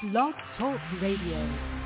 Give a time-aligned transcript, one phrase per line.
[0.00, 1.77] Blog Talk Radio.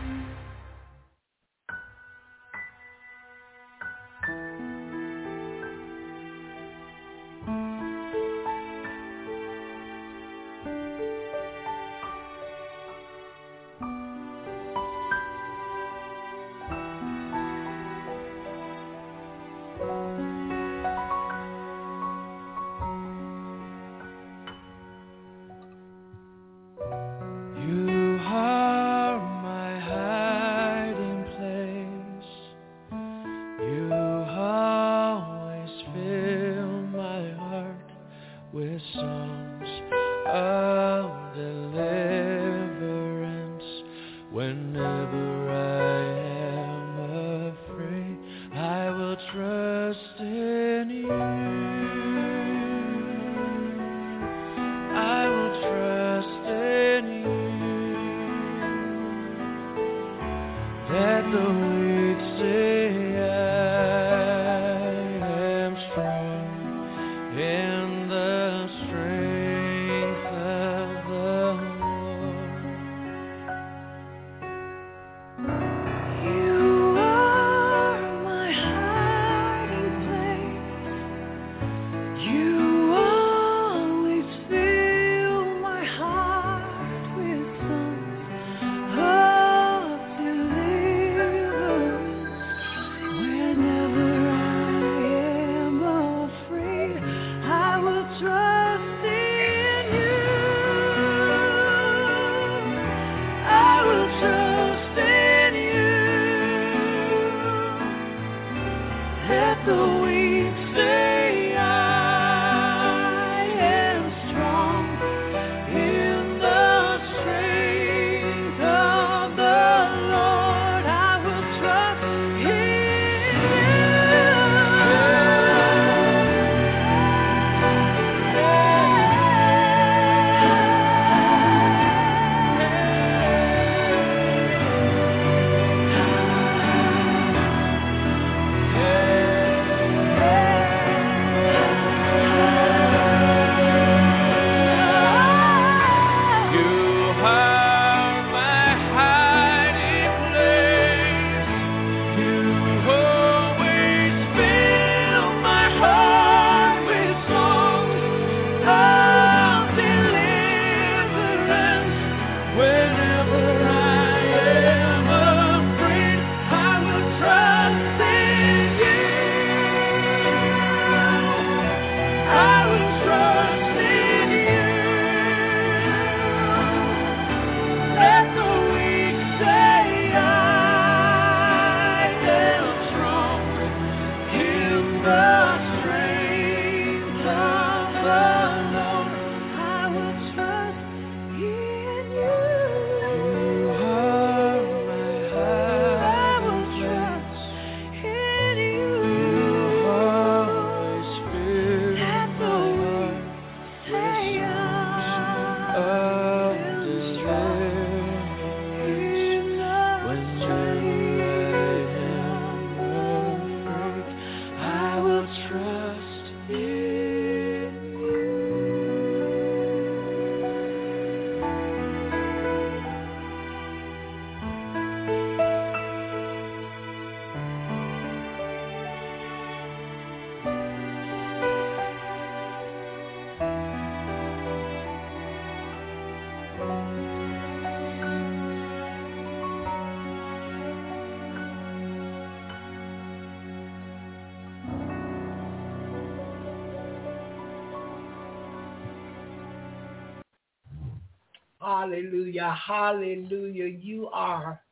[251.82, 253.66] Hallelujah, hallelujah.
[253.66, 254.62] You are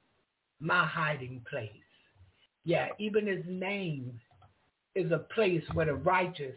[0.60, 1.70] my hiding place.
[2.64, 4.12] Yeah, even his name
[4.94, 6.54] is a place where the righteous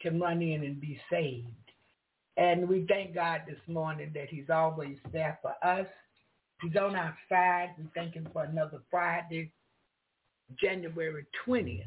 [0.00, 1.48] can run in and be saved.
[2.38, 5.86] And we thank God this morning that he's always there for us.
[6.62, 7.74] He's on our side.
[7.76, 9.52] We thank him for another Friday,
[10.58, 11.84] January 20th,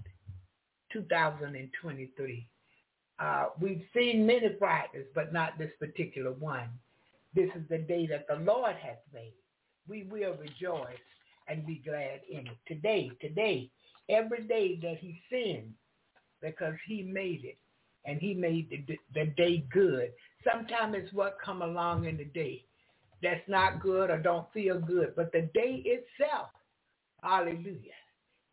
[0.92, 2.48] 2023.
[3.18, 6.70] Uh, we've seen many Fridays, but not this particular one.
[7.36, 9.34] This is the day that the Lord has made.
[9.88, 10.98] We will rejoice
[11.48, 12.58] and be glad in it.
[12.68, 13.70] Today, today,
[14.10, 15.74] every day that he sinned,
[16.42, 17.58] because he made it,
[18.06, 20.12] and he made the, the day good.
[20.44, 22.66] Sometimes it's what come along in the day
[23.24, 25.14] that's not good or don't feel good.
[25.16, 26.50] But the day itself,
[27.24, 27.96] hallelujah,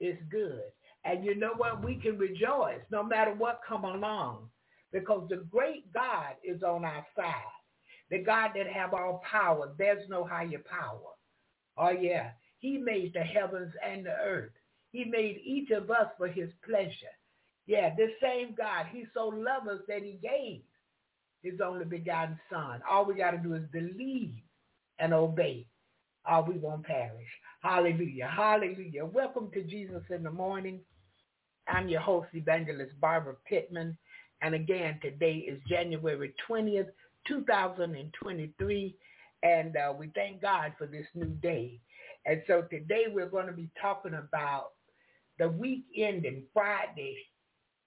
[0.01, 0.63] is good.
[1.05, 1.85] And you know what?
[1.85, 4.49] We can rejoice no matter what come along
[4.93, 7.60] because the great God is on our side.
[8.11, 9.73] The God that have all power.
[9.79, 11.15] There's no higher power.
[11.77, 12.31] Oh yeah.
[12.59, 14.53] He made the heavens and the earth.
[14.93, 17.15] He made each of us for his pleasure.
[17.67, 20.63] Yeah, this same God, he so loved us that he gave
[21.43, 22.83] his only begotten son.
[22.89, 24.35] All we got to do is believe
[24.99, 25.67] and obey.
[26.31, 27.29] Or we won't perish.
[27.63, 28.31] Hallelujah.
[28.35, 29.07] Hallelujah.
[29.07, 30.81] Welcome to Jesus in the Morning.
[31.67, 33.97] I'm your host, Evangelist Barbara Pittman.
[34.43, 36.89] And again, today is January 20th,
[37.27, 38.97] 2023.
[39.43, 41.81] And uh, we thank God for this new day.
[42.27, 44.73] And so today we're going to be talking about
[45.39, 47.17] the week ending Friday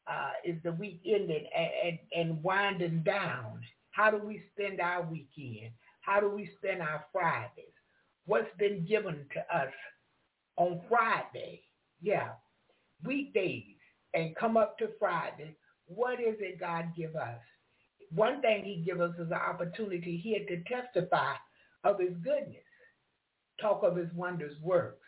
[0.08, 3.62] uh, is the week ending and, and, and winding down.
[3.92, 5.72] How do we spend our weekend?
[6.02, 7.66] How do we spend our Fridays?
[8.26, 9.72] What's been given to us
[10.58, 11.62] on Friday?
[12.02, 12.30] Yeah,
[13.04, 13.64] weekdays
[14.14, 15.56] and come up to Friday.
[15.86, 17.40] What is it God give us?
[18.16, 21.34] One thing he gives us is an opportunity here to testify
[21.84, 22.64] of his goodness,
[23.60, 25.06] talk of his wondrous works,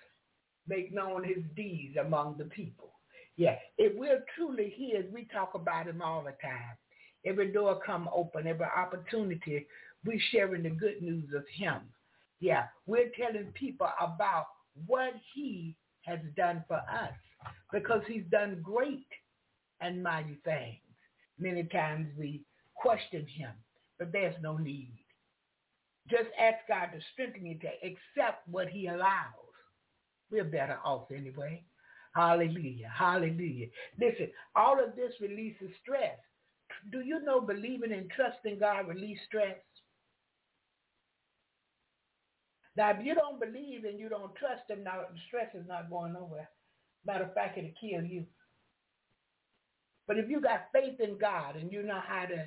[0.68, 2.92] make known his deeds among the people.
[3.38, 6.78] Yeah, if we're truly his, we talk about him all the time.
[7.26, 9.68] Every door come open, every opportunity,
[10.06, 11.82] we sharing the good news of him.
[12.40, 14.46] Yeah, we're telling people about
[14.88, 17.14] what he has done for us
[17.74, 19.08] because he's done great
[19.82, 20.80] and mighty things.
[21.40, 22.42] Many times we
[22.76, 23.52] question him,
[24.00, 24.94] but there's no need.
[26.10, 29.34] Just ask God to strengthen you to accept what he allows.
[30.32, 31.64] We're better off anyway.
[32.16, 32.92] Hallelujah.
[32.96, 33.68] Hallelujah.
[34.00, 36.18] Listen, all of this releases stress.
[36.92, 39.58] Do you know believing and trusting God release stress?
[42.78, 45.90] Now, if you don't believe and you don't trust him, now the stress is not
[45.90, 46.50] going nowhere.
[47.06, 48.26] Matter of fact, it'll kill you.
[50.08, 52.46] But if you got faith in God and you know how to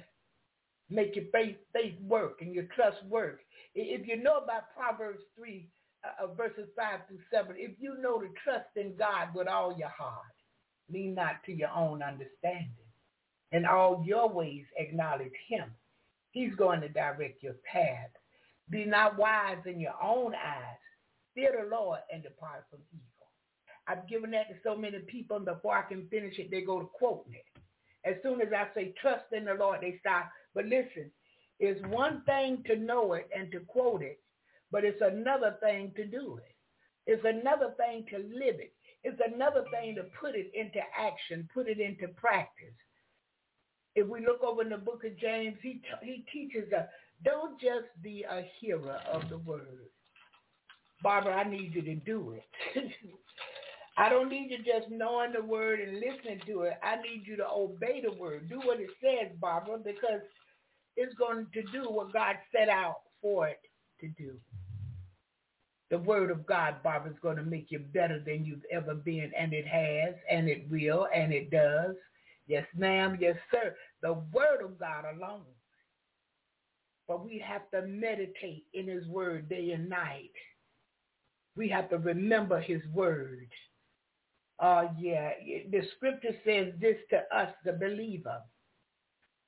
[0.90, 3.40] make your faith faith work and your trust work,
[3.75, 5.69] if you know about Proverbs 3,
[6.05, 9.76] uh, uh, verses 5 through 7, if you know to trust in God with all
[9.79, 10.35] your heart,
[10.93, 12.73] lean not to your own understanding.
[13.52, 15.70] In all your ways acknowledge him.
[16.32, 18.11] He's going to direct your path.
[18.70, 20.79] Be not wise in your own eyes.
[21.34, 23.05] Fear the Lord and depart from evil.
[23.87, 26.81] I've given that to so many people, and before I can finish it, they go
[26.81, 27.62] to quoting it.
[28.05, 30.31] As soon as I say trust in the Lord, they stop.
[30.58, 31.08] But listen,
[31.60, 34.19] it's one thing to know it and to quote it,
[34.72, 36.56] but it's another thing to do it.
[37.06, 38.72] It's another thing to live it.
[39.05, 42.75] It's another thing to put it into action, put it into practice.
[43.94, 46.87] If we look over in the book of James, he, he teaches us,
[47.25, 49.87] don't just be a hearer of the word.
[51.05, 52.90] Barbara, I need you to do it.
[53.96, 56.75] I don't need you just knowing the word and listening to it.
[56.82, 58.49] I need you to obey the word.
[58.49, 60.20] Do what it says, Barbara, because
[60.98, 63.60] it's going to do what God set out for it
[64.00, 64.34] to do.
[65.90, 69.30] The word of God, Barbara, is going to make you better than you've ever been,
[69.38, 71.94] and it has, and it will, and it does.
[72.48, 73.16] Yes, ma'am.
[73.20, 73.76] Yes, sir.
[74.02, 75.44] The word of God alone.
[77.06, 80.32] But we have to meditate in his word day and night.
[81.56, 83.48] We have to remember his word.
[84.58, 85.31] Uh, yeah,
[85.70, 88.40] the scripture says this to us, the believer.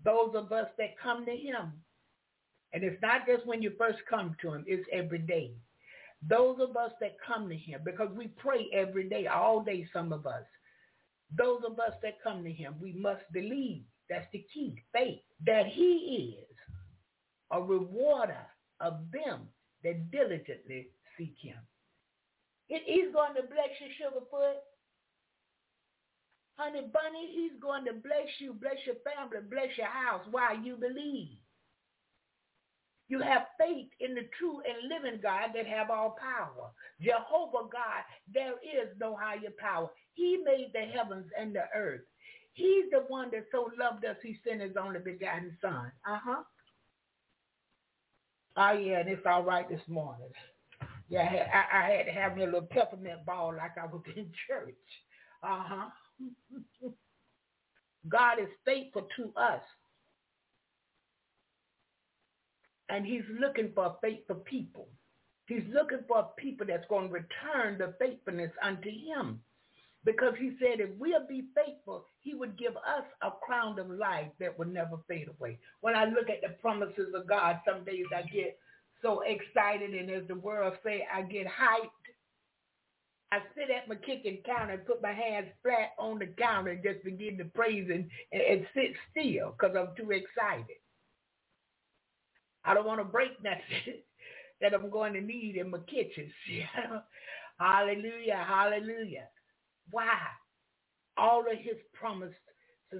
[0.04, 1.72] Those of us that come to him.
[2.72, 5.52] And it's not just when you first come to him, it's every day.
[6.28, 10.12] Those of us that come to him, because we pray every day, all day, some
[10.12, 10.44] of us.
[11.36, 13.82] Those of us that come to him, we must believe.
[14.08, 16.56] That's the key, faith, that he is
[17.52, 18.46] a rewarder
[18.80, 19.48] of them
[19.84, 21.56] that diligently seek him.
[22.66, 24.58] He's going to bless you, Sugarfoot.
[26.60, 30.76] Honey Bunny, he's going to bless you, bless your family, bless your house while you
[30.76, 31.38] believe.
[33.08, 36.68] You have faith in the true and living God that have all power.
[37.00, 39.88] Jehovah God, there is no higher power.
[40.12, 42.02] He made the heavens and the earth.
[42.52, 45.90] He's the one that so loved us, he sent his only begotten son.
[46.06, 46.42] Uh-huh.
[48.56, 50.28] Oh, yeah, and it's all right this morning.
[51.08, 54.02] Yeah, I had, I, had to have me a little peppermint ball like I was
[54.16, 54.74] in church.
[55.42, 55.88] Uh-huh.
[58.08, 59.62] God is faithful to us.
[62.88, 64.88] And he's looking for faithful people.
[65.46, 69.40] He's looking for people that's going to return the faithfulness unto him.
[70.04, 74.30] Because he said if we'll be faithful, he would give us a crown of life
[74.38, 75.58] that will never fade away.
[75.82, 78.58] When I look at the promises of God, some days I get
[79.02, 81.90] so excited, and as the world say, I get hyped.
[83.32, 86.82] I sit at my kitchen counter and put my hands flat on the counter and
[86.82, 90.76] just begin to praise and, and, and sit still because I'm too excited.
[92.64, 94.02] I don't want to break nothing
[94.60, 96.30] that I'm going to need in my kitchen.
[97.58, 99.28] hallelujah, hallelujah.
[99.92, 100.18] Why?
[101.16, 102.34] All of his promises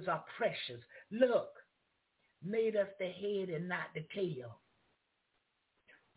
[0.07, 0.81] are precious.
[1.11, 1.49] Look,
[2.43, 4.60] made us the head and not the tail.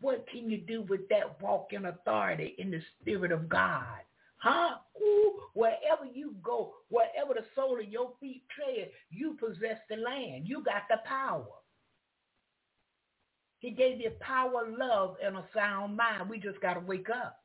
[0.05, 3.97] What can you do with that walk in authority in the Spirit of God?
[4.37, 4.75] Huh?
[5.01, 10.47] Ooh, wherever you go, wherever the sole of your feet tread, you possess the land.
[10.47, 11.47] You got the power.
[13.57, 16.29] He gave you power, love, and a sound mind.
[16.29, 17.39] We just got to wake up.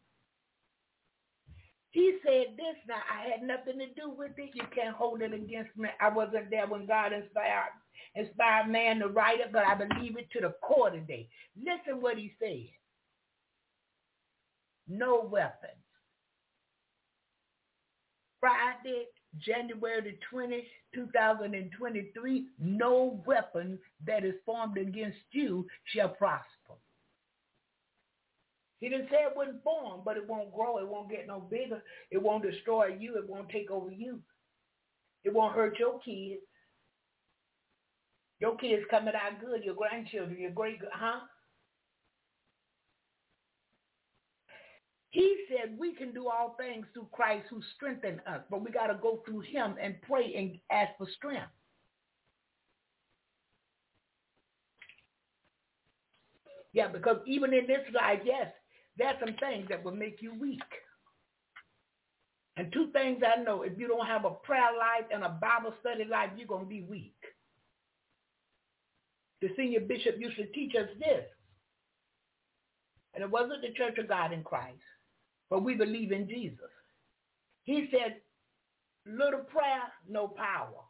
[1.93, 2.77] He said this.
[2.87, 4.51] Now, I had nothing to do with it.
[4.53, 5.89] You can't hold it against me.
[5.99, 7.73] I wasn't there when God inspired
[8.15, 11.29] inspired man to write it, but I believe it to the core today.
[11.57, 12.69] Listen what he said.
[14.89, 15.73] No weapons.
[18.41, 19.05] Friday,
[19.39, 26.45] January the 20th, 2023, no weapon that is formed against you shall prosper.
[28.81, 30.79] He didn't say it wouldn't form, but it won't grow.
[30.79, 31.83] It won't get no bigger.
[32.11, 33.17] It won't destroy you.
[33.17, 34.21] It won't take over you.
[35.23, 36.41] It won't hurt your kids.
[38.41, 41.21] Your kids coming out good, your grandchildren, your great, huh?
[45.11, 48.87] He said we can do all things through Christ who strengthened us, but we got
[48.87, 51.51] to go through him and pray and ask for strength.
[56.73, 58.47] Yeah, because even in this life, yes,
[58.97, 60.63] there's some things that will make you weak.
[62.57, 65.75] And two things I know, if you don't have a prayer life and a Bible
[65.81, 67.20] study life, you're going to be weak.
[69.41, 71.25] The senior bishop used to teach us this.
[73.15, 74.83] And it wasn't the Church of God in Christ,
[75.49, 76.71] but we believe in Jesus.
[77.65, 78.17] He said,
[79.07, 80.85] little prayer, no power.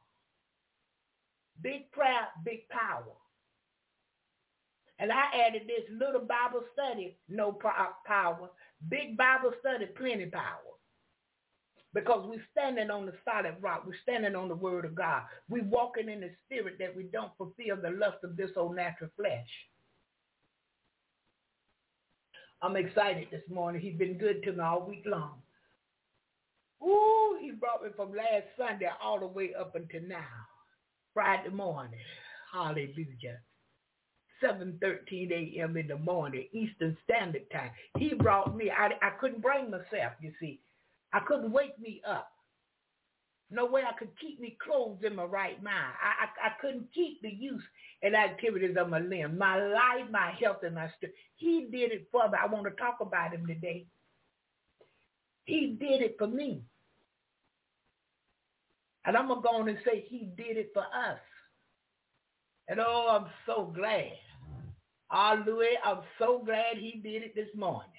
[1.62, 3.14] Big prayer, big power.
[4.98, 7.58] And I added this little Bible study, no
[8.06, 8.50] power.
[8.88, 10.70] Big Bible study, plenty power.
[11.92, 13.84] Because we're standing on the solid rock.
[13.86, 15.22] We're standing on the word of God.
[15.48, 19.10] We're walking in the spirit that we don't fulfill the lust of this old natural
[19.16, 19.48] flesh.
[22.62, 23.80] I'm excited this morning.
[23.80, 25.42] He's been good to me all week long.
[26.82, 30.24] Ooh, he brought me from last Sunday all the way up until now.
[31.12, 31.98] Friday morning.
[32.52, 33.40] Hallelujah.
[34.42, 35.76] 7.13 a.m.
[35.76, 37.70] in the morning, Eastern Standard Time.
[37.98, 40.60] He brought me, I, I couldn't bring myself, you see.
[41.12, 42.28] I couldn't wake me up.
[43.50, 45.92] No way I could keep me clothed in my right mind.
[46.00, 47.62] I, I, I couldn't keep the use
[48.02, 51.16] and activities of my limb, my life, my health, and my strength.
[51.36, 52.38] He did it for me.
[52.40, 53.86] I want to talk about him today.
[55.44, 56.62] He did it for me.
[59.04, 61.18] And I'm going to go on and say he did it for us.
[62.68, 64.12] And oh, I'm so glad.
[65.10, 65.78] Hallelujah.
[65.84, 67.90] I'm so glad he did it this morning.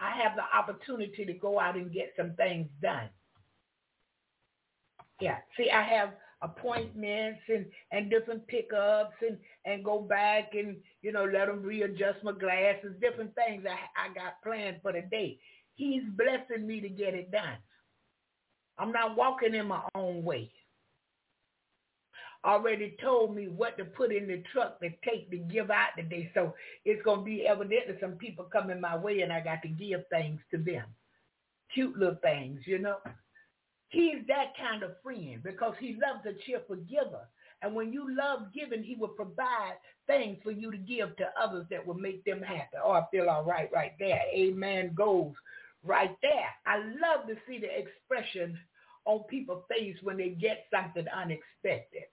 [0.00, 3.08] I have the opportunity to go out and get some things done.
[5.20, 5.38] Yeah.
[5.56, 11.24] See, I have appointments and, and different pickups and, and go back and, you know,
[11.24, 15.38] let them readjust my glasses, different things I, I got planned for the day.
[15.74, 17.58] He's blessing me to get it done.
[18.78, 20.52] I'm not walking in my own way
[22.44, 26.30] already told me what to put in the truck to take to give out today.
[26.34, 26.54] So
[26.84, 30.02] it's going to be evidently some people coming my way and I got to give
[30.10, 30.84] things to them.
[31.74, 32.98] Cute little things, you know.
[33.88, 37.26] He's that kind of friend because he loves a cheerful giver.
[37.62, 39.74] And when you love giving, he will provide
[40.06, 42.76] things for you to give to others that will make them happy.
[42.82, 44.20] Oh, I feel all right right there.
[44.32, 45.32] Amen goes
[45.84, 46.48] right there.
[46.66, 48.58] I love to see the expression
[49.04, 52.04] on people's face when they get something unexpected.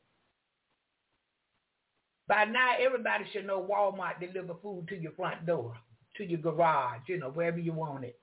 [2.27, 5.77] By now, everybody should know Walmart deliver food to your front door,
[6.17, 8.19] to your garage, you know, wherever you want it.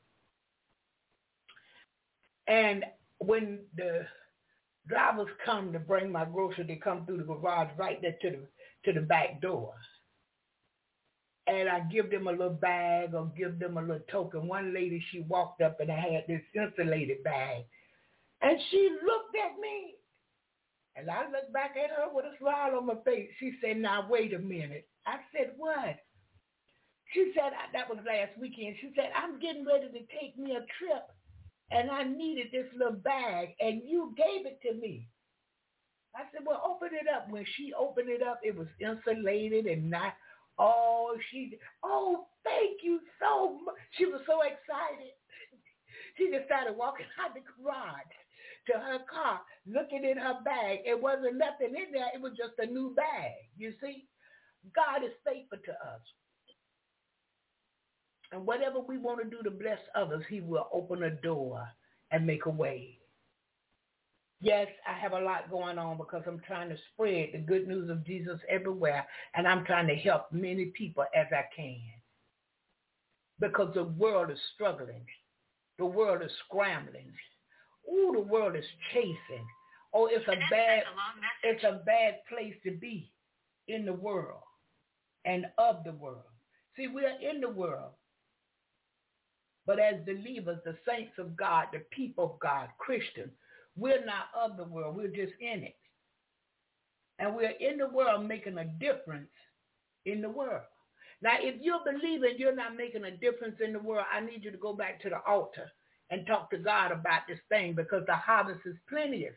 [2.48, 2.84] And
[3.18, 4.06] when the
[4.88, 8.38] drivers come to bring my grocery, they come through the garage right there to the
[8.84, 9.72] to the back door.
[11.46, 14.48] And I give them a little bag or give them a little token.
[14.48, 17.64] One lady, she walked up and I had this insulated bag.
[18.40, 19.94] And she looked at me
[20.96, 23.30] and I looked back at her with a smile on my face.
[23.40, 24.88] She said, now wait a minute.
[25.06, 25.96] I said, what?
[27.12, 28.76] She said, that was last weekend.
[28.80, 31.06] She said, I'm getting ready to take me a trip
[31.70, 35.08] and I needed this little bag and you gave it to me.
[36.14, 37.30] I said, well, open it up.
[37.30, 40.14] When she opened it up, it was insulated and not
[40.58, 43.74] Oh, she, oh, thank you so much.
[43.96, 45.12] She was so excited.
[46.18, 48.14] She just started walking out the garage
[48.66, 50.80] to her car, looking in her bag.
[50.84, 52.10] It wasn't nothing in there.
[52.14, 53.32] It was just a new bag.
[53.56, 54.06] You see,
[54.74, 56.00] God is faithful to us.
[58.32, 61.68] And whatever we want to do to bless others, he will open a door
[62.10, 62.98] and make a way.
[64.40, 67.88] Yes, I have a lot going on because I'm trying to spread the good news
[67.90, 71.80] of Jesus everywhere, and I'm trying to help many people as I can.
[73.38, 75.04] Because the world is struggling.
[75.78, 77.12] The world is scrambling.
[77.90, 79.46] Ooh, the world is chasing.
[79.94, 80.84] Oh, it's a bad,
[81.42, 83.10] it's a bad place to be
[83.68, 84.42] in the world
[85.24, 86.22] and of the world.
[86.76, 87.92] See, we are in the world,
[89.66, 93.32] but as believers, the saints of God, the people of God, Christians,
[93.76, 94.96] we're not of the world.
[94.96, 95.76] We're just in it.
[97.18, 99.30] And we're in the world making a difference
[100.06, 100.62] in the world.
[101.20, 104.50] Now, if you're believing you're not making a difference in the world, I need you
[104.50, 105.70] to go back to the altar
[106.12, 109.34] and talk to God about this thing because the harvest is plenteous,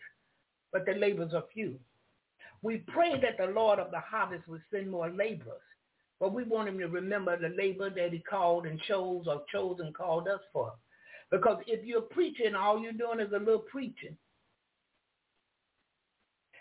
[0.74, 1.79] but the labors are few.
[2.62, 5.62] We pray that the Lord of the harvest would send more laborers,
[6.20, 9.77] but we want him to remember the labor that he called and chose or chose
[9.79, 10.74] and called us for.
[11.32, 14.17] Because if you're preaching, all you're doing is a little preaching.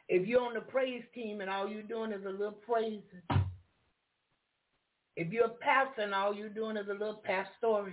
[0.08, 3.02] If you're on the praise team and all you're doing is a little praising.
[5.16, 7.90] If you're a pastor and all you're doing is a little pastoral.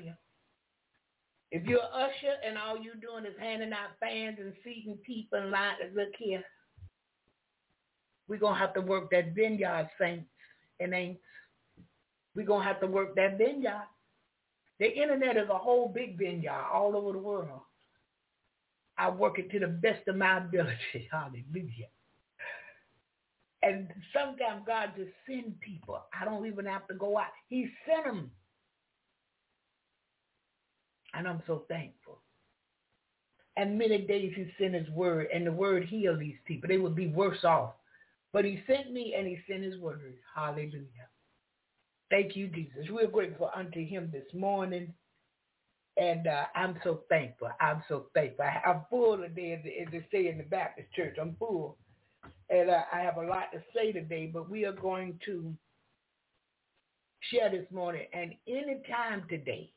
[1.51, 5.39] If you're an usher and all you're doing is handing out fans and seating people
[5.39, 6.43] and line, look here.
[8.27, 10.29] We're going to have to work that vineyard, saints
[10.79, 11.20] and ain'ts.
[12.36, 13.88] We're going to have to work that vineyard.
[14.79, 17.62] The internet is a whole big vineyard all over the world.
[18.98, 21.10] I work it to the best of my ability.
[21.12, 21.89] Hallelujah.
[23.63, 26.01] And sometimes God just send people.
[26.20, 27.27] I don't even have to go out.
[27.50, 28.31] He sent them.
[31.13, 32.20] And I'm so thankful.
[33.57, 36.70] And many days he sent his word, and the word healed these people.
[36.70, 37.74] They would be worse off.
[38.31, 40.16] But he sent me, and he sent his word.
[40.33, 41.09] Hallelujah.
[42.09, 42.90] Thank you, Jesus.
[42.90, 44.94] We're grateful unto him this morning.
[45.98, 47.50] And uh, I'm so thankful.
[47.59, 48.46] I'm so thankful.
[48.66, 51.18] I'm full today, as they say in the Baptist church.
[51.20, 51.77] I'm full.
[52.50, 55.53] And uh, I have a lot to say today, but we are going to
[57.31, 58.07] share this morning.
[58.14, 59.72] And any time today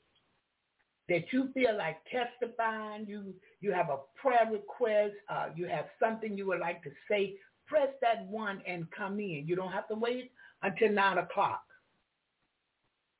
[1.08, 6.36] that you feel like testifying, you you have a prayer request, uh, you have something
[6.36, 7.34] you would like to say,
[7.66, 9.44] press that one and come in.
[9.46, 10.30] You don't have to wait
[10.62, 11.62] until 9 o'clock.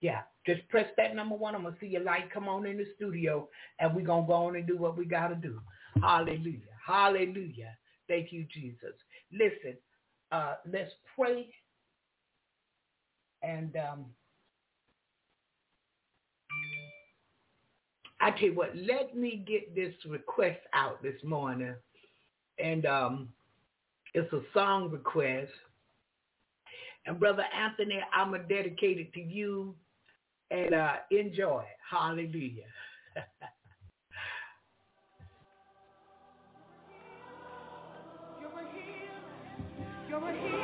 [0.00, 1.54] Yeah, just press that number one.
[1.54, 4.28] I'm going to see your light come on in the studio, and we're going to
[4.28, 5.60] go on and do what we got to do.
[6.02, 6.60] Hallelujah.
[6.86, 7.76] Hallelujah.
[8.08, 8.92] Thank you, Jesus.
[9.32, 9.78] Listen,
[10.30, 11.48] uh, let's pray.
[13.42, 14.04] And um,
[18.24, 21.74] I tell you what, let me get this request out this morning.
[22.58, 23.28] And um,
[24.14, 25.52] it's a song request.
[27.04, 29.74] And Brother Anthony, I'm going to dedicate it to you.
[30.50, 31.64] And uh, enjoy.
[31.90, 32.64] Hallelujah.
[38.40, 39.10] You're here.
[40.08, 40.63] You're here.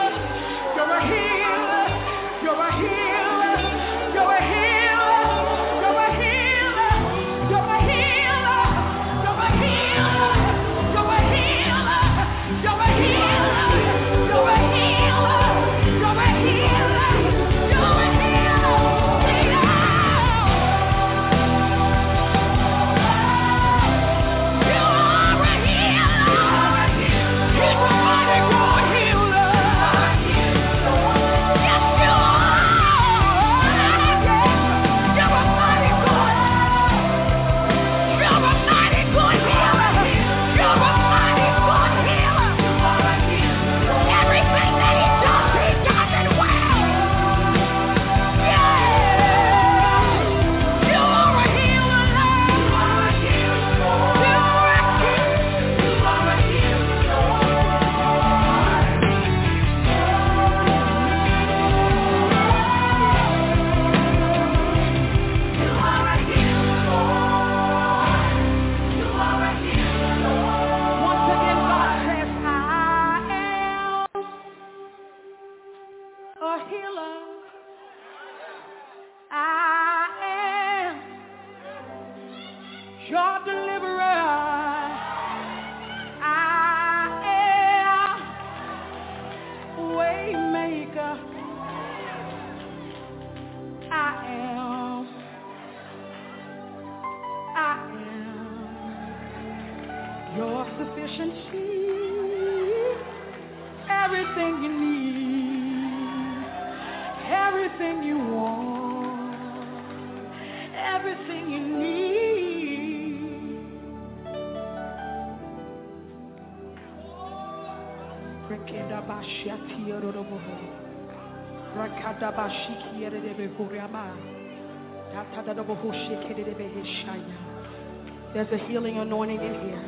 [128.33, 129.83] There's a healing anointing in here.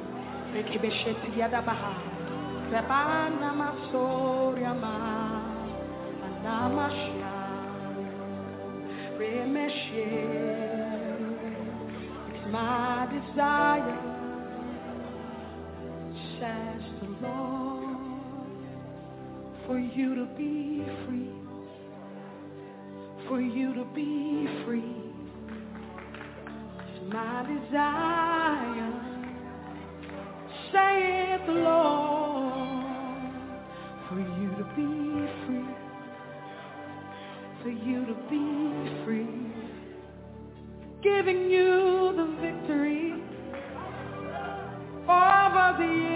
[12.29, 13.99] It's my desire,
[16.39, 17.97] says the Lord,
[19.65, 21.42] for you to be free,
[23.27, 24.95] for you to be free.
[26.88, 28.93] It's my desire,
[30.71, 32.86] saith the Lord,
[34.09, 34.91] for you to be
[35.45, 35.75] free,
[37.62, 39.43] for you to be free
[41.03, 43.12] giving you the victory
[45.03, 46.12] over the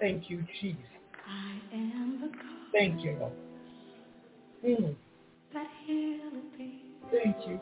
[0.00, 0.80] Thank you, Jesus.
[1.26, 3.32] I am the God Thank you, Lord.
[4.64, 4.94] Mm.
[5.54, 6.82] that healeth thee,
[7.12, 7.60] Thank you.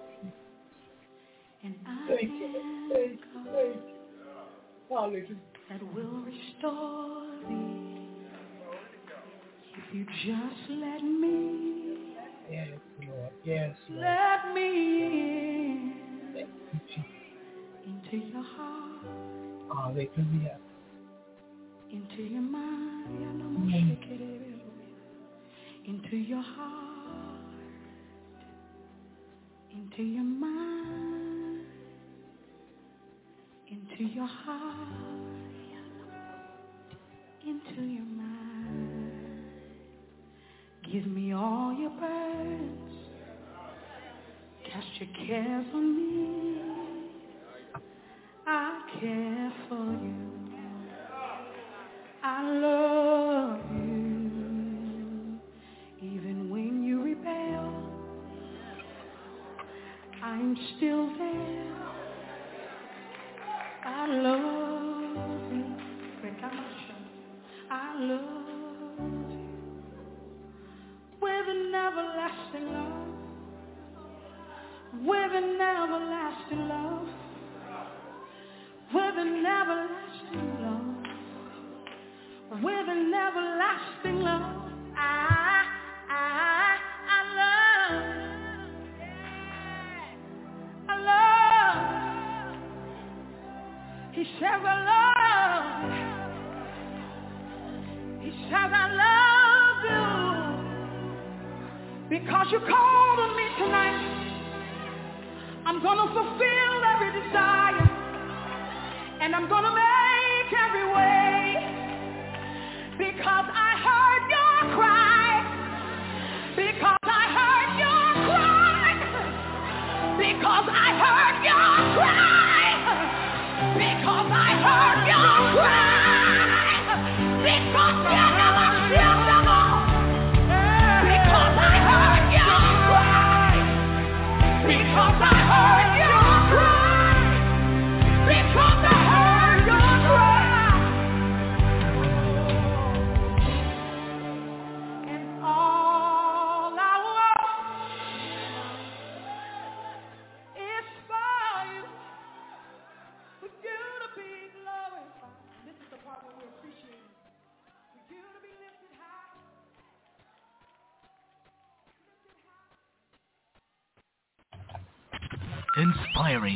[1.63, 2.89] And I Thank you.
[2.93, 3.19] Thank you.
[3.53, 3.97] Thank you.
[4.91, 5.37] Hallelujah.
[5.69, 8.09] that will restore thee.
[9.79, 12.15] If you just let me,
[12.51, 12.69] Yes,
[13.07, 13.31] Lord.
[13.45, 14.03] Yes, Lord.
[14.03, 17.05] let me in Thank you, Jesus.
[17.87, 19.05] into your heart,
[19.75, 20.59] Hallelujah.
[21.93, 23.07] Into your mind,
[23.43, 23.99] mm.
[25.87, 27.41] into your heart,
[29.73, 31.65] into your mind,
[33.71, 34.89] into your heart,
[37.47, 39.13] into your mind.
[40.93, 42.91] Give me all your burdens,
[44.71, 46.27] cast your cares on me.
[48.49, 50.36] I care for you.
[75.07, 77.09] With an everlasting love.
[78.93, 80.56] With an everlasting love
[82.51, 84.43] with an everlasting love.
[84.97, 85.65] I,
[86.09, 86.79] I,
[87.11, 88.05] I love,
[90.89, 91.77] I love.
[94.13, 95.65] He says I love.
[98.23, 100.07] He says I love you
[102.09, 104.01] because you called on me tonight.
[105.67, 107.91] I'm gonna fulfill every desire,
[109.21, 109.96] and I'm gonna make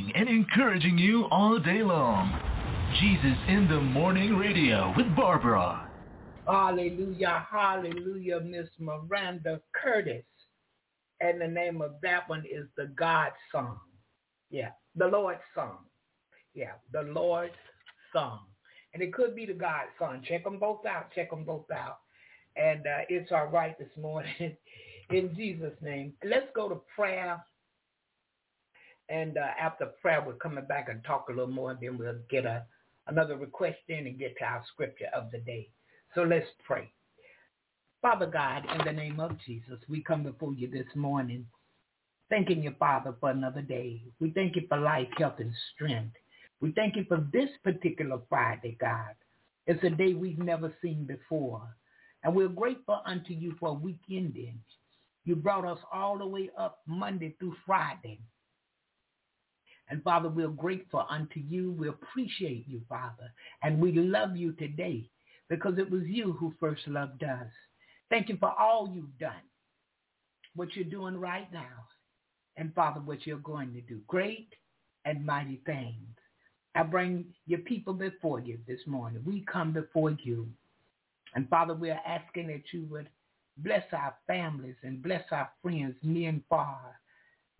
[0.00, 2.38] inspiring and encouraging you all day long.
[3.00, 5.88] Jesus in the Morning Radio with Barbara.
[6.46, 10.24] Hallelujah, hallelujah, Miss Maranda Curtis.
[11.20, 13.78] And the name of that one is the God song.
[14.50, 15.78] Yeah, the Lord's song.
[16.54, 17.54] Yeah, the Lord's
[18.12, 18.40] song.
[18.92, 20.22] And it could be the God song.
[20.26, 21.12] Check them both out.
[21.14, 21.98] Check them both out.
[22.56, 24.56] And uh, it's all right this morning
[25.10, 26.14] in Jesus' name.
[26.24, 27.40] Let's go to prayer.
[29.10, 31.72] And uh, after prayer, we're coming back and talk a little more.
[31.72, 32.64] And then we'll get a,
[33.08, 35.68] another request in and get to our scripture of the day.
[36.14, 36.90] So let's pray.
[38.00, 41.44] Father God, in the name of Jesus, we come before you this morning,
[42.30, 44.02] thanking you, Father, for another day.
[44.20, 46.16] We thank you for life, health, and strength.
[46.60, 49.14] We thank you for this particular Friday, God.
[49.66, 51.62] It's a day we've never seen before.
[52.22, 54.58] And we're grateful unto you for a week ending.
[55.24, 58.20] You brought us all the way up Monday through Friday.
[59.90, 61.72] And Father, we're grateful unto you.
[61.72, 63.32] We appreciate you, Father.
[63.62, 65.08] And we love you today
[65.48, 67.48] because it was you who first loved us.
[68.08, 69.42] Thank you for all you've done,
[70.54, 71.86] what you're doing right now,
[72.56, 74.00] and Father, what you're going to do.
[74.06, 74.48] Great
[75.04, 75.96] and mighty things.
[76.74, 79.22] I bring your people before you this morning.
[79.24, 80.48] We come before you.
[81.34, 83.08] And Father, we are asking that you would
[83.58, 86.78] bless our families and bless our friends near and far.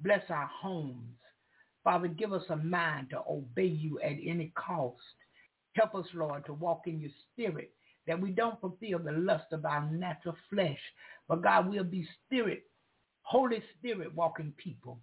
[0.00, 1.16] Bless our homes.
[1.90, 5.03] Father, give us a mind to obey you at any cost.
[5.72, 7.72] Help us, Lord, to walk in your spirit
[8.07, 10.79] that we don't fulfill the lust of our natural flesh,
[11.26, 12.62] but God we'll be spirit,
[13.22, 15.00] Holy Spirit walking people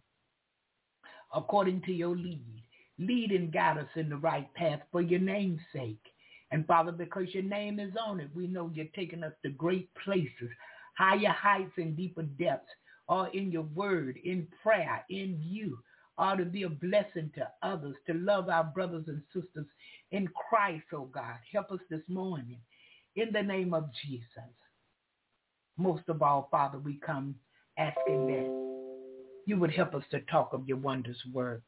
[1.36, 2.64] according to your lead.
[2.98, 6.06] Lead and guide us in the right path for your name's sake.
[6.52, 9.90] And Father, because your name is on it, we know you're taking us to great
[10.06, 10.50] places,
[10.98, 12.72] higher heights and deeper depths,
[13.10, 15.80] or in your word, in prayer, in you,
[16.18, 19.66] or to be a blessing to others, to love our brothers and sisters
[20.12, 21.36] in Christ, oh God.
[21.52, 22.60] Help us this morning
[23.16, 24.26] in the name of Jesus.
[25.78, 27.36] Most of all, Father, we come
[27.78, 28.68] asking that
[29.46, 31.64] you would help us to talk of your wondrous works.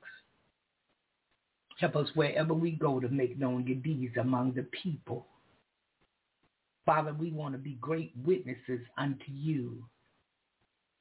[1.80, 5.28] Help us wherever we go to make known your deeds among the people.
[6.86, 9.84] Father, we want to be great witnesses unto you.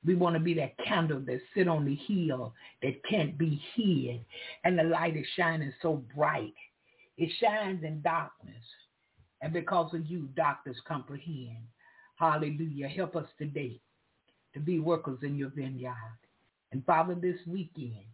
[0.06, 4.24] We want to be that candle that sit on the hill that can't be hid.
[4.64, 6.54] And the light is shining so bright.
[7.16, 8.54] It shines in darkness.
[9.42, 11.64] And because of you, doctors comprehend.
[12.16, 12.88] Hallelujah.
[12.88, 13.80] Help us today
[14.54, 15.94] to be workers in your vineyard.
[16.72, 18.04] And Father, this weekend,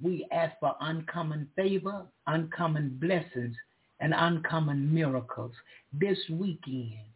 [0.00, 3.56] we ask for uncommon favor, uncommon blessings,
[4.00, 5.52] and uncommon miracles
[5.92, 7.06] this weekend.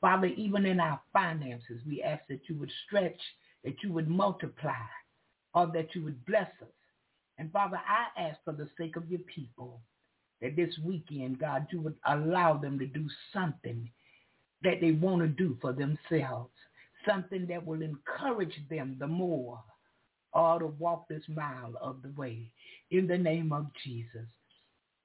[0.00, 3.20] Father, even in our finances, we ask that you would stretch,
[3.64, 4.72] that you would multiply,
[5.54, 6.68] or that you would bless us.
[7.38, 9.80] And Father, I ask for the sake of your people
[10.40, 13.90] that this weekend, God, you would allow them to do something
[14.62, 16.52] that they want to do for themselves,
[17.06, 19.62] something that will encourage them the more
[20.32, 22.50] or to walk this mile of the way
[22.90, 24.26] in the name of Jesus.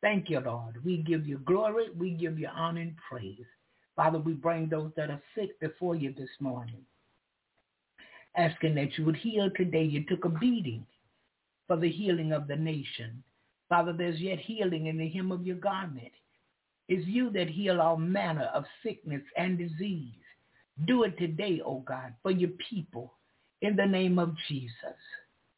[0.01, 0.83] Thank you, Lord.
[0.85, 1.87] We give you glory.
[1.97, 3.45] We give you honor and praise.
[3.95, 6.81] Father, we bring those that are sick before you this morning,
[8.35, 9.83] asking that you would heal today.
[9.83, 10.85] You took a beating
[11.67, 13.23] for the healing of the nation.
[13.69, 16.11] Father, there's yet healing in the hem of your garment.
[16.87, 20.11] It's you that heal all manner of sickness and disease.
[20.85, 23.13] Do it today, O oh God, for your people
[23.61, 24.73] in the name of Jesus.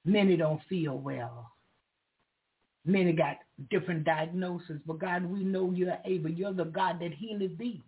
[0.06, 1.52] Many don't feel well.
[2.86, 6.30] Many got different diagnoses, but God, we know you're able.
[6.30, 7.84] You're the God that healeth thee.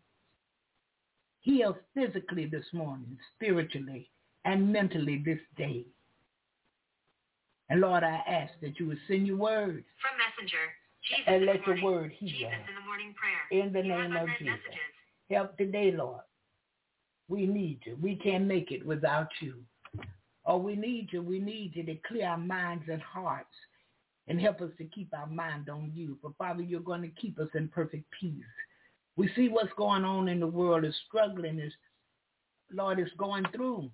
[1.42, 4.10] Heal physically this morning, spiritually,
[4.46, 5.86] and mentally this day.
[7.70, 9.84] And Lord, I ask that you would send your word.
[10.02, 10.58] From Messenger.
[11.08, 12.30] Jesus and let your word heal.
[12.30, 13.64] Jesus in the morning prayer.
[13.64, 14.46] In the you name of Jesus.
[14.46, 14.80] Messages.
[15.30, 16.22] Help today, Lord.
[17.30, 17.98] We need you.
[18.02, 19.56] We can't make it without you.
[20.46, 21.22] Oh, we need you.
[21.22, 23.56] We need you to clear our minds and hearts
[24.28, 26.18] and help us to keep our mind on you.
[26.22, 28.34] For Father, you're going to keep us in perfect peace.
[29.20, 31.74] We see what's going on in the world is struggling, is
[32.72, 33.92] Lord is going through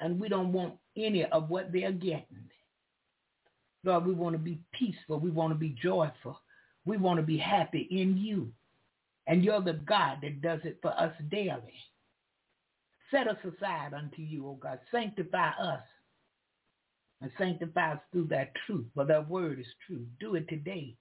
[0.00, 2.48] and we don't want any of what they're getting.
[3.84, 5.20] Lord, we want to be peaceful.
[5.20, 6.40] We want to be joyful.
[6.86, 8.50] We want to be happy in you.
[9.26, 11.74] And you're the God that does it for us daily.
[13.10, 14.80] Set us aside unto you, O God.
[14.90, 15.82] Sanctify us
[17.20, 20.06] and sanctify us through that truth, for that word is true.
[20.18, 20.96] Do it today.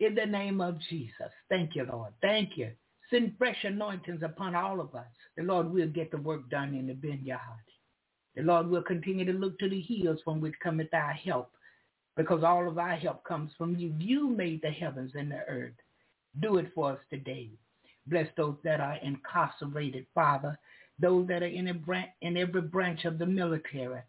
[0.00, 1.30] In the name of Jesus.
[1.50, 2.12] Thank you, Lord.
[2.22, 2.70] Thank you.
[3.10, 5.06] Send fresh anointings upon all of us.
[5.36, 7.38] The Lord will get the work done in the vineyard.
[8.34, 11.50] The Lord will continue to look to the hills from which cometh our help,
[12.16, 13.94] because all of our help comes from you.
[13.98, 15.74] You made the heavens and the earth.
[16.40, 17.50] Do it for us today.
[18.06, 20.58] Bless those that are incarcerated, Father,
[20.98, 21.68] those that are in,
[22.22, 24.00] in every branch of the military,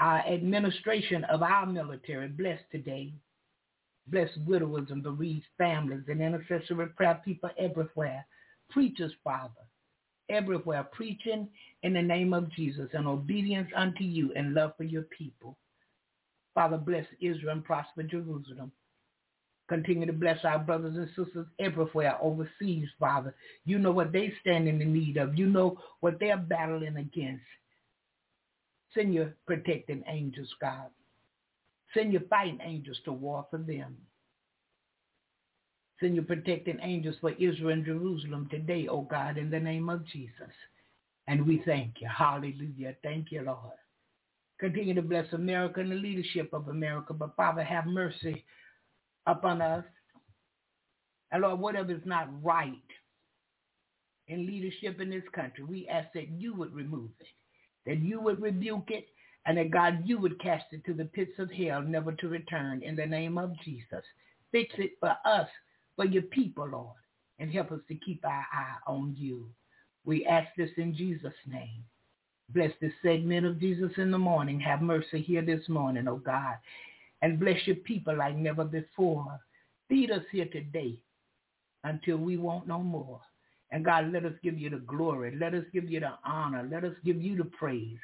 [0.00, 2.28] our administration of our military.
[2.28, 3.12] Bless today.
[4.08, 8.24] Bless widowers and bereaved families and intercessory prayer people everywhere.
[8.70, 9.50] Preachers, Father,
[10.28, 11.48] everywhere preaching
[11.82, 15.56] in the name of Jesus and obedience unto you and love for your people.
[16.54, 18.72] Father, bless Israel and prosper Jerusalem.
[19.68, 23.34] Continue to bless our brothers and sisters everywhere overseas, Father.
[23.64, 25.36] You know what they stand in the need of.
[25.36, 27.42] You know what they're battling against.
[28.94, 30.88] Send your protecting angels, God.
[31.96, 33.96] Send your fighting angels to war for them.
[35.98, 39.88] Send your protecting angels for Israel and Jerusalem today, O oh God, in the name
[39.88, 40.52] of Jesus.
[41.26, 42.08] And we thank you.
[42.14, 42.94] Hallelujah.
[43.02, 43.78] Thank you, Lord.
[44.60, 47.14] Continue to bless America and the leadership of America.
[47.14, 48.44] But Father, have mercy
[49.26, 49.84] upon us.
[51.32, 52.72] And Lord, whatever is not right
[54.28, 57.26] in leadership in this country, we ask that you would remove it,
[57.86, 59.06] that you would rebuke it,
[59.46, 62.82] and that God, you would cast it to the pits of hell, never to return
[62.82, 64.04] in the name of Jesus.
[64.52, 65.48] Fix it for us,
[65.94, 66.96] for your people, Lord,
[67.38, 69.46] and help us to keep our eye on you.
[70.04, 71.84] We ask this in Jesus' name.
[72.50, 74.60] Bless this segment of Jesus in the morning.
[74.60, 76.56] Have mercy here this morning, oh God
[77.22, 79.40] and bless your people like never before.
[79.88, 80.96] Feed us here today
[81.84, 83.20] until we want no more.
[83.70, 85.36] And God, let us give you the glory.
[85.36, 86.68] Let us give you the honor.
[86.70, 87.98] Let us give you the praise.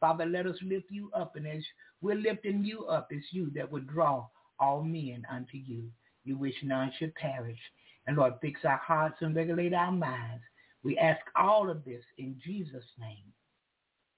[0.00, 1.36] Father, let us lift you up.
[1.36, 1.62] And as
[2.00, 4.26] we're lifting you up, it's you that would draw
[4.60, 5.84] all men unto you.
[6.24, 7.58] You wish none should perish.
[8.06, 10.42] And Lord, fix our hearts and regulate our minds.
[10.82, 13.32] We ask all of this in Jesus' name.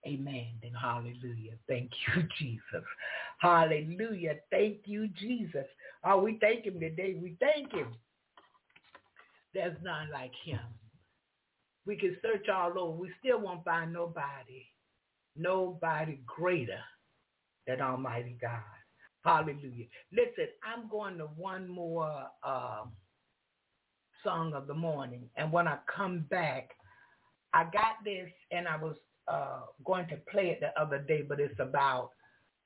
[0.06, 1.52] Amen and hallelujah.
[1.68, 2.86] Thank you, Jesus.
[3.38, 4.36] Hallelujah.
[4.50, 5.66] Thank you, Jesus.
[6.04, 7.16] Oh, we thank him today.
[7.20, 7.88] We thank him.
[9.52, 10.60] There's none like him.
[11.86, 12.96] We can search all over.
[12.96, 14.64] We still won't find nobody,
[15.36, 16.80] nobody greater
[17.66, 18.62] than Almighty God.
[19.24, 19.86] Hallelujah.
[20.12, 22.84] Listen, I'm going to one more uh,
[24.24, 25.28] song of the morning.
[25.36, 26.70] And when I come back,
[27.52, 28.96] I got this and I was
[29.28, 32.10] uh, going to play it the other day, but it's about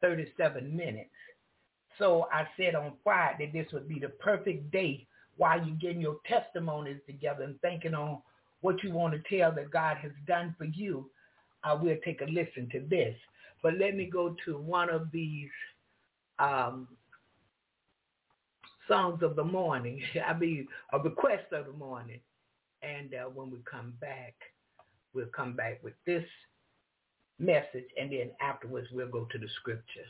[0.00, 1.10] 37 minutes.
[1.98, 6.18] So I said on Friday this would be the perfect day while you're getting your
[6.26, 8.20] testimonies together and thinking on
[8.60, 11.10] what you want to tell that God has done for you.
[11.64, 13.16] I will take a listen to this.
[13.62, 15.48] But let me go to one of these
[16.38, 16.86] um,
[18.86, 20.02] songs of the morning.
[20.26, 22.20] I mean, a request of the morning.
[22.82, 24.34] And uh, when we come back,
[25.14, 26.24] we'll come back with this
[27.38, 30.06] message, and then afterwards we'll go to the scripture.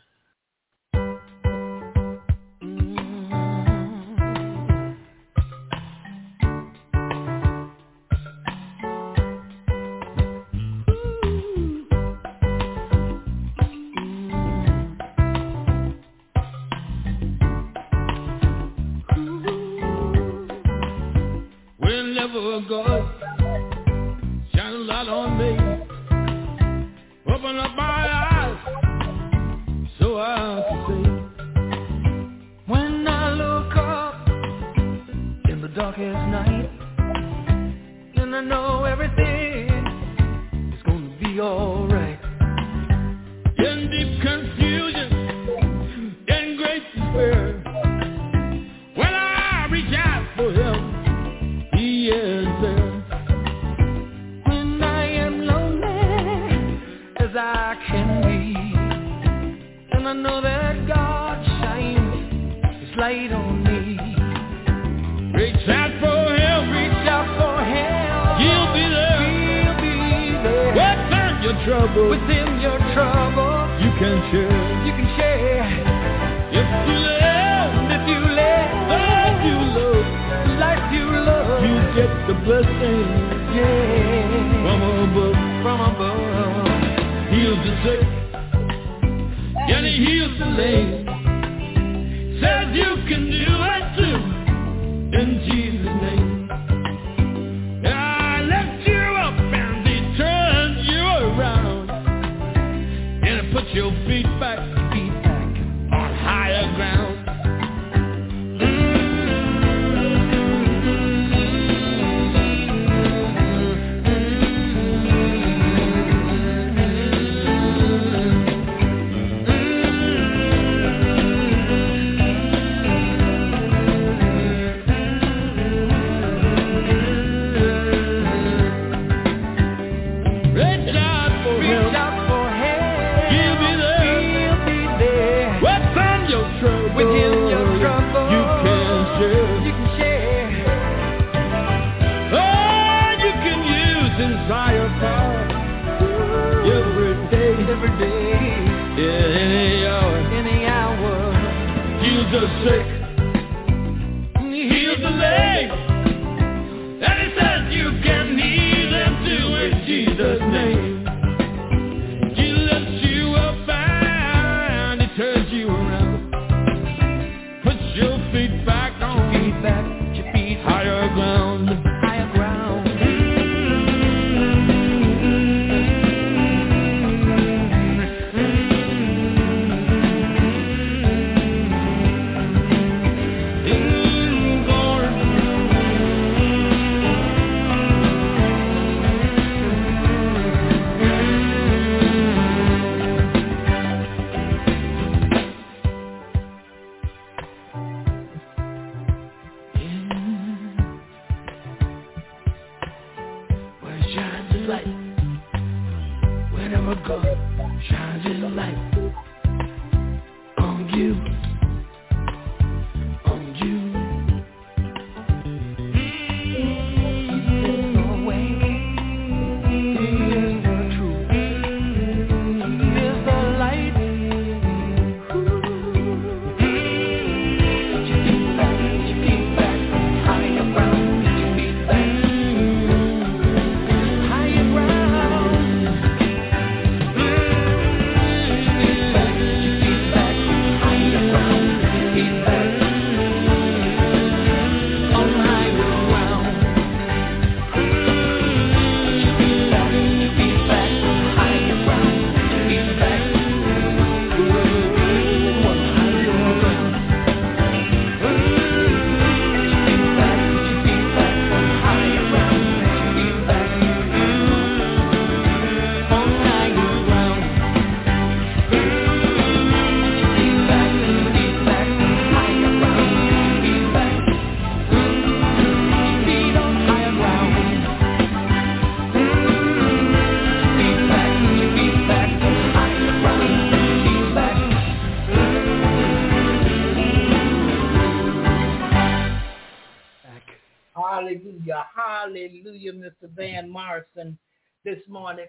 [207.88, 209.03] Shine your light.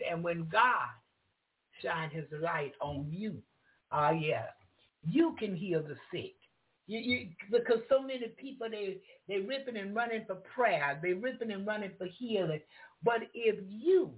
[0.09, 0.89] And when God
[1.81, 3.37] shine his light on you,
[3.91, 4.47] ah, uh, yeah,
[5.07, 6.35] you can heal the sick.
[6.87, 11.51] You, you, because so many people they they ripping and running for prayer, they ripping
[11.51, 12.61] and running for healing.
[13.03, 14.11] But if you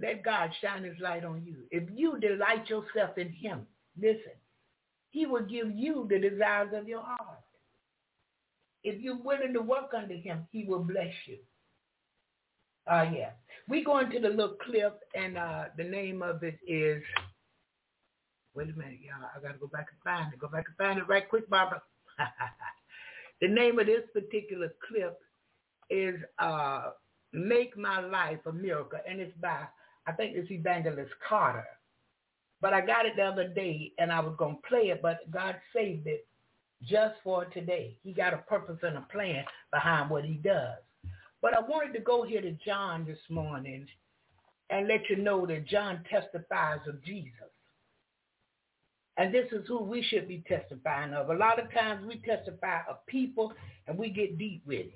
[0.00, 3.66] let God shine his light on you, if you delight yourself in him,
[4.00, 4.32] listen,
[5.10, 7.42] he will give you the desires of your heart.
[8.84, 11.38] If you're willing to work under him, he will bless you.
[12.90, 13.30] Uh, yeah.
[13.68, 17.02] We go into the little clip, and uh, the name of it is,
[18.54, 19.28] wait a minute, y'all.
[19.36, 20.38] I got to go back and find it.
[20.38, 21.82] Go back and find it right quick, Barbara.
[23.40, 25.18] the name of this particular clip
[25.90, 26.90] is uh,
[27.32, 29.64] Make My Life a Miracle, and it's by,
[30.06, 31.66] I think it's Evangelist Carter.
[32.60, 35.56] But I got it the other day, and I was to play it, but God
[35.74, 36.26] saved it
[36.84, 37.96] just for today.
[38.02, 40.78] He got a purpose and a plan behind what he does.
[41.40, 43.86] But I wanted to go here to John this morning
[44.70, 47.32] and let you know that John testifies of Jesus.
[49.16, 51.30] And this is who we should be testifying of.
[51.30, 53.52] A lot of times we testify of people
[53.86, 54.92] and we get deep with it.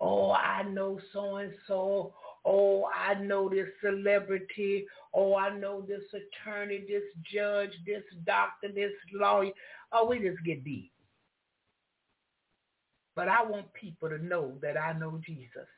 [0.00, 2.14] Oh, I know so-and-so.
[2.44, 4.86] Oh, I know this celebrity.
[5.14, 7.02] Oh, I know this attorney, this
[7.32, 9.52] judge, this doctor, this lawyer.
[9.92, 10.92] Oh, we just get deep.
[13.16, 15.68] But I want people to know that I know Jesus.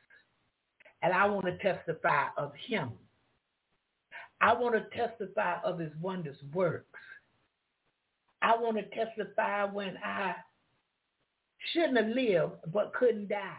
[1.01, 2.91] And I want to testify of him.
[4.41, 6.99] I want to testify of his wondrous works.
[8.41, 10.35] I want to testify when I
[11.71, 13.57] shouldn't have lived but couldn't die.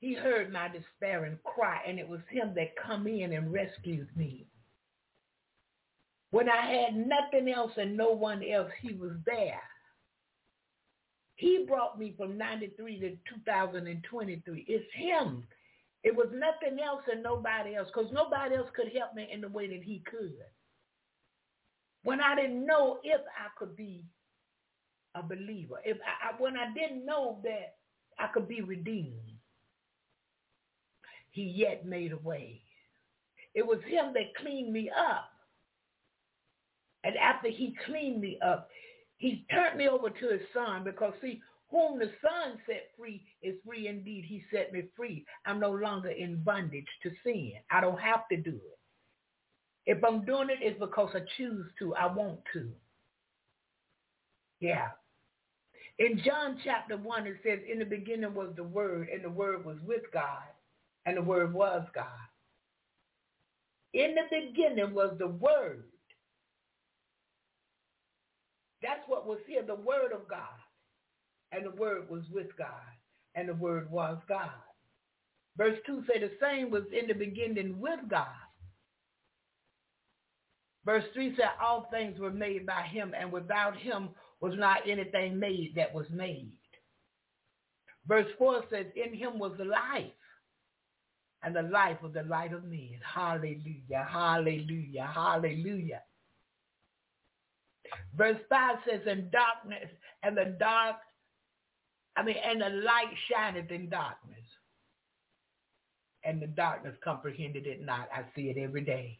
[0.00, 4.46] He heard my despairing cry, and it was him that come in and rescued me.
[6.32, 9.62] When I had nothing else and no one else, he was there.
[11.42, 14.64] He brought me from 93 to 2023.
[14.68, 15.42] It's him.
[16.04, 19.48] It was nothing else and nobody else because nobody else could help me in the
[19.48, 20.36] way that he could.
[22.04, 24.04] When I didn't know if I could be
[25.16, 27.74] a believer, if I, when I didn't know that
[28.20, 29.32] I could be redeemed,
[31.32, 32.60] he yet made a way.
[33.56, 35.28] It was him that cleaned me up.
[37.02, 38.68] And after he cleaned me up,
[39.22, 43.54] he turned me over to his son because see, whom the son set free is
[43.64, 44.24] free indeed.
[44.26, 45.24] He set me free.
[45.46, 47.52] I'm no longer in bondage to sin.
[47.70, 48.78] I don't have to do it.
[49.86, 51.94] If I'm doing it, it's because I choose to.
[51.94, 52.68] I want to.
[54.58, 54.88] Yeah.
[56.00, 59.64] In John chapter 1, it says, in the beginning was the Word, and the Word
[59.64, 60.42] was with God,
[61.06, 62.06] and the Word was God.
[63.94, 65.84] In the beginning was the Word.
[68.82, 70.40] That's what was here, the Word of God.
[71.52, 72.68] And the Word was with God,
[73.34, 74.50] and the Word was God.
[75.56, 78.26] Verse 2 say the same was in the beginning with God.
[80.84, 84.10] Verse 3 said all things were made by him, and without him
[84.40, 86.52] was not anything made that was made.
[88.06, 90.12] Verse 4 says, in him was life,
[91.42, 92.98] and the life was the light of men.
[93.04, 96.02] Hallelujah, hallelujah, hallelujah.
[98.16, 99.88] Verse 5 says, in darkness,
[100.22, 100.96] and the dark,
[102.16, 104.38] I mean, and the light shineth in darkness.
[106.24, 108.08] And the darkness comprehended it not.
[108.14, 109.18] I see it every day.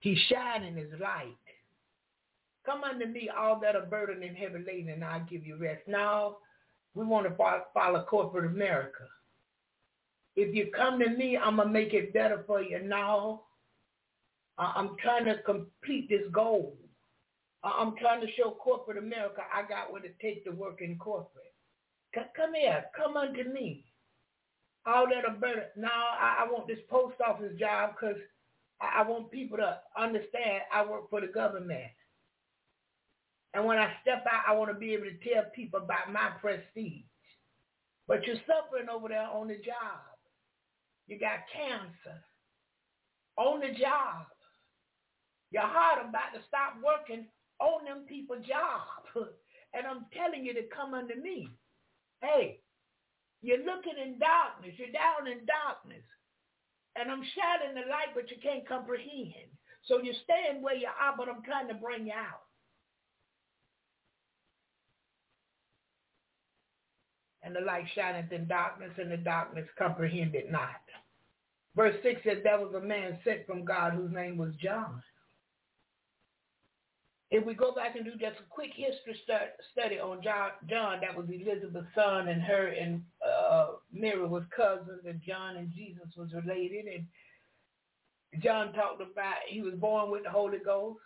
[0.00, 1.36] He's shining his light.
[2.66, 5.82] Come unto me, all that are burdened and heavy laden, and I'll give you rest.
[5.88, 6.36] Now,
[6.94, 7.34] we want to
[7.72, 9.04] follow corporate America.
[10.36, 13.42] If you come to me, I'm going to make it better for you now.
[14.58, 16.76] I'm trying to complete this goal.
[17.64, 21.52] I'm trying to show corporate America I got what it takes to work in corporate.
[22.14, 22.84] Come here.
[22.96, 23.84] Come unto me.
[24.86, 25.66] All that are burdened.
[25.76, 28.16] Now, I want this post office job because
[28.80, 31.90] I want people to understand I work for the government.
[33.54, 36.30] And when I step out, I want to be able to tell people about my
[36.40, 37.04] prestige.
[38.06, 40.16] But you're suffering over there on the job.
[41.08, 42.22] You got cancer
[43.36, 44.26] on the job.
[45.50, 47.26] Your heart about to stop working
[47.60, 49.04] on them people job.
[49.74, 51.48] and I'm telling you to come under me.
[52.20, 52.60] Hey,
[53.42, 54.74] you're looking in darkness.
[54.76, 56.04] You're down in darkness.
[56.96, 59.50] And I'm shining the light, but you can't comprehend.
[59.86, 62.42] So you're staying where you are, but I'm trying to bring you out.
[67.42, 70.82] And the light shineth in darkness, and the darkness comprehended not.
[71.76, 75.00] Verse 6 says, there was a man sent from God whose name was John.
[77.30, 79.20] If we go back and do just a quick history
[79.72, 85.02] study on John, John, that was Elizabeth's son, and her and uh, Mary was cousins,
[85.06, 86.86] and John and Jesus was related.
[86.86, 91.00] And John talked about he was born with the Holy Ghost.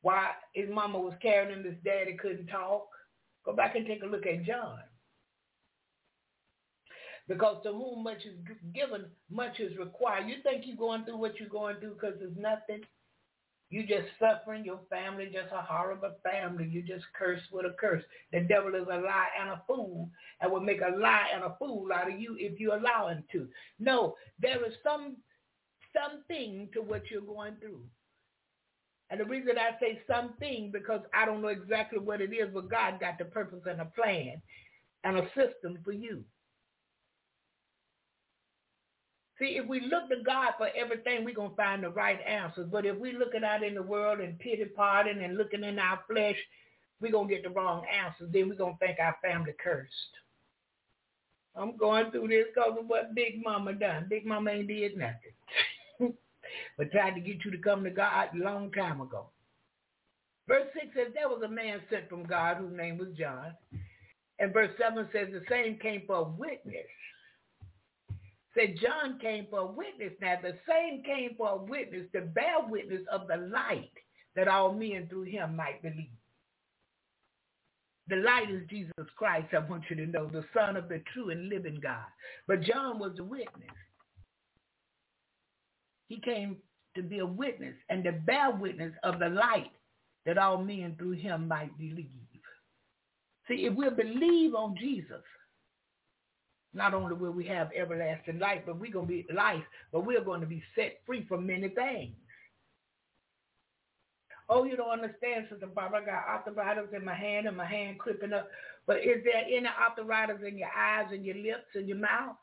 [0.00, 2.88] Why his mama was carrying him, his daddy couldn't talk.
[3.44, 4.78] Go back and take a look at John.
[7.26, 8.38] Because to whom much is
[8.74, 10.28] given, much is required.
[10.28, 12.82] You think you're going through what you're going through because there's nothing?
[13.70, 14.64] You just suffering.
[14.64, 16.66] Your family just a horrible family.
[16.70, 18.02] You just curse with a curse.
[18.32, 20.08] The devil is a lie and a fool
[20.40, 23.24] and will make a lie and a fool out of you if you allow him
[23.32, 23.46] to.
[23.78, 25.16] No, there is some
[25.94, 27.82] something to what you're going through.
[29.10, 32.70] And the reason I say something because I don't know exactly what it is, but
[32.70, 34.40] God got the purpose and a plan
[35.04, 36.24] and a system for you.
[39.38, 42.68] See, if we look to God for everything, we're going to find the right answers.
[42.70, 46.36] But if we looking out in the world and pity-parting and looking in our flesh,
[47.00, 48.30] we're going to get the wrong answers.
[48.32, 49.92] Then we're going to think our family cursed.
[51.54, 54.06] I'm going through this because of what Big Mama done.
[54.08, 55.34] Big Mama ain't did nothing.
[56.76, 59.26] but tried to get you to come to God a long time ago.
[60.48, 63.52] Verse 6 says, there was a man sent from God whose name was John.
[64.40, 66.86] And verse 7 says, the same came for a witness
[68.58, 70.12] Said John came for a witness.
[70.20, 73.92] Now the same came for a witness to bear witness of the light
[74.34, 76.10] that all men through him might believe.
[78.08, 81.30] The light is Jesus Christ, I want you to know, the Son of the true
[81.30, 82.06] and living God.
[82.46, 83.68] But John was a witness.
[86.08, 86.56] He came
[86.96, 89.70] to be a witness and to bear witness of the light
[90.24, 92.08] that all men through him might believe.
[93.46, 95.22] See, if we believe on Jesus,
[96.78, 100.24] not only will we have everlasting life, but we're going to be life, but we're
[100.24, 102.14] going to be set free from many things.
[104.48, 106.00] Oh, you don't understand, Sister Barbara.
[106.02, 108.48] I got arthritis in my hand and my hand clipping up.
[108.86, 112.36] But is there any arthritis in your eyes and your lips and your mouth?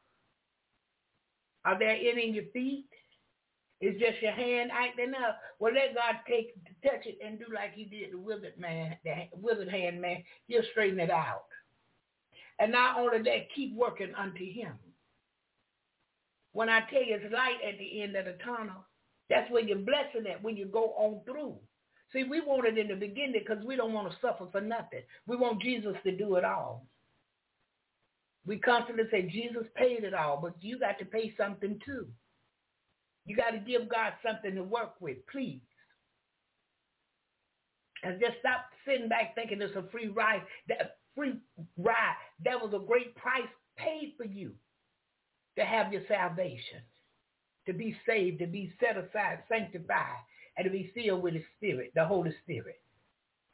[1.64, 2.86] Are there any in your feet?
[3.82, 5.40] Is just your hand acting up?
[5.60, 9.28] Well, let God take touch it and do like he did the withered man, the
[9.34, 10.24] withered hand man.
[10.48, 11.46] He'll straighten it out.
[12.60, 14.74] And not only that, keep working unto him.
[16.54, 18.86] When I tell you it's light at the end of the tunnel,
[19.30, 21.58] that's where you're blessing at when you go on through.
[22.14, 25.02] See, we want it in the beginning because we don't want to suffer for nothing.
[25.28, 26.88] We want Jesus to do it all.
[28.46, 32.08] We constantly say Jesus paid it all, but you got to pay something too.
[33.26, 35.62] You got to give God something to work with, please.
[38.04, 40.44] And just stop sitting back thinking it's a free ride.
[40.68, 41.40] That free
[41.78, 42.16] ride.
[42.44, 43.44] That was a great price
[43.78, 44.52] paid for you
[45.58, 46.82] to have your salvation,
[47.68, 50.20] to be saved, to be set aside, sanctified,
[50.58, 52.82] and to be filled with the Spirit, the Holy Spirit.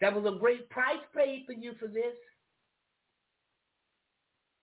[0.02, 2.16] That was a great price paid for you for this.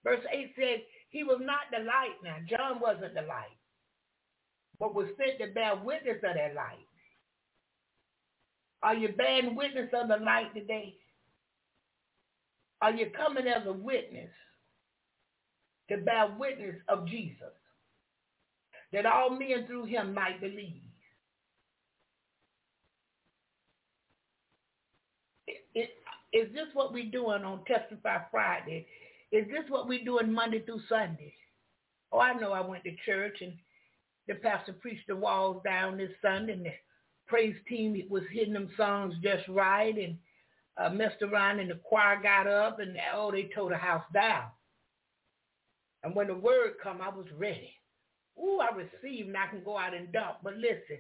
[0.05, 0.80] Verse 8 says,
[1.11, 2.36] he was not the light now.
[2.49, 3.57] John wasn't the light,
[4.78, 6.86] but was sent to bear witness of that light.
[8.82, 10.94] Are you bearing witness of the light today?
[12.81, 14.31] Are you coming as a witness
[15.91, 17.53] to bear witness of Jesus?
[18.93, 20.83] That all men through him might believe.
[26.33, 28.87] Is this what we're doing on Testify Friday?
[29.33, 31.35] Is this what we're doing Monday through Sunday?
[32.12, 33.53] Oh, I know I went to church and
[34.26, 36.72] the pastor preached the walls down this Sunday and the
[37.26, 40.18] praise team was hitting them songs just right and
[40.79, 44.45] uh, messed around and the choir got up and oh, they tore the house down.
[46.05, 47.72] And when the word come, I was ready.
[48.39, 50.39] Ooh, I received and I can go out and dump.
[50.45, 50.99] But listen,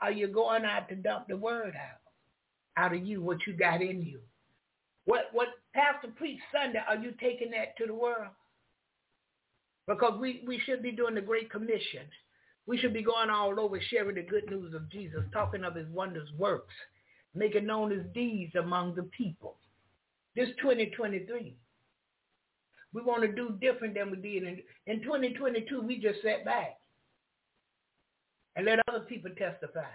[0.00, 2.00] are you going out to dump the word out?
[2.76, 4.20] Out of you, what you got in you?
[5.04, 8.30] What what Pastor preached Sunday, are you taking that to the world?
[9.86, 12.06] Because we, we should be doing the Great Commission.
[12.66, 15.88] We should be going all over sharing the good news of Jesus, talking of his
[15.88, 16.72] wondrous works,
[17.34, 19.56] making known his deeds among the people.
[20.34, 21.54] This 2023.
[22.94, 25.80] We want to do different than we did in, in 2022.
[25.80, 26.78] We just sat back
[28.56, 29.86] and let other people testify.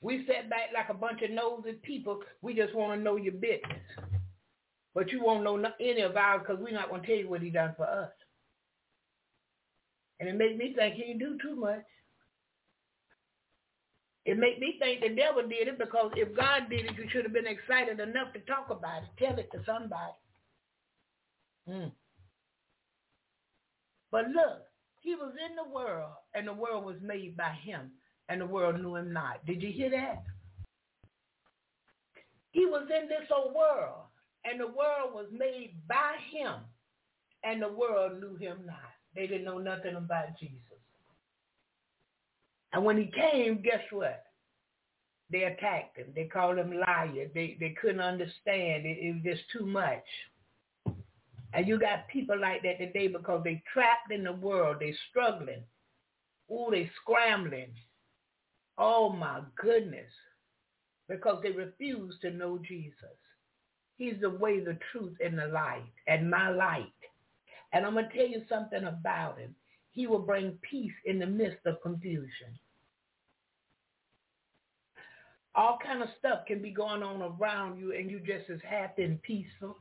[0.00, 2.20] We sat back like a bunch of nosy people.
[2.42, 3.82] We just want to know your business.
[4.94, 7.42] But you won't know any of ours because we're not going to tell you what
[7.42, 8.10] he done for us.
[10.20, 11.84] And it made me think he didn't do too much.
[14.26, 17.22] It made me think the devil did it because if God did it, you should
[17.22, 20.12] have been excited enough to talk about it, tell it to somebody.
[21.70, 21.92] Mm.
[24.10, 24.62] But look,
[25.00, 27.92] he was in the world, and the world was made by him,
[28.28, 29.46] and the world knew him not.
[29.46, 30.24] Did you hear that?
[32.50, 34.06] He was in this old world,
[34.44, 36.54] and the world was made by him,
[37.44, 38.90] and the world knew him not.
[39.14, 40.65] They didn't know nothing about Jesus.
[42.76, 44.22] And when he came, guess what?
[45.30, 46.08] They attacked him.
[46.14, 47.26] They called him liar.
[47.34, 48.84] They they couldn't understand.
[48.84, 50.04] It, it was just too much.
[51.54, 54.76] And you got people like that today because they trapped in the world.
[54.80, 55.62] They struggling.
[56.52, 57.70] Ooh, they scrambling.
[58.76, 60.12] Oh my goodness.
[61.08, 63.16] Because they refuse to know Jesus.
[63.96, 66.92] He's the way, the truth, and the light, and my light.
[67.72, 69.54] And I'm going to tell you something about him.
[69.92, 72.58] He will bring peace in the midst of confusion.
[75.56, 79.04] All kind of stuff can be going on around you and you just as happy
[79.04, 79.76] and peaceful,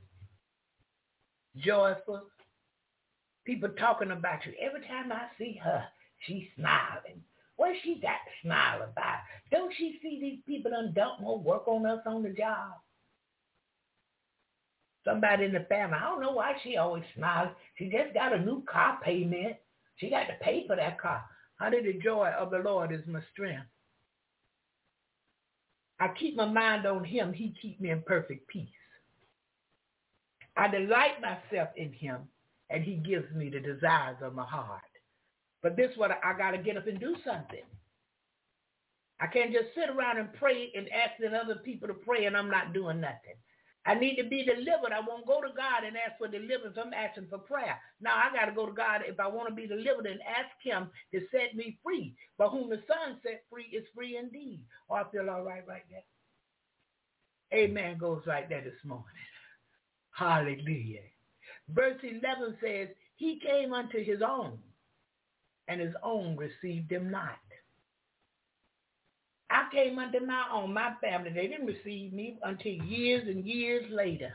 [1.58, 2.22] joyful.
[3.46, 4.54] People talking about you.
[4.60, 5.84] Every time I see her,
[6.26, 7.22] she's smiling.
[7.58, 9.20] What she got to smile about?
[9.52, 12.72] Don't she see these people done dump more work on us on the job?
[15.06, 17.50] Somebody in the family, I don't know why she always smiles.
[17.78, 19.58] She just got a new car payment.
[19.98, 21.24] She got to pay for that car.
[21.60, 23.68] Honey, the joy of the Lord is my strength.
[26.00, 27.34] I keep my mind on him.
[27.34, 28.68] He keep me in perfect peace.
[30.58, 32.22] I delight myself in him,
[32.70, 34.82] and he gives me the desires of my heart.
[35.62, 37.64] But this what I, got to get up and do something.
[39.20, 42.50] I can't just sit around and pray and asking other people to pray, and I'm
[42.50, 43.36] not doing nothing.
[43.86, 44.94] I need to be delivered.
[44.94, 46.78] I won't go to God and ask for deliverance.
[46.80, 47.78] I'm asking for prayer.
[48.02, 50.52] Now I got to go to God if I want to be delivered and ask
[50.64, 52.16] him to set me free.
[52.38, 54.62] But whom the Son set free is free indeed.
[54.90, 56.04] Oh, I feel all right right there.
[57.60, 59.06] Amen goes right there this morning.
[60.12, 61.02] Hallelujah.
[61.70, 64.60] Verse 11 says, he came unto his own,
[65.68, 67.40] and his own received him not.
[69.50, 71.32] I came under my own, my family.
[71.34, 74.34] They didn't receive me until years and years later.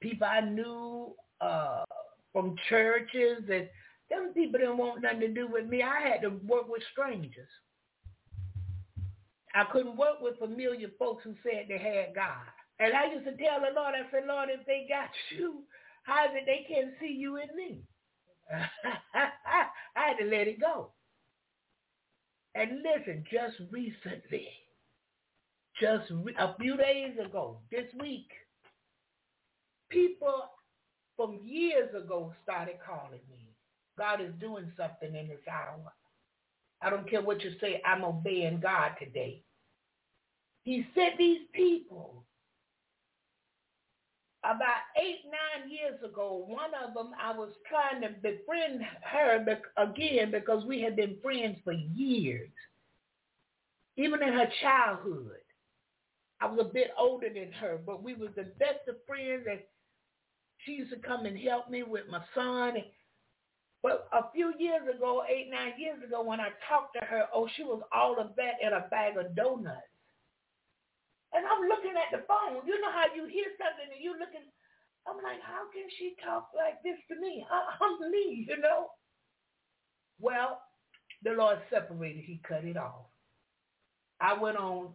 [0.00, 1.84] People I knew uh,
[2.32, 3.68] from churches and
[4.08, 5.82] them people didn't want nothing to do with me.
[5.82, 7.48] I had to work with strangers.
[9.54, 12.46] I couldn't work with familiar folks who said they had God.
[12.78, 15.62] And I used to tell the Lord, I said, Lord, if they got you,
[16.04, 17.82] how is it they can't see you in me?
[18.50, 20.90] I had to let it go.
[22.54, 24.48] And listen, just recently,
[25.80, 28.28] just re- a few days ago, this week,
[29.90, 30.44] people
[31.16, 33.48] from years ago started calling me.
[33.98, 35.92] God is doing something in this hour.
[36.82, 39.42] I don't care what you say, I'm obeying God today.
[40.64, 42.24] He sent these people
[44.44, 49.44] about eight, nine years ago, one of them, I was trying to befriend her
[49.76, 52.48] again because we had been friends for years,
[53.96, 55.36] even in her childhood.
[56.40, 59.60] I was a bit older than her, but we was the best of friends, and
[60.64, 62.78] she used to come and help me with my son.
[63.82, 67.48] But a few years ago, eight, nine years ago, when I talked to her, oh,
[67.56, 69.89] she was all of that in a bag of donuts.
[71.32, 72.66] And I'm looking at the phone.
[72.66, 74.46] You know how you hear something and you looking.
[75.06, 77.46] I'm like, how can she talk like this to me?
[77.80, 78.90] I'm me, you know.
[80.20, 80.60] Well,
[81.22, 82.24] the Lord separated.
[82.24, 83.06] He cut it off.
[84.20, 84.90] I went on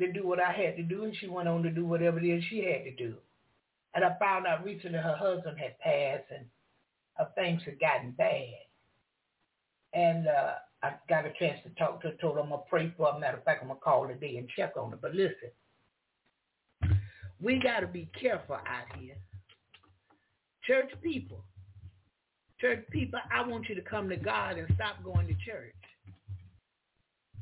[0.00, 2.26] to do what I had to do, and she went on to do whatever it
[2.26, 3.14] is she had to do.
[3.94, 6.46] And I found out recently her husband had passed, and
[7.16, 8.54] her things had gotten bad.
[9.92, 12.70] And uh, I got a chance to talk to her, told her I'm going to
[12.70, 13.18] pray for her.
[13.18, 14.98] Matter of fact, I'm going to call today and check on her.
[15.00, 15.50] But listen,
[17.42, 19.16] we got to be careful out here.
[20.64, 21.44] Church people,
[22.60, 25.74] church people, I want you to come to God and stop going to church.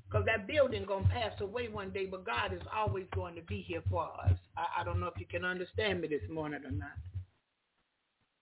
[0.09, 3.42] Because that building going to pass away one day, but God is always going to
[3.42, 4.32] be here for us.
[4.57, 6.96] I, I don't know if you can understand me this morning or not.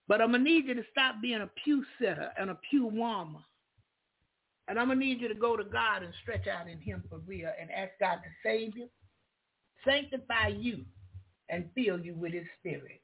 [0.07, 2.87] But I'm going to need you to stop being a pew sitter and a pew
[2.87, 3.41] warmer.
[4.67, 7.03] And I'm going to need you to go to God and stretch out in him
[7.09, 8.87] for real and ask God to save you,
[9.85, 10.85] sanctify you,
[11.49, 13.01] and fill you with his spirit.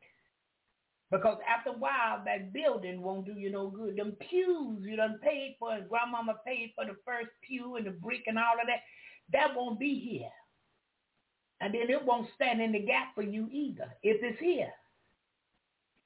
[1.12, 3.96] Because after a while, that building won't do you no good.
[3.98, 7.92] Them pews you done paid for, and grandmama paid for the first pew and the
[7.92, 8.82] brick and all of that,
[9.32, 10.32] that won't be here.
[11.62, 14.72] And then it won't stand in the gap for you either if it's here.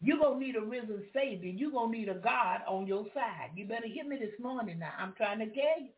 [0.02, 1.50] You're going to need a risen Savior.
[1.50, 3.52] You're going to need a God on your side.
[3.56, 4.94] You better hear me this morning now.
[4.98, 5.90] I'm trying to tell you.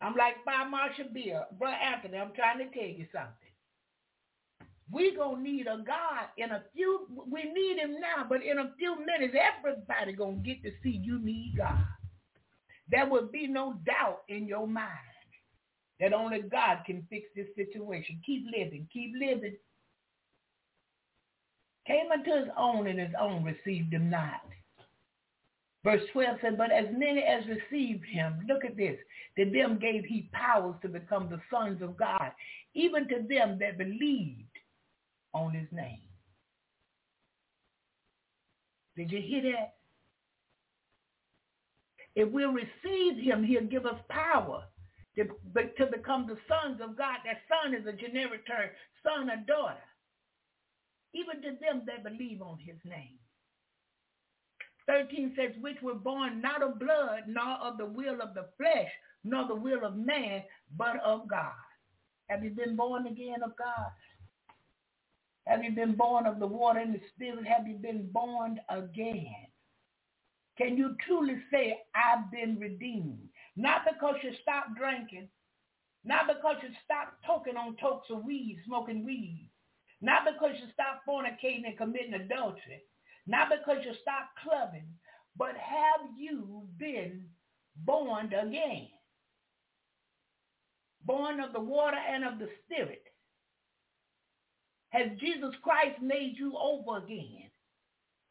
[0.00, 1.44] I'm like by Marshall Bill.
[1.58, 3.41] Brother Anthony, I'm trying to tell you something.
[4.92, 8.72] Going to need a God in a few, we need him now, but in a
[8.78, 11.84] few minutes, everybody to get to see you need God.
[12.90, 14.88] There will be no doubt in your mind
[16.00, 18.20] that only God can fix this situation.
[18.26, 19.56] Keep living, keep living.
[21.86, 24.42] Came unto his own and his own received him not.
[25.84, 28.98] Verse 12 said, but as many as received him, look at this,
[29.36, 32.30] to them gave he powers to become the sons of God,
[32.74, 34.51] even to them that believed
[35.34, 36.00] on his name.
[38.96, 39.74] Did you hear that?
[42.14, 44.64] If we receive him, he'll give us power
[45.16, 47.16] to, to become the sons of God.
[47.24, 48.68] That son is a generic term,
[49.02, 49.80] son or daughter.
[51.14, 53.18] Even to them that believe on his name.
[54.86, 58.90] 13 says, which were born not of blood, nor of the will of the flesh,
[59.24, 60.42] nor the will of man,
[60.76, 61.52] but of God.
[62.28, 63.90] Have you been born again of God?
[65.46, 67.46] Have you been born of the water and the spirit?
[67.46, 69.34] Have you been born again?
[70.58, 73.28] Can you truly say, I've been redeemed?
[73.56, 75.28] Not because you stopped drinking,
[76.04, 79.50] not because you stopped talking on tokes of weed, smoking weed,
[80.02, 82.82] not because you stopped fornicating and committing adultery,
[83.26, 84.88] not because you stopped clubbing,
[85.36, 87.26] but have you been
[87.76, 88.88] born again?
[91.04, 93.02] Born of the water and of the spirit.
[94.92, 97.48] Has Jesus Christ made you over again?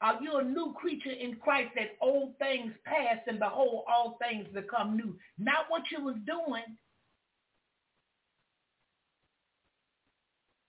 [0.01, 4.47] Are you a new creature in Christ that old things pass and behold, all things
[4.53, 5.17] become new?
[5.37, 6.77] Not what you was doing.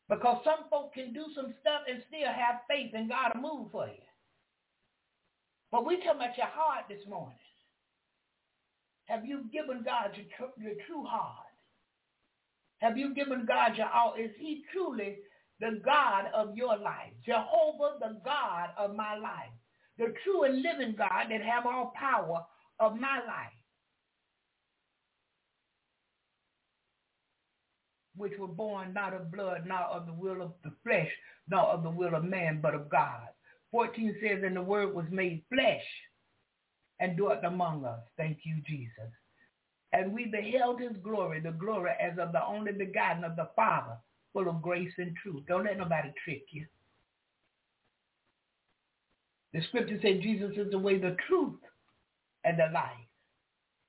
[0.09, 3.73] Because some folk can do some stuff and still have faith and God will move
[3.73, 4.05] for you.
[5.71, 7.37] But we talking about your heart this morning.
[9.07, 11.47] Have you given God your, your true heart?
[12.79, 14.15] Have you given God your all?
[14.19, 15.19] Is he truly
[15.61, 19.53] the God of your life, Jehovah, the God of my life,
[19.99, 22.45] the true and living God that have all power
[22.81, 23.53] of my life,
[28.17, 31.11] which were born not of blood, not of the will of the flesh,
[31.49, 33.29] not of the will of man, but of God.
[33.71, 35.85] 14 says, and the word was made flesh
[37.01, 38.01] and dwelt among us.
[38.17, 39.11] Thank you, Jesus.
[39.93, 43.97] And we beheld his glory, the glory as of the only begotten of the Father,
[44.33, 45.43] full of grace and truth.
[45.47, 46.67] Don't let nobody trick you.
[49.53, 51.59] The scripture says Jesus is the way, the truth,
[52.45, 52.91] and the life.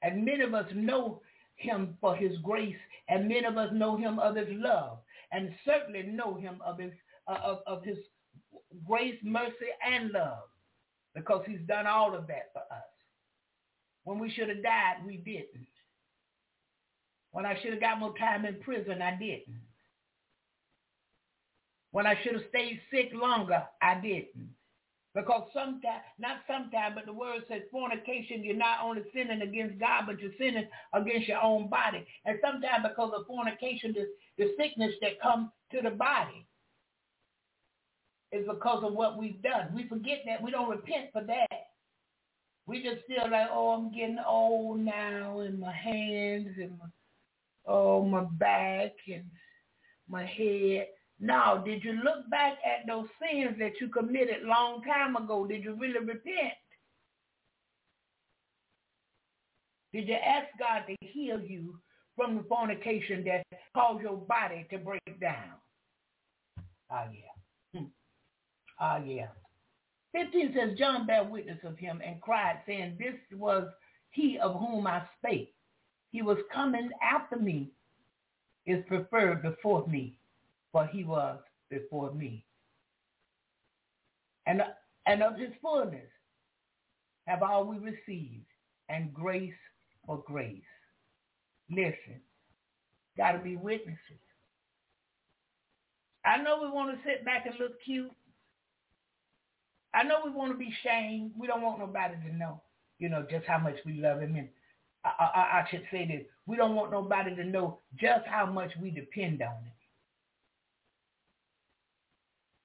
[0.01, 1.21] And many of us know
[1.55, 2.75] him for his grace,
[3.07, 4.97] and many of us know him of his love,
[5.31, 6.91] and certainly know him of his,
[7.27, 7.97] uh, of, of his
[8.85, 10.43] grace, mercy, and love,
[11.15, 12.83] because he's done all of that for us.
[14.03, 15.67] When we should have died, we didn't.
[17.31, 19.61] When I should have got more time in prison, I didn't.
[21.93, 24.49] When I should have stayed sick longer, I didn't.
[25.13, 30.05] Because sometimes, not sometimes, but the word says fornication, you're not only sinning against God,
[30.07, 32.03] but you're sinning against your own body.
[32.25, 34.07] And sometimes because of fornication, the,
[34.39, 36.47] the sickness that comes to the body
[38.31, 39.67] is because of what we've done.
[39.75, 40.41] We forget that.
[40.41, 41.67] We don't repent for that.
[42.65, 46.85] We just feel like, oh, I'm getting old now, and my hands and my,
[47.67, 49.25] oh, my back and
[50.09, 50.87] my head.
[51.23, 55.47] Now, did you look back at those sins that you committed long time ago?
[55.47, 56.53] Did you really repent?
[59.93, 61.79] Did you ask God to heal you
[62.17, 65.53] from the fornication that caused your body to break down?
[66.91, 67.79] Ah, yeah.
[67.79, 67.85] Hmm.
[68.77, 69.27] Ah, yeah.
[70.11, 73.65] 15 says, John bare witness of him and cried, saying, This was
[74.09, 75.53] he of whom I spake.
[76.11, 77.71] He was coming after me,
[78.65, 80.17] is preferred before me,
[80.73, 82.43] for he was before me.
[84.45, 84.61] And,
[85.05, 86.09] and of his fullness
[87.25, 88.45] have all we received,
[88.89, 89.53] and grace
[90.05, 90.61] for grace.
[91.69, 92.19] Listen,
[93.15, 93.97] got to be witnesses.
[96.25, 98.11] I know we want to sit back and look cute.
[99.93, 101.31] I know we want to be shamed.
[101.37, 102.61] We don't want nobody to know,
[102.99, 104.35] you know, just how much we love him.
[104.35, 104.49] And
[105.05, 106.25] I, I, I should say this.
[106.45, 109.72] We don't want nobody to know just how much we depend on him.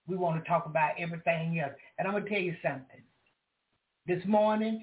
[0.09, 1.73] We want to talk about everything else.
[1.99, 3.03] And I'm going to tell you something.
[4.07, 4.83] This morning,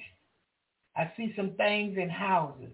[0.96, 2.72] I see some things in houses.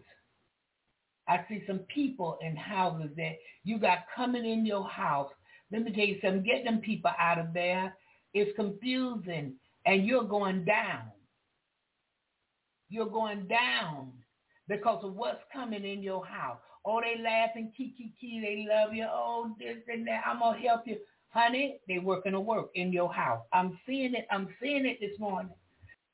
[1.28, 5.32] I see some people in houses that you got coming in your house.
[5.72, 6.44] Let me tell you something.
[6.44, 7.96] Get them people out of there.
[8.34, 9.54] It's confusing
[9.86, 11.04] and you're going down.
[12.90, 14.12] You're going down
[14.68, 16.58] because of what's coming in your house.
[16.86, 19.06] Oh, they laughing, kiki kiki, they love you.
[19.10, 20.24] Oh, this and that.
[20.26, 20.98] I'm gonna help you,
[21.32, 21.80] honey.
[21.88, 23.42] They working to work in your house.
[23.54, 24.28] I'm seeing it.
[24.32, 25.52] I'm seeing it this morning.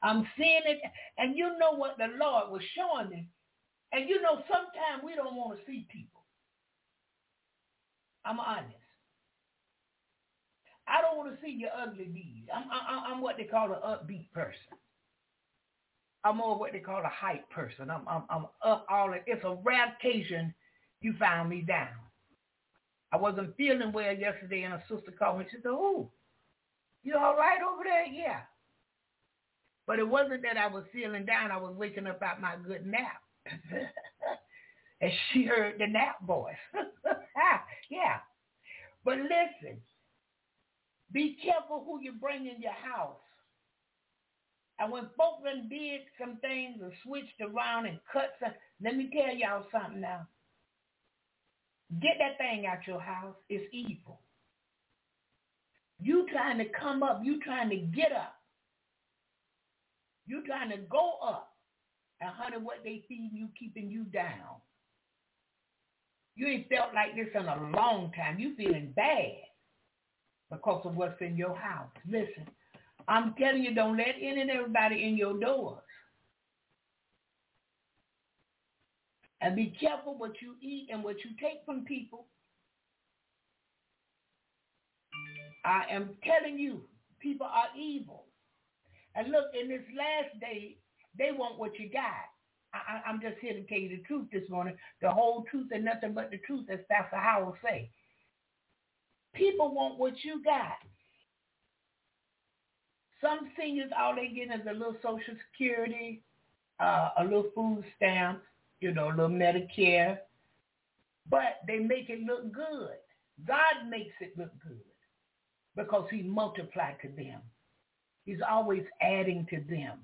[0.04, 0.80] I'm seeing it,
[1.18, 3.28] and you know what the Lord was showing me.
[3.92, 6.22] And you know, sometimes we don't want to see people.
[8.26, 8.76] I'm honest.
[10.88, 12.48] I don't want to see your ugly deeds.
[12.54, 14.78] I'm, I'm, I'm what they call an upbeat person.
[16.24, 17.90] I'm more what they call a hype person.
[17.90, 19.14] I'm, I'm, I'm up all.
[19.26, 20.54] It's a rare occasion
[21.02, 22.07] you found me down.
[23.12, 25.46] I wasn't feeling well yesterday, and a sister called me.
[25.50, 26.12] She said, "Oh,
[27.04, 28.42] you all right over there?" Yeah.
[29.86, 31.52] But it wasn't that I was feeling down.
[31.52, 33.22] I was waking up out my good nap.
[35.02, 36.56] and she heard the nap voice.
[37.90, 38.18] yeah.
[39.06, 39.80] But listen,
[41.14, 43.16] be careful who you bring in your house.
[44.80, 48.52] And when folk done did some things and switched around and cut some,
[48.84, 50.28] let me tell y'all something now.
[52.02, 53.36] Get that thing out your house.
[53.50, 54.20] It's evil.
[56.00, 57.22] You trying to come up.
[57.24, 58.36] You trying to get up.
[60.26, 61.54] You trying to go up.
[62.20, 64.62] And honey, what they feed you keeping you down.
[66.36, 68.40] You ain't felt like this in a long time.
[68.40, 69.34] You feeling bad
[70.52, 71.90] because of what's in your house.
[72.08, 72.48] Listen,
[73.08, 75.80] I'm telling you, don't let any and everybody in your doors.
[79.42, 82.26] And be careful what you eat and what you take from people.
[85.64, 86.82] I am telling you,
[87.20, 88.26] people are evil.
[89.16, 90.78] And look, in this last day,
[91.18, 92.30] they want what you got.
[92.74, 94.76] I, am just here to tell you the truth this morning.
[95.02, 97.90] The whole truth and nothing but the truth, as Pastor Howell say.
[99.34, 100.78] People want what you got.
[103.22, 106.22] Some seniors, all they get is a little Social Security,
[106.80, 108.42] uh, a little food stamp,
[108.80, 110.20] you know, a little Medicare,
[111.30, 112.98] but they make it look good.
[113.46, 114.80] God makes it look good
[115.76, 117.42] because he multiplied to them.
[118.26, 120.00] He's always adding to them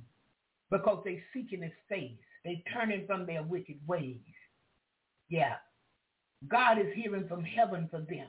[0.69, 2.11] because they seeking his face.
[2.45, 4.19] They turning from their wicked ways.
[5.29, 5.55] Yeah.
[6.47, 8.27] God is hearing from heaven for them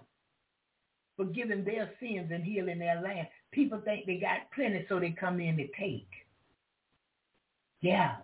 [1.17, 3.29] forgiving their sins and healing their land.
[3.53, 6.09] People think they got plenty, so they come in to take.
[7.81, 8.17] Yeah.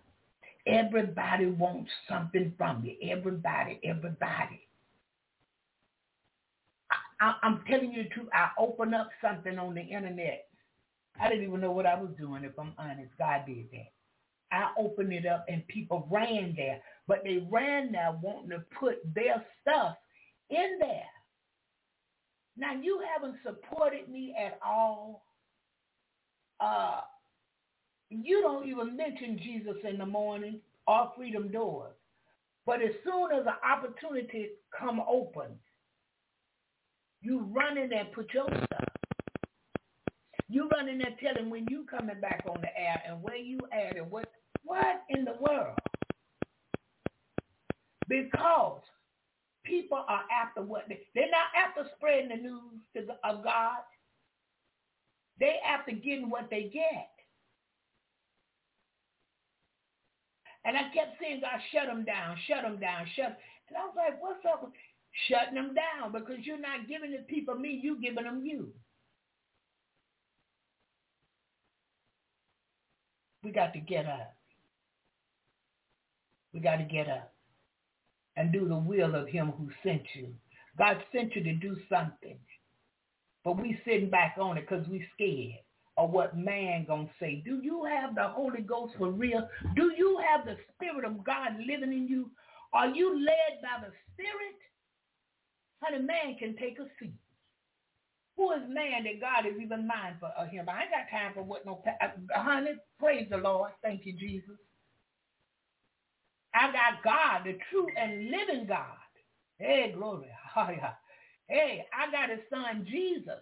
[0.66, 2.96] Everybody wants something from you.
[3.10, 4.66] Everybody, everybody.
[7.20, 8.28] I, am telling you the truth.
[8.32, 10.46] I opened up something on the internet.
[11.20, 13.10] I didn't even know what I was doing, if I'm honest.
[13.18, 13.92] God did that.
[14.52, 16.80] I opened it up and people ran there.
[17.06, 19.96] But they ran there wanting to put their stuff
[20.48, 21.04] in there.
[22.56, 25.24] Now you haven't supported me at all.
[26.58, 27.00] Uh,
[28.10, 31.94] you don't even mention Jesus in the morning or freedom doors.
[32.66, 35.58] But as soon as an opportunity come open,
[37.22, 38.88] you run in there and put your stuff.
[40.48, 43.58] You run in there telling when you coming back on the air and where you
[43.72, 44.32] at and what
[44.64, 45.78] what in the world?
[48.08, 48.80] Because
[49.64, 53.78] people are after what they, they're not after spreading the news to, of God.
[55.38, 57.10] They after getting what they get.
[60.64, 63.38] And I kept saying, God, shut them down, shut them down, shut.
[63.68, 64.62] And I was like, what's up?
[64.62, 64.72] with
[65.28, 68.68] Shutting them down because you're not giving the people me, you giving them you.
[73.42, 74.34] We got to get up.
[76.52, 77.32] We got to get up
[78.36, 80.28] and do the will of him who sent you.
[80.78, 82.38] God sent you to do something.
[83.44, 85.60] But we sitting back on it because we scared
[86.00, 87.42] of what man gonna say.
[87.46, 89.48] Do you have the Holy Ghost for real?
[89.76, 92.32] Do you have the Spirit of God living in you?
[92.74, 94.56] Are you led by the Spirit?
[95.82, 97.14] Honey, man can take a seat.
[98.36, 100.68] Who is man that God is even mindful of him?
[100.68, 102.08] I ain't got time for what no, uh,
[102.42, 103.72] honey, praise the Lord.
[103.82, 104.56] Thank you, Jesus.
[106.54, 108.96] I got God, the true and living God.
[109.58, 110.28] Hey, glory.
[111.48, 113.40] Hey, I got his son, Jesus.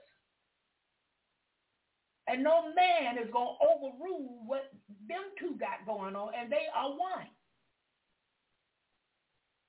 [2.29, 4.70] And no man is going to overrule what
[5.09, 7.26] them two got going on, and they are one.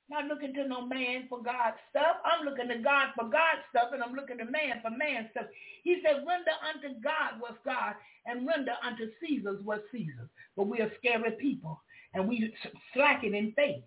[0.09, 2.17] Not looking to no man for God's stuff.
[2.25, 5.45] I'm looking to God for God's stuff, and I'm looking to man for man's stuff.
[5.83, 7.93] He said, render unto God what's God,
[8.25, 10.29] and render unto Caesar's what's Caesar.
[10.57, 11.79] But we are scary people,
[12.13, 12.53] and we
[12.93, 13.83] slacking in faith.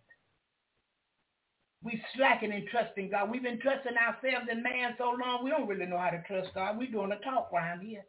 [1.83, 3.31] We slacking in trusting God.
[3.31, 6.55] We've been trusting ourselves and man so long, we don't really know how to trust
[6.55, 6.79] God.
[6.79, 8.05] We're doing a talk around here.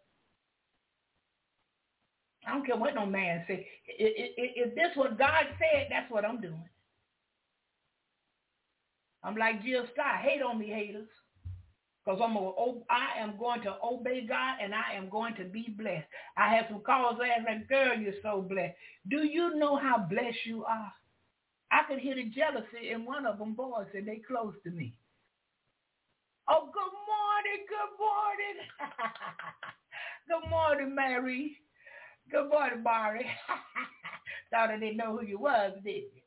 [2.48, 3.68] I don't care what no man say.
[3.88, 6.70] If, this what God said, that's what I'm doing.
[9.24, 10.22] I'm like Jill Scott.
[10.22, 11.08] Hate on me, haters.
[12.04, 12.52] Because I'm a,
[12.90, 16.08] I am going to obey God and I am going to be blessed.
[16.36, 18.76] I have some calls last night, girl, you're so blessed.
[19.10, 20.92] Do you know how blessed you are?
[21.72, 24.94] I could hear the jealousy in one of them boys and they close to me.
[26.50, 28.58] Oh, good morning, good morning.
[30.28, 31.58] good morning, Mary.
[32.32, 33.26] Good morning, Barry.
[34.52, 36.22] Thought I didn't know who you was, did you?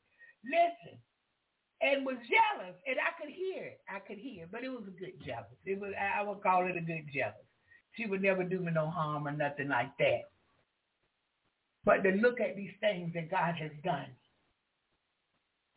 [0.45, 0.99] Listen,
[1.81, 3.81] and was jealous, and I could hear it.
[3.89, 5.57] I could hear, but it was a good jealous.
[5.65, 7.35] It was I would call it a good jealous.
[7.95, 10.29] She would never do me no harm or nothing like that.
[11.83, 14.07] But to look at these things that God has done,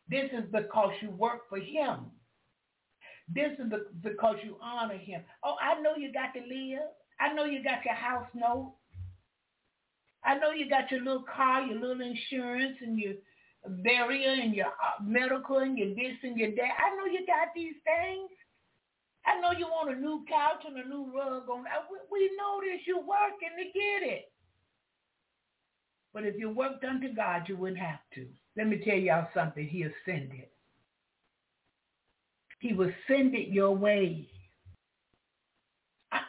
[0.09, 2.11] this is because you work for him.
[3.33, 5.23] This is because you honor him.
[5.43, 6.87] Oh, I know you got to live.
[7.19, 8.73] I know you got your house note.
[10.23, 13.13] I know you got your little car, your little insurance, and your
[13.67, 16.77] burial, and your uh, medical, and your this and your that.
[16.79, 18.29] I know you got these things.
[19.25, 21.65] I know you want a new couch and a new rug on.
[22.11, 22.81] We know this.
[22.87, 24.31] You're working to get it.
[26.13, 28.27] But if you worked unto God, you wouldn't have to.
[28.57, 29.65] Let me tell y'all something.
[29.65, 30.51] He'll send it.
[32.59, 34.27] He will send it your way.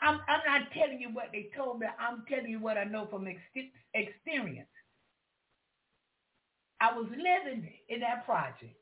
[0.03, 1.87] I'm, I'm not telling you what they told me.
[1.99, 4.69] I'm telling you what I know from ex- experience.
[6.81, 8.75] I was living in that project.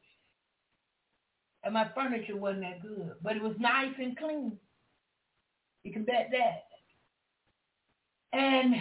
[1.63, 3.13] And my furniture wasn't that good.
[3.23, 4.59] But it was nice and clean.
[5.85, 6.65] You can bet that.
[8.33, 8.75] And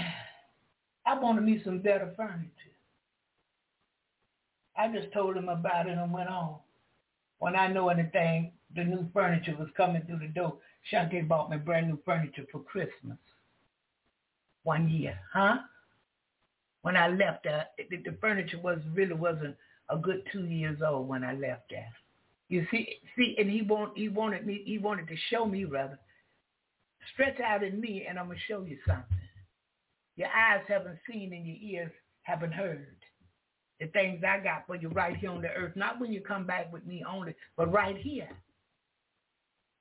[1.05, 2.49] I wanted me some better furniture.
[4.77, 6.55] I just told him about it and went on.
[7.39, 10.57] When I know anything, the new furniture was coming through the door.
[10.91, 13.17] Shantae bought me brand new furniture for Christmas.
[14.63, 15.57] One year, huh?
[16.81, 19.55] When I left, uh, the, the furniture was really wasn't
[19.89, 21.91] a good two years old when I left there.
[22.47, 25.99] You see, see, and he want he wanted me he wanted to show me rather.
[27.13, 29.17] Stretch out in me, and I'm gonna show you something.
[30.15, 31.91] Your eyes haven't seen, and your ears
[32.23, 32.87] haven't heard
[33.79, 35.75] the things I got for you right here on the earth.
[35.75, 38.29] Not when you come back with me only, but right here.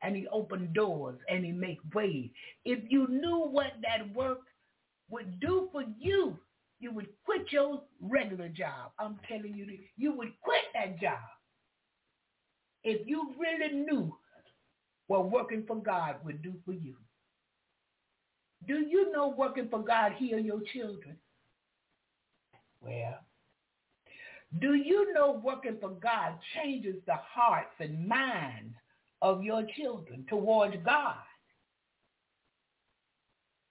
[0.03, 2.31] And he opened doors and he make ways.
[2.65, 4.41] If you knew what that work
[5.11, 6.39] would do for you,
[6.81, 8.93] you would quit your regular job.
[8.99, 11.19] I'm telling you, you would quit that job.
[12.85, 14.15] If you really knew
[15.09, 16.95] what working for God would do for you.
[18.67, 21.17] Do you know working for God heal your children?
[22.81, 23.19] Well,
[24.61, 28.75] do you know working for God changes the hearts and minds
[29.23, 31.17] of your children towards God?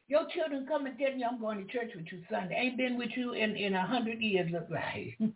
[0.08, 2.56] Your children come and tell you, I'm going to church with you Sunday.
[2.56, 5.18] Ain't been with you in, in a hundred years, look like.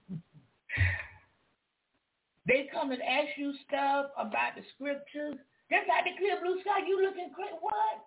[2.48, 5.38] They come and ask you stuff about the scriptures.
[5.70, 7.56] Just like the clear blue sky, you looking crazy.
[7.62, 8.04] What?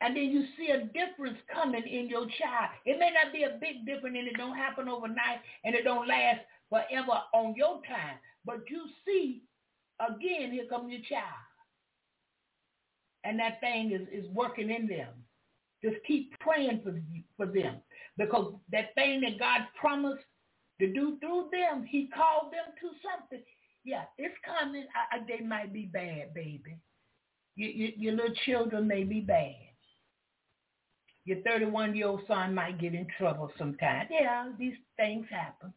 [0.00, 2.70] And then you see a difference coming in your child.
[2.84, 6.06] It may not be a big difference and it don't happen overnight and it don't
[6.06, 8.16] last forever on your time.
[8.44, 9.42] But you see,
[10.00, 11.46] again, here comes your child.
[13.24, 15.08] And that thing is, is working in them.
[15.82, 17.00] Just keep praying for,
[17.36, 17.76] for them.
[18.16, 20.24] Because that thing that God promised
[20.80, 23.42] to do through them, he called them to something.
[23.84, 24.84] Yeah, it's coming.
[24.94, 26.78] I, I, they might be bad, baby.
[27.56, 29.54] You, you, your little children may be bad.
[31.24, 34.06] Your 31-year-old son might get in trouble sometime.
[34.10, 35.72] Yeah, these things happen.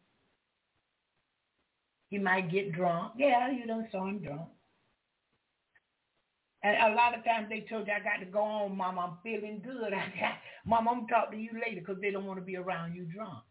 [2.10, 3.14] He might get drunk.
[3.16, 4.48] Yeah, you don't saw him drunk.
[6.62, 8.98] And a lot of times they told you, I got to go on, Mom.
[8.98, 9.92] I'm feeling good.
[9.94, 10.34] I got,
[10.66, 12.94] Mom, I'm going to talk to you later because they don't want to be around
[12.94, 13.44] you drunk.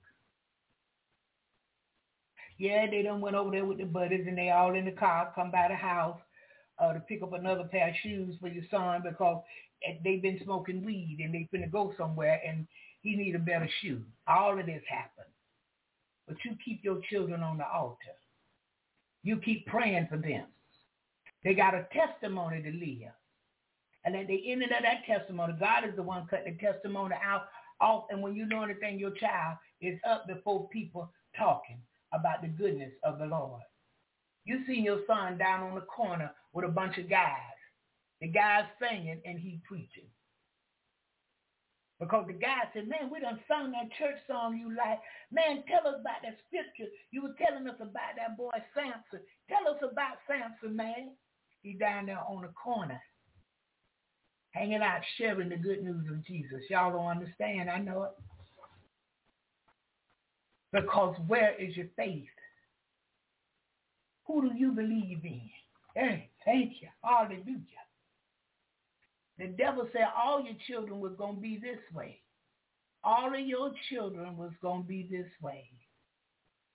[2.59, 5.31] Yeah, they done went over there with the buddies and they all in the car,
[5.33, 6.19] come by the house
[6.77, 9.41] uh, to pick up another pair of shoes for your son because
[10.03, 12.67] they've been smoking weed and they finna go somewhere and
[13.01, 14.01] he need a better shoe.
[14.27, 15.33] All of this happened.
[16.27, 17.95] But you keep your children on the altar.
[19.23, 20.45] You keep praying for them.
[21.43, 23.13] They got a testimony to live.
[24.05, 27.47] And at the end of that testimony, God is the one cutting the testimony out
[27.81, 28.05] off.
[28.09, 31.79] And when you know anything, your child is up before people talking
[32.13, 33.61] about the goodness of the Lord.
[34.45, 37.35] You see your son down on the corner with a bunch of guys.
[38.21, 40.07] The guy's singing and he preaching.
[41.99, 44.99] Because the guy said, man, we done sung that church song you like.
[45.31, 46.89] Man, tell us about that scripture.
[47.11, 49.19] You were telling us about that boy Samson.
[49.49, 51.11] Tell us about Samson, man.
[51.61, 53.01] He down there on the corner,
[54.51, 56.61] hanging out, sharing the good news of Jesus.
[56.69, 57.69] Y'all don't understand.
[57.69, 58.11] I know it.
[60.71, 62.23] Because where is your faith?
[64.25, 65.41] Who do you believe in?
[65.95, 66.87] Hey, thank you.
[67.03, 67.65] Hallelujah.
[69.39, 72.19] The devil said all your children was going to be this way.
[73.03, 75.69] All of your children was going to be this way.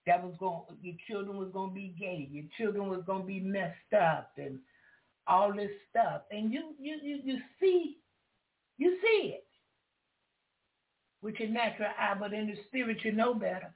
[0.07, 2.29] That was going, your children was going to be gay.
[2.31, 4.59] Your children was going to be messed up and
[5.27, 6.23] all this stuff.
[6.31, 7.99] And you, you, you, you see,
[8.79, 9.47] you see it
[11.23, 13.75] with your natural eye, but in the spirit you know better.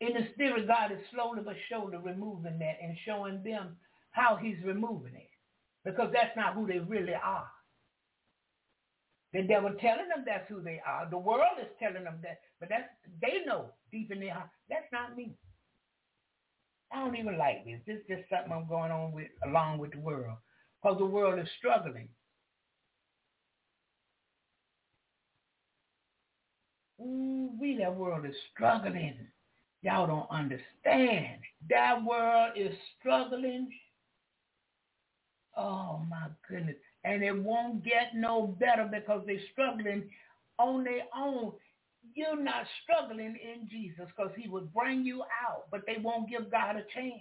[0.00, 3.76] In the spirit, God is slowly but surely removing that and showing them
[4.12, 5.29] how he's removing it.
[5.84, 7.48] Because that's not who they really are.
[9.32, 11.08] The devil telling them that's who they are.
[11.08, 12.88] The world is telling them that, but that's
[13.22, 14.48] they know deep in their heart.
[14.68, 15.32] That's not me.
[16.92, 17.80] I don't even like this.
[17.86, 20.36] This is just something I'm going on with along with the world.
[20.82, 22.08] Because the world is struggling.
[27.00, 29.14] Ooh, we that world is struggling.
[29.82, 31.40] Y'all don't understand.
[31.68, 33.68] That world is struggling.
[35.60, 36.76] Oh my goodness.
[37.04, 40.08] And it won't get no better because they're struggling
[40.58, 41.52] on their own.
[42.14, 46.50] You're not struggling in Jesus because he would bring you out, but they won't give
[46.50, 47.20] God a chance.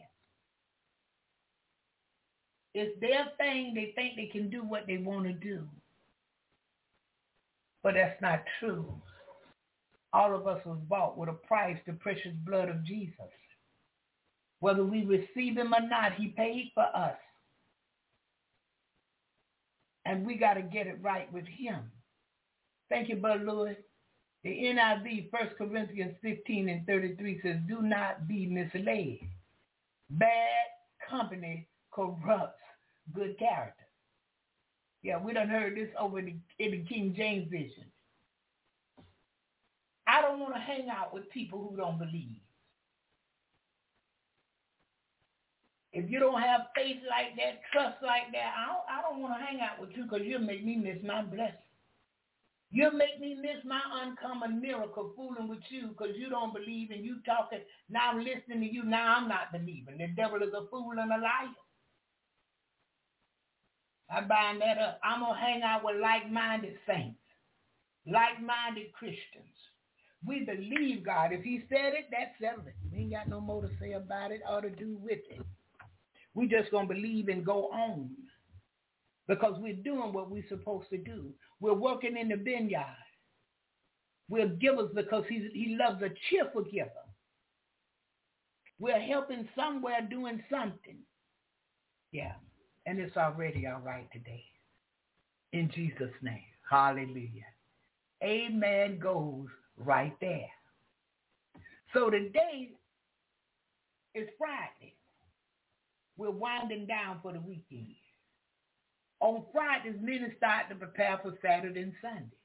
[2.73, 3.73] It's their thing.
[3.73, 5.63] They think they can do what they want to do.
[7.83, 8.93] But that's not true.
[10.13, 13.13] All of us was bought with a price, the precious blood of Jesus.
[14.59, 17.17] Whether we receive him or not, he paid for us.
[20.09, 21.91] And we got to get it right with him.
[22.89, 23.75] Thank you, Brother Lewis.
[24.43, 29.19] The NIV, 1 Corinthians 15 and 33 says, do not be misled.
[30.09, 30.65] Bad
[31.07, 32.57] company corrupts
[33.13, 33.83] good character.
[35.03, 37.85] Yeah, we done heard this over the, in the King James Version.
[40.07, 42.41] I don't want to hang out with people who don't believe.
[45.91, 49.33] If you don't have faith like that, trust like that, I don't, I don't want
[49.39, 51.65] to hang out with you because you'll make me miss my blessing.
[52.71, 57.03] You'll make me miss my uncommon miracle fooling with you because you don't believe and
[57.03, 57.61] you talking.
[57.89, 58.83] Now I'm listening to you.
[58.83, 59.97] Now I'm not believing.
[59.97, 61.57] The devil is a fool and a liar.
[64.11, 64.99] I bind that up.
[65.03, 67.19] I'm going to hang out with like-minded saints,
[68.05, 69.53] like-minded Christians.
[70.25, 71.31] We believe God.
[71.31, 72.75] If he said it, that's settled it.
[72.91, 75.41] We ain't got no more to say about it or to do with it.
[76.39, 78.11] We just going to believe and go on
[79.27, 81.33] because we're doing what we're supposed to do.
[81.59, 82.95] We're working in the vineyard.
[84.29, 86.91] We're givers because he's, he loves a cheerful giver.
[88.79, 90.99] We're helping somewhere doing something.
[92.13, 92.35] Yeah.
[92.85, 94.45] And it's already all right today.
[95.51, 96.39] In Jesus' name.
[96.71, 97.49] Hallelujah.
[98.23, 100.47] Amen goes right there.
[101.93, 102.69] So today,
[104.15, 104.95] is Friday.
[106.19, 107.95] We're winding down for the weekend.
[109.21, 112.35] On Fridays, many start to prepare for Saturday and Sunday.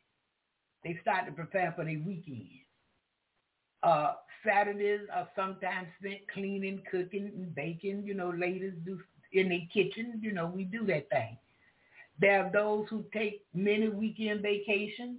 [0.85, 2.47] They start to prepare for their weekend.
[3.83, 4.13] Uh,
[4.47, 8.05] Saturdays are sometimes spent cleaning, cooking, and baking.
[8.07, 9.01] You know, ladies do
[9.33, 10.21] in their kitchen.
[10.23, 11.37] You know, we do that thing.
[12.21, 15.19] There are those who take many weekend vacations.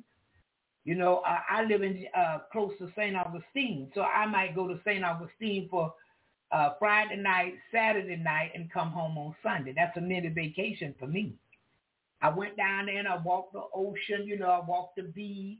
[0.85, 3.17] You know, I, I live in uh, close to St.
[3.17, 5.03] Augustine, so I might go to St.
[5.03, 5.93] Augustine for
[6.51, 9.73] uh, Friday night, Saturday night, and come home on Sunday.
[9.75, 11.33] That's a mini vacation for me.
[12.21, 14.25] I went down there and I walked the ocean.
[14.25, 15.59] You know, I walked the beach.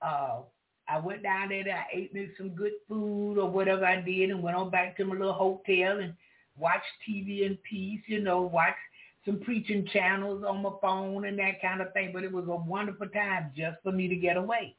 [0.00, 0.40] Uh,
[0.88, 4.30] I went down there and I ate me some good food or whatever I did,
[4.30, 6.14] and went on back to my little hotel and
[6.58, 8.00] watched TV in peace.
[8.06, 8.76] You know, watched
[9.24, 12.10] some preaching channels on my phone and that kind of thing.
[12.12, 14.74] But it was a wonderful time just for me to get away.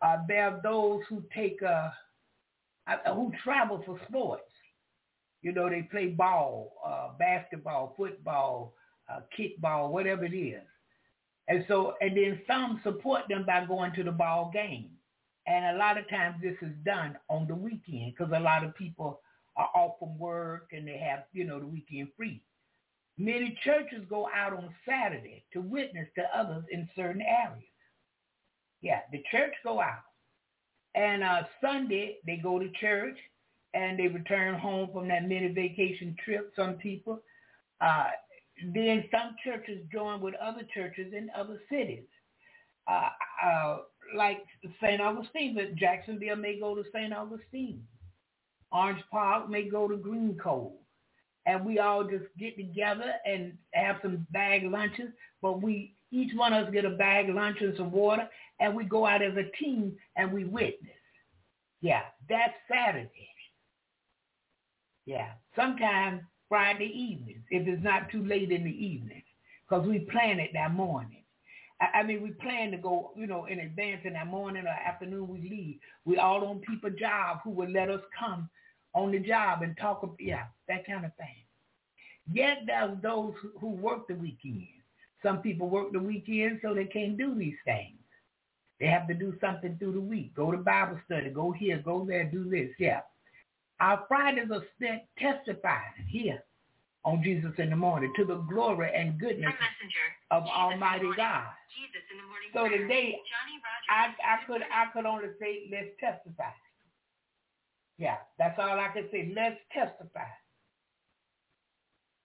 [0.00, 1.90] Uh, there are those who take uh, uh,
[3.14, 4.42] who travel for sports.
[5.42, 8.74] You know, they play ball, uh, basketball, football,
[9.10, 10.62] uh, kickball, whatever it is.
[11.48, 14.90] And so, and then some support them by going to the ball game.
[15.46, 18.76] And a lot of times this is done on the weekend because a lot of
[18.76, 19.20] people
[19.56, 22.40] are off from work and they have, you know, the weekend free.
[23.18, 27.64] Many churches go out on Saturday to witness to others in certain areas.
[28.80, 30.04] Yeah, the church go out.
[30.94, 33.16] And uh, Sunday, they go to church
[33.74, 37.20] and they return home from that mini vacation trip, some people.
[37.80, 38.08] Uh,
[38.74, 42.04] then some churches join with other churches in other cities.
[42.86, 43.08] Uh,
[43.44, 43.78] uh,
[44.14, 44.38] like
[44.82, 45.00] St.
[45.00, 47.12] Augustine, but Jacksonville may go to St.
[47.14, 47.82] Augustine.
[48.72, 50.72] Orange Park may go to Green Cove
[51.46, 55.10] and we all just get together and have some bag lunches.
[55.40, 58.28] But we each one of us get a bag lunch and some water,
[58.60, 60.90] and we go out as a team and we witness.
[61.80, 63.28] Yeah, that's Saturday.
[65.04, 69.22] Yeah, sometimes Friday evenings if it's not too late in the evening,
[69.68, 71.24] because we plan it that morning.
[71.94, 75.26] I mean, we plan to go, you know, in advance in that morning or afternoon
[75.26, 75.78] we leave.
[76.04, 78.48] We all on people job who would let us come
[78.94, 81.26] on the job and talk, yeah, that kind of thing.
[82.32, 84.68] Yet there's those who work the weekend.
[85.22, 87.96] Some people work the weekend so they can't do these things.
[88.80, 90.34] They have to do something through the week.
[90.34, 91.30] Go to Bible study.
[91.30, 91.78] Go here.
[91.78, 92.24] Go there.
[92.24, 92.70] Do this.
[92.78, 93.00] Yeah.
[93.80, 96.42] Our Fridays are spent testifying here
[97.04, 99.52] on Jesus in the morning to the glory and goodness
[100.30, 101.46] of Jesus Almighty God.
[102.54, 103.18] so today,
[103.90, 106.50] I, I could I could only say let's testify.
[107.98, 109.32] Yeah, that's all I can say.
[109.34, 110.30] Let's testify.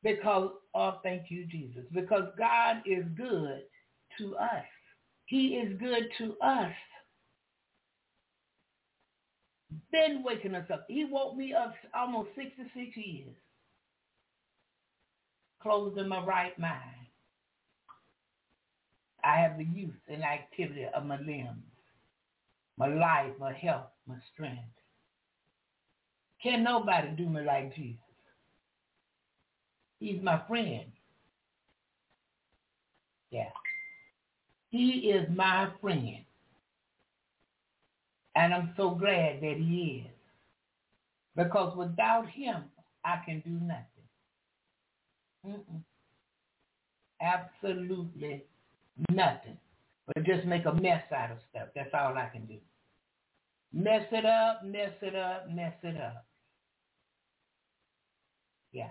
[0.03, 1.83] Because, oh, thank you, Jesus.
[1.93, 3.61] Because God is good
[4.19, 4.65] to us.
[5.25, 6.71] He is good to us.
[9.91, 10.85] Been waking us up.
[10.87, 13.35] He woke me up almost 66 years.
[15.61, 17.07] Closed in my right mind.
[19.23, 21.63] I have the use and activity of my limbs,
[22.77, 24.61] my life, my health, my strength.
[26.41, 28.06] Can nobody do me like Jesus?
[29.99, 30.85] He's my friend.
[33.31, 33.49] Yeah.
[34.69, 36.17] He is my friend.
[38.35, 40.11] And I'm so glad that he is.
[41.35, 42.65] Because without him,
[43.05, 43.85] I can do nothing.
[45.47, 45.81] Mm-mm.
[47.21, 48.43] Absolutely
[49.11, 49.57] nothing.
[50.07, 51.69] But just make a mess out of stuff.
[51.75, 52.57] That's all I can do.
[53.73, 56.25] Mess it up, mess it up, mess it up.
[58.71, 58.89] Yeah.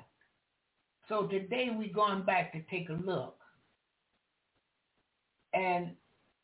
[1.09, 3.37] So today we're going back to take a look.
[5.55, 5.93] And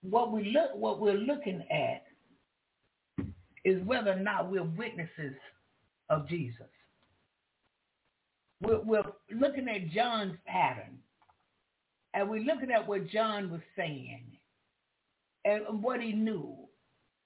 [0.02, 2.04] what we look what we're looking at
[3.64, 5.34] is whether or not we're witnesses
[6.10, 6.68] of Jesus.
[8.60, 10.98] We're, we're looking at John's pattern.
[12.14, 14.24] And we're looking at what John was saying
[15.44, 16.54] and what he knew.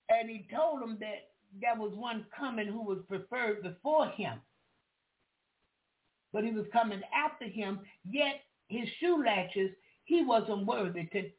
[0.08, 1.30] And he told them that
[1.60, 4.40] there was one coming who was preferred before him
[6.32, 9.70] but he was coming after him, yet his shoe latches,
[10.05, 11.31] he wasn't worthy to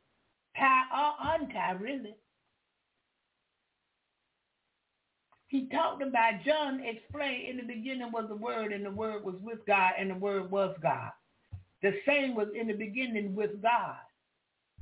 [0.57, 2.15] tie or untie, really.
[5.47, 9.35] He talked about, John explained in the beginning was the Word, and the Word was
[9.41, 11.11] with God, and the Word was God.
[11.81, 13.95] The same was in the beginning with God.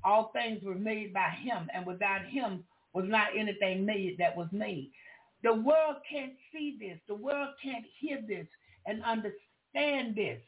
[0.03, 2.63] All things were made by him, and without him
[2.93, 4.91] was not anything made that was made.
[5.43, 6.97] The world can't see this.
[7.07, 8.47] The world can't hear this
[8.87, 9.44] and understand
[9.75, 10.39] understand this.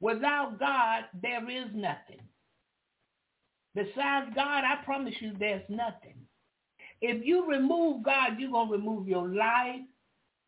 [0.00, 2.20] Without God, there is nothing.
[3.74, 6.14] Besides God, I promise you there's nothing.
[7.00, 9.80] If you remove God, you're going to remove your life,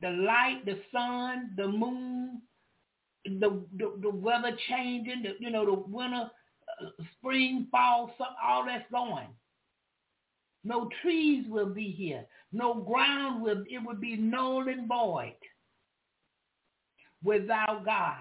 [0.00, 2.42] the light, the sun, the moon,
[3.24, 6.30] the, the, the weather changing, the, you know, the winter,
[6.82, 9.28] uh, spring, fall, all that's going.
[10.64, 12.24] No trees will be here.
[12.52, 15.34] No ground will, it would be null and void
[17.24, 18.16] without God.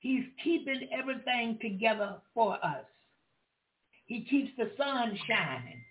[0.00, 2.84] He's keeping everything together for us.
[4.06, 5.82] He keeps the sun shining.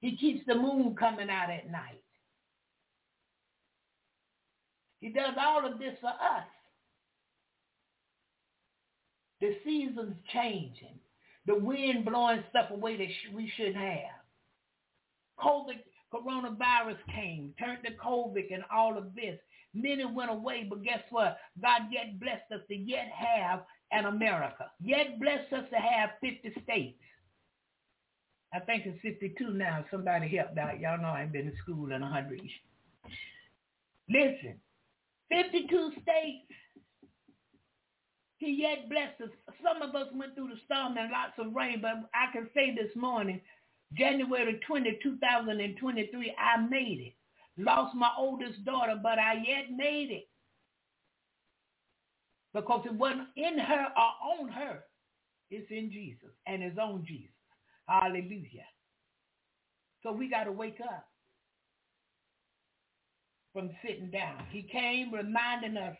[0.00, 2.02] He keeps the moon coming out at night.
[5.00, 6.46] He does all of this for us.
[9.40, 10.98] The seasons changing.
[11.46, 14.20] The wind blowing stuff away that we shouldn't have.
[15.42, 15.80] COVID,
[16.12, 19.38] coronavirus came, turned to COVID and all of this.
[19.74, 21.38] Many went away, but guess what?
[21.62, 23.60] God yet blessed us to yet have
[23.92, 24.70] an America.
[24.82, 26.98] Yet blessed us to have 50 states.
[28.52, 29.84] I think it's 52 now.
[29.90, 30.80] Somebody helped out.
[30.80, 32.50] Y'all know I ain't been to school in a 100 years.
[34.08, 34.56] Listen,
[35.30, 36.52] 52 states.
[38.38, 39.54] He yet blessed us.
[39.62, 42.74] Some of us went through the storm and lots of rain, but I can say
[42.74, 43.40] this morning,
[43.92, 47.14] January 20, 2023, I made it.
[47.60, 50.28] Lost my oldest daughter, but I yet made it.
[52.54, 54.80] Because it wasn't in her or on her.
[55.50, 57.30] It's in Jesus and it's on Jesus.
[57.86, 58.66] Hallelujah.
[60.02, 61.06] So we got to wake up
[63.52, 64.44] from sitting down.
[64.50, 65.96] He came reminding us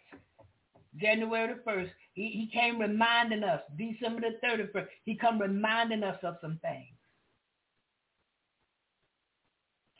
[1.01, 1.91] January the 1st.
[2.15, 4.87] He, he came reminding us December the 31st.
[5.05, 6.95] He come reminding us of some things.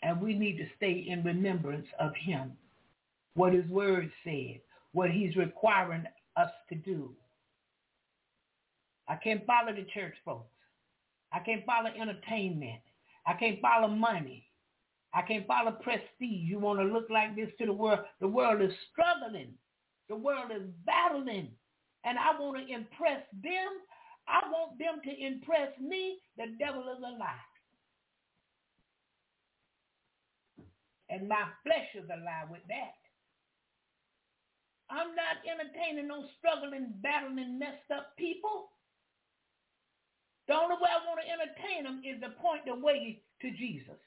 [0.03, 2.53] And we need to stay in remembrance of him,
[3.35, 4.61] what his word said,
[4.93, 6.05] what he's requiring
[6.37, 7.11] us to do.
[9.09, 10.47] I can't follow the church folks.
[11.33, 12.81] I can't follow entertainment.
[13.27, 14.47] I can't follow money.
[15.13, 16.07] I can't follow prestige.
[16.21, 18.01] You want to look like this to the world.
[18.21, 19.55] The world is struggling.
[20.09, 21.49] The world is battling.
[22.05, 23.69] And I want to impress them.
[24.29, 26.19] I want them to impress me.
[26.37, 27.50] The devil is a lie.
[31.11, 32.95] And my flesh is alive with that.
[34.91, 38.71] I'm not entertaining no struggling, battling, messed up people.
[40.49, 43.99] The only way I want to entertain them is to point the way to Jesus.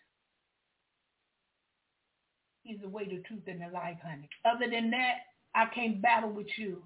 [2.63, 4.29] He's the way, the truth, and the life, honey.
[4.45, 5.15] Other than that,
[5.55, 6.83] I can't battle with you.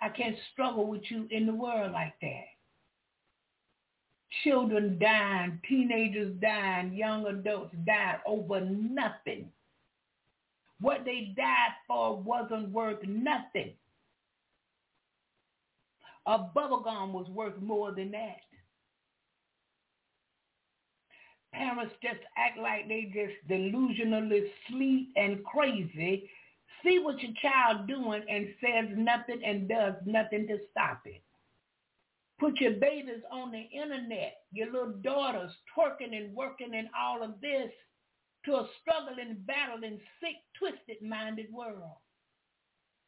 [0.00, 2.44] I can't struggle with you in the world like that.
[4.44, 9.50] Children dying, teenagers dying, young adults dying over nothing.
[10.80, 13.72] What they died for wasn't worth nothing.
[16.26, 18.36] A bubble gum was worth more than that.
[21.52, 26.30] Parents just act like they just delusionally sleep and crazy.
[26.84, 31.22] See what your child doing and says nothing and does nothing to stop it.
[32.38, 37.40] Put your babies on the internet, your little daughters twerking and working and all of
[37.40, 37.70] this
[38.44, 41.96] to a struggling, battling, sick, twisted-minded world.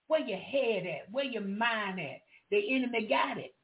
[0.09, 1.13] Where your head at?
[1.13, 2.21] Where your mind at?
[2.51, 3.55] The enemy got it.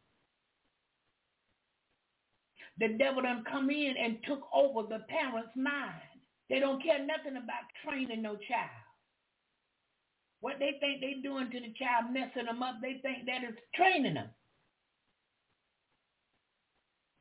[2.78, 6.02] The devil done come in and took over the parent's mind.
[6.48, 8.70] They don't care nothing about training no child.
[10.40, 13.56] What they think they doing to the child, messing them up, they think that is
[13.74, 14.28] training them.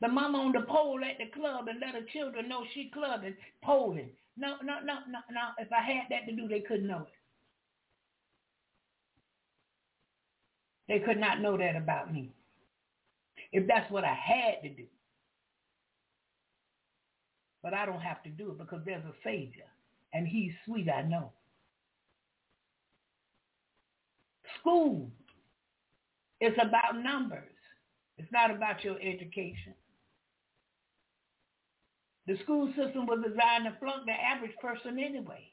[0.01, 3.35] The mama on the pole at the club and let her children know she clubbing,
[3.63, 4.09] poling.
[4.37, 5.41] No, no, no, no, no.
[5.57, 7.13] If I had that to do, they couldn't know it.
[10.87, 12.31] They could not know that about me.
[13.51, 14.85] If that's what I had to do.
[17.63, 19.63] But I don't have to do it because there's a Savior.
[20.13, 21.31] And he's sweet, I know.
[24.59, 25.09] School.
[26.39, 27.49] It's about numbers.
[28.17, 29.73] It's not about your education.
[32.27, 35.47] The school system was designed to flunk the average person anyway.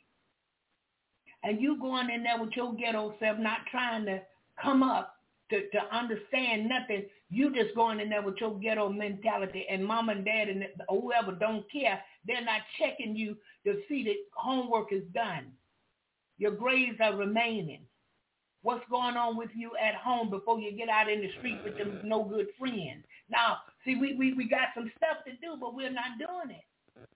[1.43, 4.23] And you going in there with your ghetto self, not trying to
[4.63, 5.17] come up
[5.51, 7.05] to, to understand nothing.
[7.31, 11.33] You just going in there with your ghetto mentality and mom and dad and whoever
[11.33, 12.01] don't care.
[12.27, 13.37] They're not checking you
[13.67, 15.53] to see that homework is done.
[16.39, 17.81] Your grades are remaining.
[18.63, 21.77] What's going on with you at home before you get out in the street with
[21.77, 23.05] them no good friends?
[23.33, 27.09] Now, see, we, we, we got some stuff to do, but we're not doing it.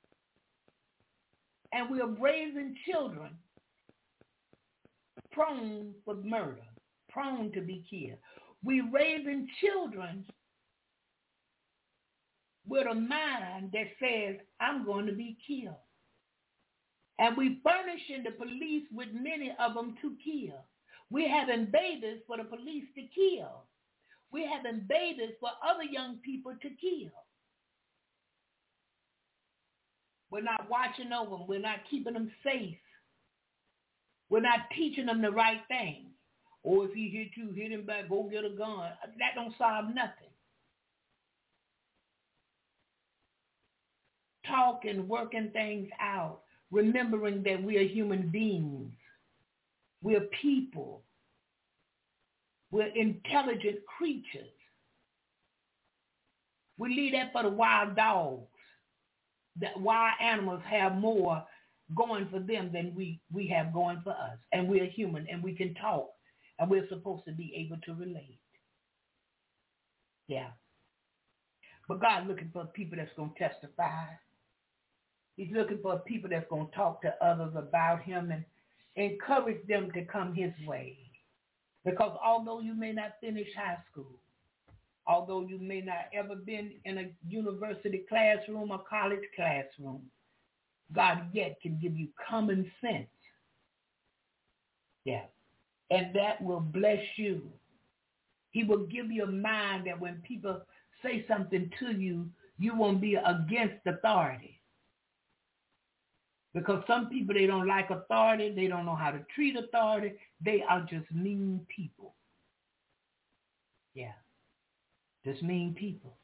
[1.72, 3.30] And we're raising children
[5.32, 6.62] prone for murder
[7.16, 8.18] prone to be killed.
[8.62, 10.24] We're raising children
[12.68, 15.76] with a mind that says, I'm going to be killed.
[17.18, 20.58] And we furnishing the police with many of them to kill.
[21.10, 23.64] We're having babies for the police to kill.
[24.32, 27.12] We having babies for other young people to kill.
[30.30, 31.46] We're not watching over them.
[31.46, 32.76] We're not keeping them safe.
[34.28, 36.06] We're not teaching them the right thing.
[36.62, 38.90] Or if he hit you, hit him back, go get a gun.
[39.18, 40.32] That don't solve nothing.
[44.48, 46.40] Talking, working things out,
[46.72, 48.92] remembering that we are human beings.
[50.02, 51.02] We're people.
[52.76, 54.52] We're intelligent creatures.
[56.76, 58.42] We leave that for the wild dogs.
[59.62, 61.42] That wild animals have more
[61.96, 64.36] going for them than we, we have going for us.
[64.52, 66.10] And we're human and we can talk
[66.58, 68.40] and we're supposed to be able to relate.
[70.28, 70.48] Yeah.
[71.88, 74.04] But God's looking for people that's going to testify.
[75.38, 78.44] He's looking for people that's going to talk to others about him and
[78.96, 81.05] encourage them to come his way.
[81.86, 84.18] Because although you may not finish high school,
[85.06, 90.02] although you may not ever been in a university classroom or college classroom,
[90.92, 93.06] God yet can give you common sense.
[95.04, 95.22] Yeah.
[95.92, 97.42] And that will bless you.
[98.50, 100.60] He will give you a mind that when people
[101.04, 104.55] say something to you, you won't be against authority.
[106.56, 108.50] Because some people, they don't like authority.
[108.50, 110.14] They don't know how to treat authority.
[110.42, 112.14] They are just mean people.
[113.92, 114.14] Yeah.
[115.22, 116.16] Just mean people.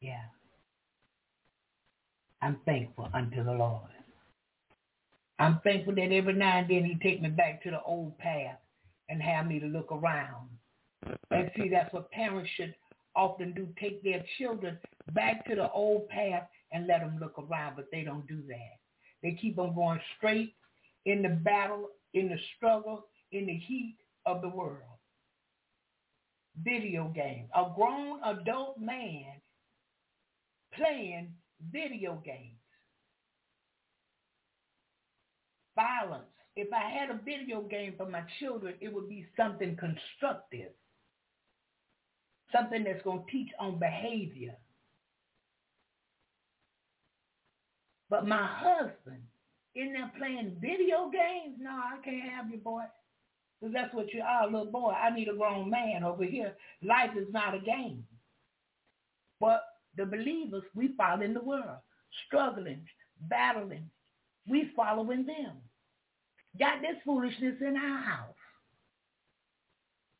[0.00, 0.24] Yeah.
[2.42, 3.90] I'm thankful unto the Lord.
[5.38, 8.58] I'm thankful that every now and then he take me back to the old path
[9.08, 10.48] and have me to look around.
[11.30, 12.74] And see, that's what parents should
[13.14, 14.78] often do, take their children
[15.12, 18.78] back to the old path and let them look around, but they don't do that.
[19.22, 20.54] They keep on going straight
[21.04, 23.96] in the battle, in the struggle, in the heat
[24.26, 24.78] of the world.
[26.62, 27.48] Video games.
[27.54, 29.24] A grown adult man
[30.74, 31.32] playing
[31.72, 32.58] video games.
[35.74, 36.24] Violence.
[36.54, 40.72] If I had a video game for my children, it would be something constructive
[42.52, 44.54] something that's going to teach on behavior.
[48.12, 49.22] But my husband,
[49.74, 52.82] in there playing video games, no, I can't have you, boy.
[53.58, 54.90] Because that's what you ah, are, little boy.
[54.90, 56.54] I need a grown man over here.
[56.82, 58.04] Life is not a game.
[59.40, 59.62] But
[59.96, 61.78] the believers, we follow in the world,
[62.26, 62.82] struggling,
[63.30, 63.88] battling.
[64.46, 65.52] We following them.
[66.58, 68.34] Got this foolishness in our house.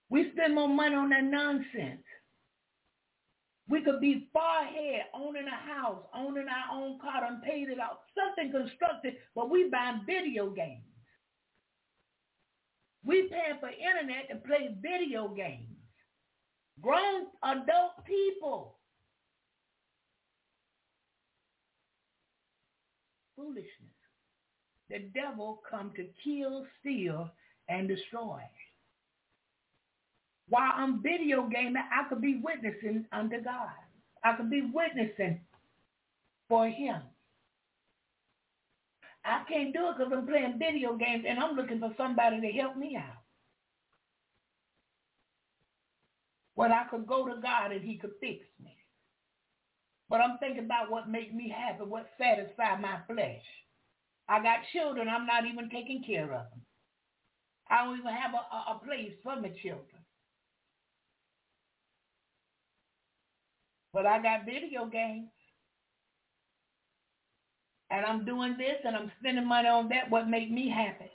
[0.08, 2.04] We spend more money on that nonsense
[3.72, 7.80] we could be far ahead, owning a house, owning our own car, and paid it
[7.80, 10.84] off, something constructed, but we buying video games.
[13.02, 15.78] We paying for internet to play video games.
[16.82, 18.76] Grown adult people.
[23.36, 23.64] Foolishness.
[24.90, 27.30] The devil come to kill, steal,
[27.70, 28.42] and destroy.
[30.48, 33.70] While I'm video gaming, I could be witnessing under God.
[34.24, 35.40] I could be witnessing
[36.48, 37.00] for him.
[39.24, 42.48] I can't do it because I'm playing video games and I'm looking for somebody to
[42.48, 43.22] help me out.
[46.54, 48.76] When I could go to God and he could fix me.
[50.08, 53.42] But I'm thinking about what makes me happy, what satisfies my flesh.
[54.28, 56.60] I got children, I'm not even taking care of them.
[57.70, 60.01] I don't even have a, a, a place for my children.
[63.92, 65.28] But I got video games.
[67.90, 71.10] And I'm doing this and I'm spending money on that, what make me happy.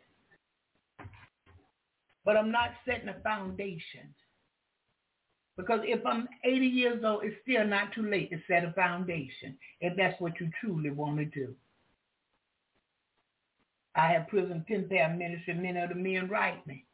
[2.24, 4.14] But I'm not setting a foundation.
[5.58, 9.58] Because if I'm 80 years old, it's still not too late to set a foundation
[9.82, 11.56] if that's what you truly want to do.
[13.96, 16.86] I have prison pen pal ministry, many of the men write me.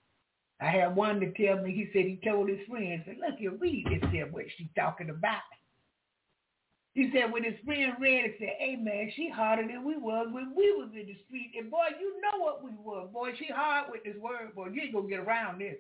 [0.62, 3.86] I had one to tell me, he said he told his friends, look, you read
[3.90, 5.42] this here, what she's talking about.
[6.94, 10.28] He said when his friend read it, said, hey man, she harder than we was
[10.32, 11.54] when we was in the street.
[11.58, 13.08] And boy, you know what we were.
[13.08, 14.54] Boy, she hard with this word.
[14.54, 15.78] Boy, you ain't going to get around this.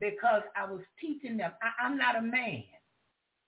[0.00, 1.52] Because I was teaching them.
[1.60, 2.64] I, I'm not a man.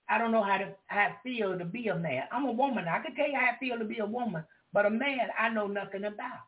[0.07, 2.23] I don't know how to how it feel to be a man.
[2.31, 2.85] I'm a woman.
[2.87, 4.43] I can tell you how it feel to be a woman.
[4.73, 6.41] But a man, I know nothing about.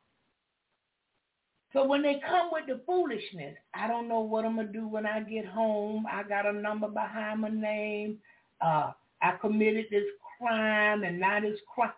[1.71, 5.07] So when they come with the foolishness, I don't know what I'm to do when
[5.07, 6.05] I get home.
[6.11, 8.19] I got a number behind my name.
[8.61, 8.91] Uh,
[9.23, 10.03] I committed this
[10.37, 11.91] crime and now this crime.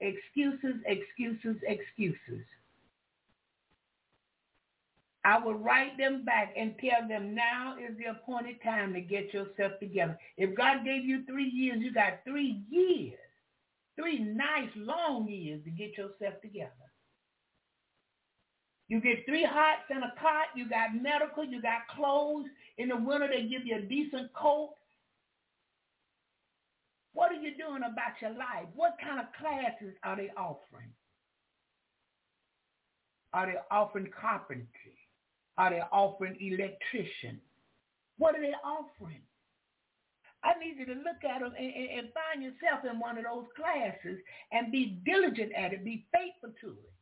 [0.00, 2.44] Excuses, excuses, excuses.
[5.24, 9.34] I will write them back and tell them now is the appointed time to get
[9.34, 10.18] yourself together.
[10.36, 13.18] If God gave you three years, you got three years,
[13.96, 16.70] three nice long years to get yourself together.
[18.88, 20.46] You get three hots and a cot.
[20.56, 21.44] You got medical.
[21.44, 22.46] You got clothes.
[22.78, 24.70] In the winter, they give you a decent coat.
[27.18, 28.70] What are you doing about your life?
[28.76, 30.94] What kind of classes are they offering?
[33.34, 34.94] Are they offering carpentry?
[35.58, 37.40] Are they offering electrician?
[38.18, 39.22] What are they offering?
[40.44, 43.24] I need you to look at them and, and, and find yourself in one of
[43.24, 44.22] those classes
[44.52, 45.84] and be diligent at it.
[45.84, 46.94] Be faithful to it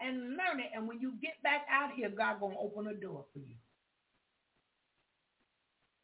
[0.00, 0.72] and learn it.
[0.74, 3.60] And when you get back out here, God to open a door for you.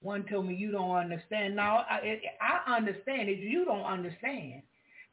[0.05, 1.57] One told me you don't understand.
[1.57, 3.39] Now, I, I understand it.
[3.39, 4.61] You don't understand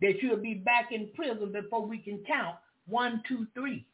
[0.01, 2.57] that you'll be back in prison before we can count
[2.87, 3.85] one, two, three.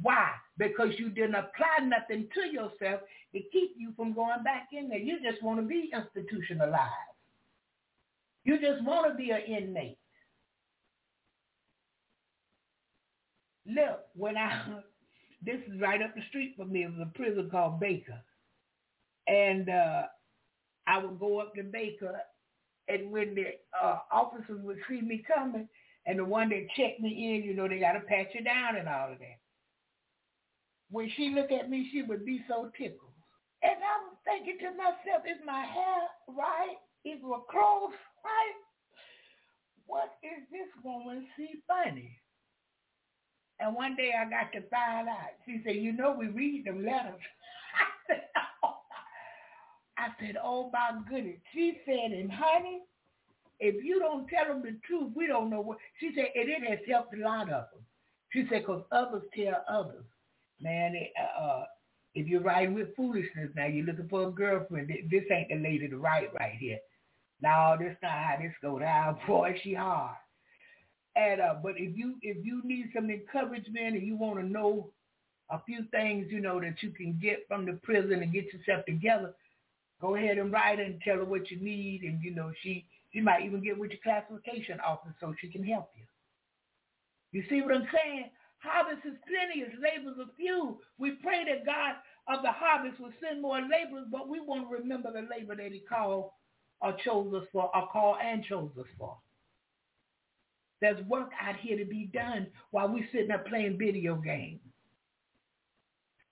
[0.00, 0.28] Why?
[0.56, 3.00] Because you didn't apply nothing to yourself
[3.34, 4.98] to keep you from going back in there.
[4.98, 6.92] You just want to be institutionalized.
[8.44, 9.98] You just want to be an inmate.
[13.66, 14.62] Look, when I,
[15.44, 16.84] this is right up the street from me.
[16.84, 18.20] It was a prison called Baker.
[19.26, 20.02] And uh,
[20.86, 22.20] I would go up to Baker,
[22.88, 23.46] and when the
[23.80, 25.68] uh, officers would see me coming,
[26.06, 28.76] and the one that checked me in, you know, they got to pat you down
[28.76, 29.38] and all of that
[30.94, 33.10] when she looked at me, she would be so tickled.
[33.62, 36.76] And I was thinking to myself, is my hair right?
[37.04, 38.58] Is my clothes right?
[39.86, 42.18] What is this woman see funny?
[43.60, 45.34] And one day I got to find out.
[45.46, 47.20] She said, you know, we read them letters.
[50.04, 50.70] I said, oh.
[50.72, 51.36] My goodness.
[51.52, 52.80] She said, and honey,
[53.60, 55.78] if you don't tell them the truth, we don't know what.
[56.00, 57.84] She said, and it has helped a lot of them.
[58.32, 60.04] She said, because others tell others
[60.60, 61.64] man, uh, uh,
[62.14, 64.88] if you're riding with foolishness now, you're looking for a girlfriend.
[64.88, 66.78] This ain't the lady to write right here.
[67.42, 69.18] No, this not how this go down.
[69.26, 70.16] Boy, she hard.
[71.16, 74.90] And uh, but if you if you need some encouragement and you want to know
[75.50, 78.84] a few things, you know, that you can get from the prison and get yourself
[78.86, 79.34] together,
[80.00, 83.20] go ahead and write and tell her what you need, and you know she she
[83.20, 86.04] might even get with your classification office so she can help you.
[87.32, 88.30] You see what I'm saying?
[88.58, 90.78] Harvest is plenteous, labors are few.
[90.98, 91.96] We pray that God
[92.28, 95.72] of the harvest will send more laborers, but we want to remember the labor that
[95.72, 96.30] he called
[96.80, 99.16] or chose us for, or called and chose us for.
[100.80, 104.60] There's work out here to be done while we're sitting there playing video games.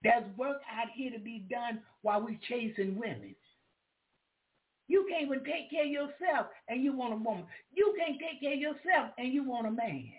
[0.03, 3.35] There's work out here to be done while we're chasing women.
[4.89, 7.45] You can't even take care of yourself and you want a woman.
[7.73, 10.13] You can't take care of yourself and you want a man.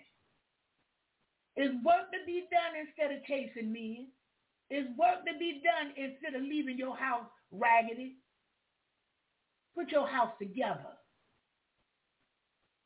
[1.56, 4.08] It's work to be done instead of chasing men.
[4.70, 8.16] It's work to be done instead of leaving your house raggedy.
[9.76, 10.94] Put your house together.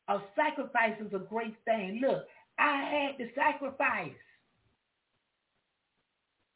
[0.07, 2.01] A sacrifice is a great thing.
[2.01, 2.25] Look,
[2.57, 4.11] I had to sacrifice.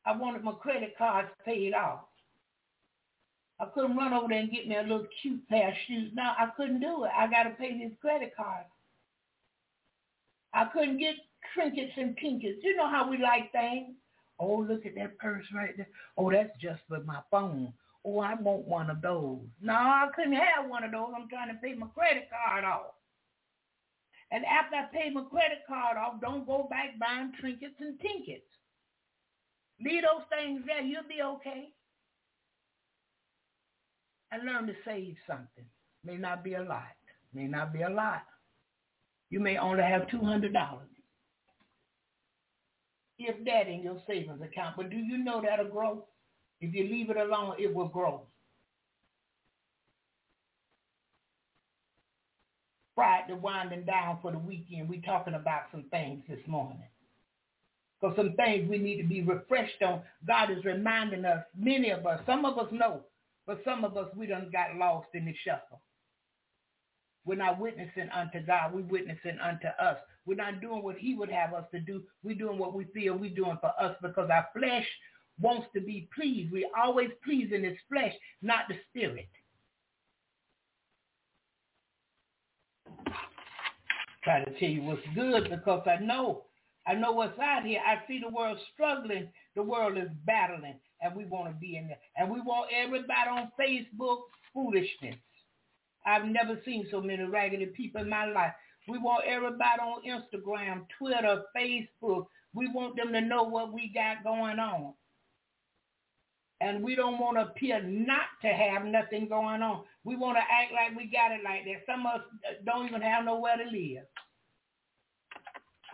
[0.06, 2.02] I wanted my credit cards paid off.
[3.64, 6.12] I couldn't run over there and get me a little cute pair of shoes.
[6.14, 7.12] No, I couldn't do it.
[7.18, 8.66] I got to pay this credit card.
[10.54, 11.16] I couldn't get
[11.54, 12.60] trinkets and trinkets.
[12.62, 13.96] You know how we like things.
[14.38, 15.88] Oh, look at that purse right there.
[16.18, 17.72] Oh, that's just for my phone.
[18.06, 19.40] Oh, I want one of those.
[19.62, 21.14] No, I couldn't have one of those.
[21.16, 22.96] I'm trying to pay my credit card off.
[24.32, 28.44] And after I pay my credit card off, don't go back buying trinkets and tinkets.
[29.80, 30.82] Leave those things there.
[30.82, 31.70] You'll be okay.
[34.34, 35.66] And learn to save something.
[36.04, 36.96] May not be a lot.
[37.36, 38.24] May not be a lot.
[39.30, 40.52] You may only have $200
[43.20, 44.76] if that in your savings account.
[44.76, 46.06] But do you know that'll grow?
[46.60, 48.24] If you leave it alone, it will grow.
[52.96, 54.90] Friday winding down for the weekend.
[54.90, 56.84] We're talking about some things this morning.
[58.00, 60.02] Because some things we need to be refreshed on.
[60.28, 63.02] God is reminding us, many of us, some of us know,
[63.46, 65.82] but some of us, we done got lost in the shuffle.
[67.26, 68.74] We're not witnessing unto God.
[68.74, 69.98] We're witnessing unto us.
[70.26, 72.02] We're not doing what he would have us to do.
[72.24, 74.86] We're doing what we feel we're doing for us because our flesh
[75.40, 76.52] wants to be pleased.
[76.52, 79.30] We always pleasing his flesh, not the spirit.
[84.24, 86.44] Try to tell you what's good because I know
[86.86, 87.80] I know what's out here.
[87.86, 89.30] I see the world struggling.
[89.56, 91.98] The world is battling, and we want to be in there.
[92.18, 94.20] And we want everybody on Facebook
[94.54, 95.16] foolishness.
[96.06, 98.54] I've never seen so many raggedy people in my life.
[98.88, 102.26] We want everybody on Instagram, Twitter, Facebook.
[102.54, 104.94] We want them to know what we got going on.
[106.62, 109.84] And we don't want to appear not to have nothing going on.
[110.06, 111.86] We want to act like we got it like that.
[111.86, 112.28] Some of us
[112.66, 114.04] don't even have nowhere to live.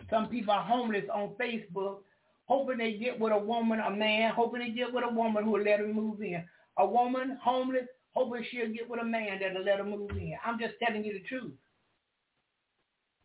[0.08, 1.98] Some people are homeless on Facebook,
[2.50, 5.52] hoping they get with a woman, a man, hoping they get with a woman who
[5.52, 6.44] will let them move in.
[6.78, 10.34] A woman homeless, hoping she'll get with a man that'll let her move in.
[10.44, 11.52] I'm just telling you the truth.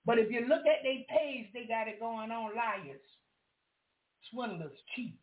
[0.06, 3.02] But if you look at their page, they got it going on liars,
[4.30, 5.18] swindlers, cheats.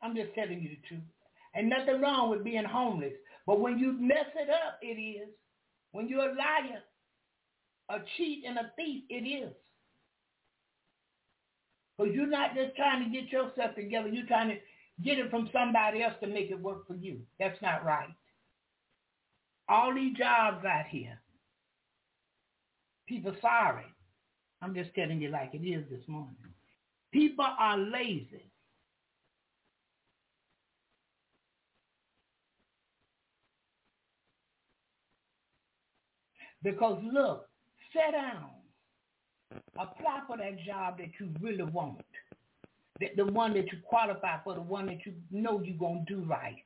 [0.00, 1.02] I'm just telling you the truth.
[1.54, 3.14] And nothing wrong with being homeless.
[3.48, 5.28] But when you mess it up, it is.
[5.90, 6.82] When you're a liar,
[7.90, 9.52] a cheat, and a thief, it is.
[11.96, 14.08] Because you're not just trying to get yourself together.
[14.08, 14.56] You're trying to
[15.02, 17.20] get it from somebody else to make it work for you.
[17.38, 18.14] That's not right.
[19.68, 21.20] All these jobs out here,
[23.08, 23.84] people sorry.
[24.62, 26.36] I'm just telling you like it is this morning.
[27.12, 28.50] People are lazy.
[36.62, 37.48] Because look,
[37.92, 38.50] sit down.
[39.52, 42.04] Apply for that job that you really want.
[43.00, 46.14] The, the one that you qualify for, the one that you know you're going to
[46.14, 46.64] do right.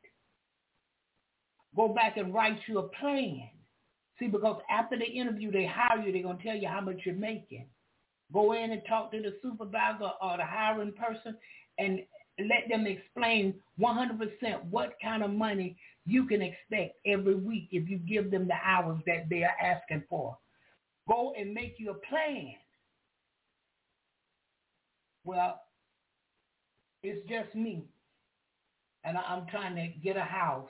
[1.77, 3.49] Go back and write you a plan.
[4.19, 7.01] See, because after the interview, they hire you, they're going to tell you how much
[7.05, 7.67] you're making.
[8.33, 11.37] Go in and talk to the supervisor or the hiring person
[11.79, 12.01] and
[12.39, 15.77] let them explain 100% what kind of money
[16.07, 20.05] you can expect every week if you give them the hours that they are asking
[20.09, 20.37] for.
[21.09, 22.55] Go and make you a plan.
[25.25, 25.61] Well,
[27.03, 27.85] it's just me.
[29.05, 30.69] And I'm trying to get a house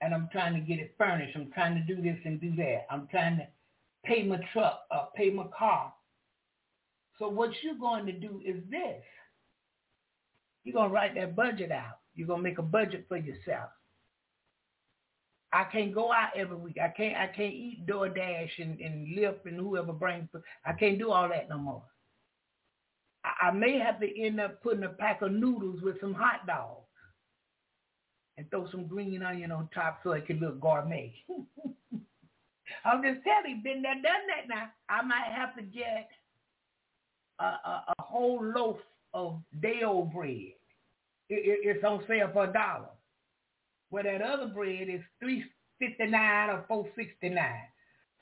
[0.00, 1.36] and I'm trying to get it furnished.
[1.36, 2.86] I'm trying to do this and do that.
[2.90, 3.46] I'm trying to
[4.04, 5.92] pay my truck, uh, pay my car.
[7.18, 9.02] So what you're going to do is this.
[10.64, 11.98] You're going to write that budget out.
[12.14, 13.70] You're going to make a budget for yourself.
[15.52, 16.76] I can't go out every week.
[16.82, 20.28] I can't I can't eat DoorDash and, and Lyft and whoever brings
[20.66, 21.82] I can't do all that no more.
[23.42, 26.86] I, may have to end up putting a pack of noodles with some hot dogs
[28.36, 31.14] and throw some green onion on top so it can look gourmet.
[32.84, 34.68] I'm just telling you, been there, done that now.
[34.88, 36.08] I might have to get
[37.40, 38.78] a, a, a whole loaf
[39.14, 40.52] of day-old bread.
[41.28, 42.90] It, it, it's on sale for a dollar.
[43.90, 45.44] Where that other bread is three
[45.78, 47.62] fifty nine or four sixty nine.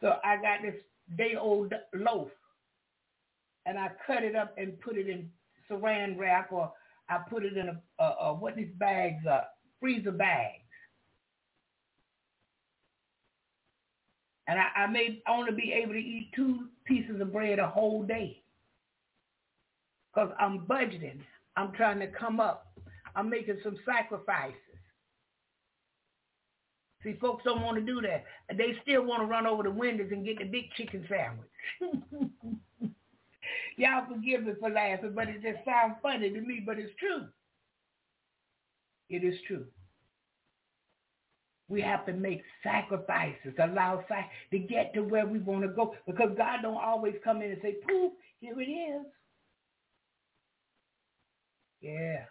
[0.00, 0.74] So I got this
[1.16, 2.28] day old loaf,
[3.66, 5.30] and I cut it up and put it in
[5.70, 6.72] saran wrap, or
[7.08, 9.44] I put it in a, a, a what these bags are,
[9.80, 10.60] freezer bags.
[14.46, 18.02] And I, I may only be able to eat two pieces of bread a whole
[18.02, 18.42] day.
[20.12, 21.20] Because I'm budgeting.
[21.56, 22.66] I'm trying to come up.
[23.16, 24.56] I'm making some sacrifices.
[27.02, 28.24] See, folks don't want to do that.
[28.56, 31.50] They still want to run over the windows and get the big chicken sandwich.
[33.76, 37.26] Y'all forgive me for laughing, but it just sounds funny to me, but it's true.
[39.10, 39.66] It is true.
[41.68, 45.94] We have to make sacrifices, allow sac- to get to where we want to go
[46.06, 49.06] because God don't always come in and say, poof, here it is.
[51.82, 52.24] Yeah.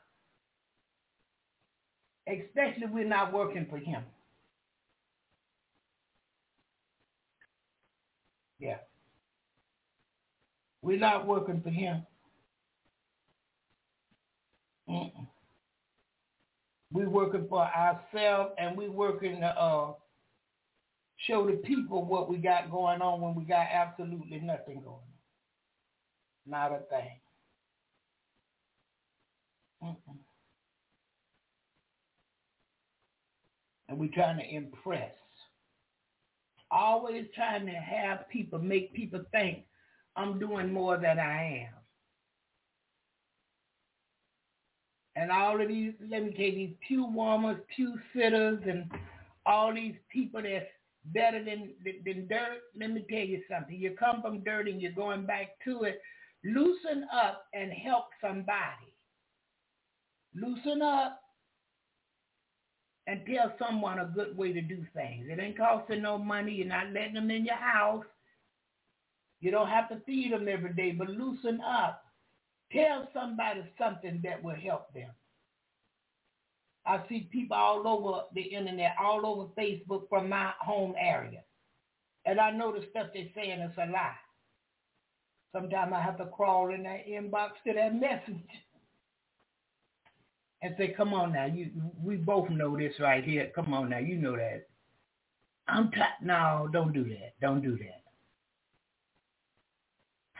[2.27, 4.03] Especially if we're not working for him.
[8.59, 8.77] Yeah.
[10.83, 12.05] We're not working for him.
[14.87, 15.27] Mm-mm.
[16.91, 19.93] We're working for ourselves and we're working to uh,
[21.25, 25.01] show the people what we got going on when we got absolutely nothing going on.
[26.45, 27.19] Not a thing.
[29.81, 30.17] Mm-mm.
[33.87, 35.11] And we're trying to impress
[36.69, 39.59] always trying to have people, make people think
[40.15, 41.73] I'm doing more than I am.
[45.15, 48.89] And all of these, let me tell you, these pew warmers, pew sitters, and
[49.45, 50.65] all these people that's
[51.05, 53.75] better than, than dirt, let me tell you something.
[53.75, 56.01] You come from dirt and you're going back to it.
[56.43, 58.93] Loosen up and help somebody.
[60.35, 61.19] Loosen up
[63.07, 65.27] and tell someone a good way to do things.
[65.29, 66.53] It ain't costing no money.
[66.53, 68.05] You're not letting them in your house.
[69.43, 72.01] You don't have to feed them every day, but loosen up.
[72.71, 75.09] Tell somebody something that will help them.
[76.85, 81.41] I see people all over the internet, all over Facebook from my home area.
[82.25, 84.15] And I know the stuff they're saying is a lie.
[85.53, 88.47] Sometimes I have to crawl in that inbox to that message
[90.61, 91.69] and say, come on now, you
[92.01, 93.51] we both know this right here.
[93.53, 94.69] Come on now, you know that.
[95.67, 97.33] I'm t- no, don't do that.
[97.41, 98.02] Don't do that.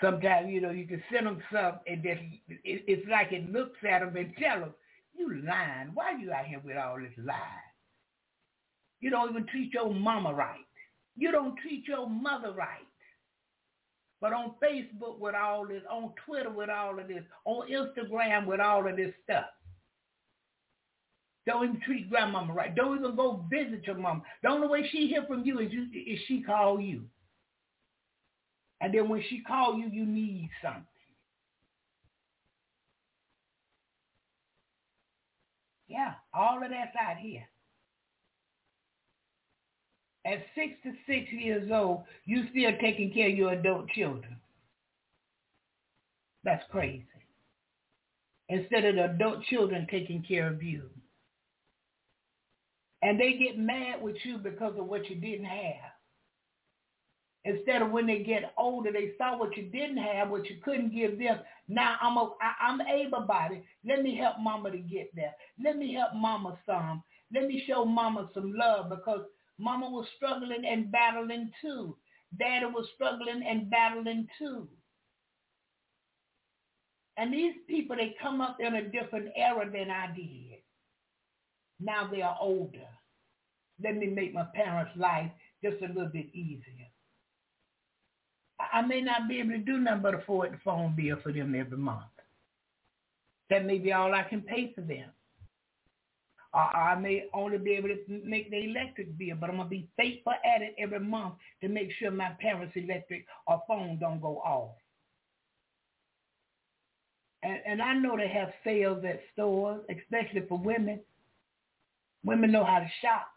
[0.04, 4.00] Sometimes, you know, you can send them something and then it's like it looks at
[4.00, 4.74] them and tell them,
[5.18, 5.92] you lying.
[5.94, 7.38] Why you out here with all this lie?
[9.00, 10.66] You don't even treat your mama right.
[11.16, 12.86] You don't treat your mother right.
[14.20, 18.60] But on Facebook with all this, on Twitter with all of this, on Instagram with
[18.60, 19.46] all of this stuff.
[21.46, 22.76] Don't even treat grandmama right.
[22.76, 24.22] Don't even go visit your mama.
[24.42, 27.04] The only way she hear from you is, you, is she call you.
[28.84, 30.84] And then when she call you, you need something.
[35.88, 37.48] Yeah, all of that's out here.
[40.26, 44.36] At 66 years old, you still taking care of your adult children.
[46.44, 47.06] That's crazy.
[48.50, 50.90] Instead of the adult children taking care of you.
[53.02, 55.93] And they get mad with you because of what you didn't have.
[57.46, 60.94] Instead of when they get older, they saw what you didn't have, what you couldn't
[60.96, 61.40] give them.
[61.68, 63.64] Now I'm a, I, I'm able-bodied.
[63.86, 65.34] Let me help mama to get there.
[65.62, 67.04] Let me help mama some.
[67.34, 69.26] Let me show mama some love because
[69.60, 71.98] mama was struggling and battling too.
[72.40, 74.68] Daddy was struggling and battling too.
[77.18, 80.60] And these people, they come up in a different era than I did.
[81.80, 82.88] Now they are older.
[83.84, 85.30] Let me make my parents' life
[85.64, 86.83] just a little bit easier.
[88.72, 91.56] I may not be able to do nothing but afford the phone bill for them
[91.56, 92.04] every month.
[93.50, 95.10] That may be all I can pay for them.
[96.54, 99.72] Or I may only be able to make the electric bill, but I'm going to
[99.72, 104.22] be faithful at it every month to make sure my parents' electric or phone don't
[104.22, 104.76] go off.
[107.42, 111.00] And, and I know they have sales at stores, especially for women.
[112.24, 113.28] Women know how to shop.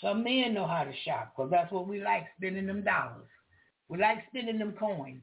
[0.00, 3.28] Some men know how to shop because that's what we like, spending them dollars.
[3.92, 5.20] We like spending them coins.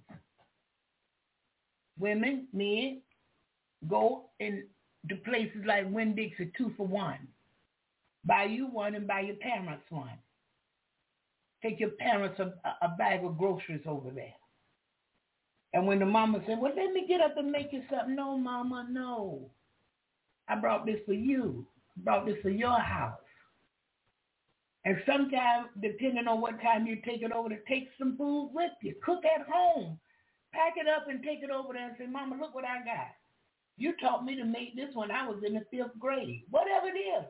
[1.98, 3.02] Women, men,
[3.90, 4.66] go in
[5.10, 7.18] to places like Winn-Dixie two for one.
[8.26, 10.20] Buy you one and buy your parents one.
[11.64, 12.54] Take your parents a,
[12.86, 14.36] a bag of groceries over there.
[15.74, 18.16] And when the mama said, well, let me get up and make you something.
[18.16, 19.50] No, mama, no.
[20.48, 21.66] I brought this for you.
[21.98, 23.18] I brought this for your house.
[24.86, 28.72] And sometimes, depending on what time you take it over to take some food with
[28.82, 28.96] you.
[29.04, 30.00] Cook at home.
[30.54, 33.14] Pack it up and take it over there and say, Mama, look what I got.
[33.78, 36.44] You taught me to make this when I was in the fifth grade.
[36.50, 37.26] Whatever it is.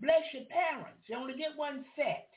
[0.00, 1.00] Bless your parents.
[1.06, 2.28] You only get one set.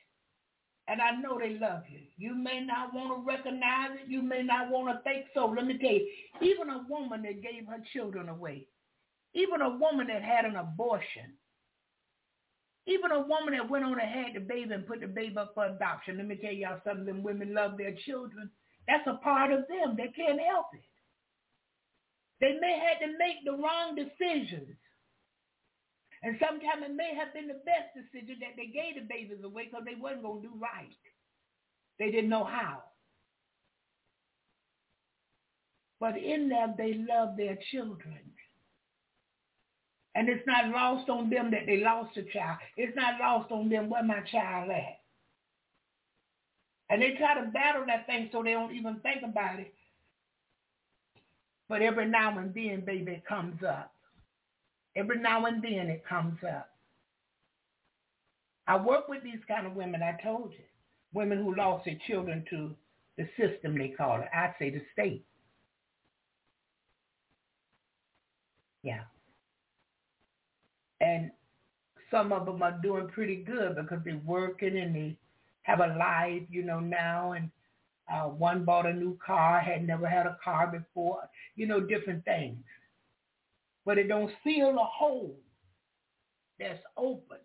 [0.88, 1.99] And I know they love you.
[2.18, 4.10] You may not want to recognize it.
[4.10, 5.48] You may not want to think so.
[5.48, 6.07] Let me tell you,
[6.41, 8.68] even a woman that gave her children away,
[9.34, 11.34] even a woman that had an abortion,
[12.88, 15.51] even a woman that went on and had the baby and put the baby up
[15.53, 16.18] for adoption.
[16.18, 17.05] Let me tell y'all something.
[17.05, 18.49] Them women love their children.
[18.88, 19.95] That's a part of them.
[19.97, 20.81] They can't help it.
[22.39, 24.77] They may have to make the wrong decisions.
[26.23, 29.65] And sometimes it may have been the best decision that they gave the babies away
[29.65, 30.97] because they wasn't going to do right.
[31.99, 32.84] They didn't know how.
[35.99, 38.27] But in them, they love their children.
[40.18, 42.57] And it's not lost on them that they lost a child.
[42.76, 44.99] It's not lost on them where my child at.
[46.89, 49.72] And they try to battle that thing so they don't even think about it.
[51.69, 53.94] But every now and then, baby, it comes up.
[54.95, 56.69] Every now and then it comes up.
[58.65, 60.65] I work with these kind of women, I told you.
[61.14, 62.72] Women who lost their children to
[63.19, 64.30] the system, they call it.
[64.34, 65.23] I say the state.
[68.81, 69.02] Yeah.
[71.02, 71.32] And
[72.11, 75.18] some of them are doing pretty good because they're working and they
[75.64, 77.34] have a life, you know, now.
[77.34, 77.49] And
[78.11, 82.24] uh, one bought a new car, had never had a car before, you know, different
[82.26, 82.57] things.
[83.86, 85.36] But it don't fill a hole
[86.60, 87.38] that's open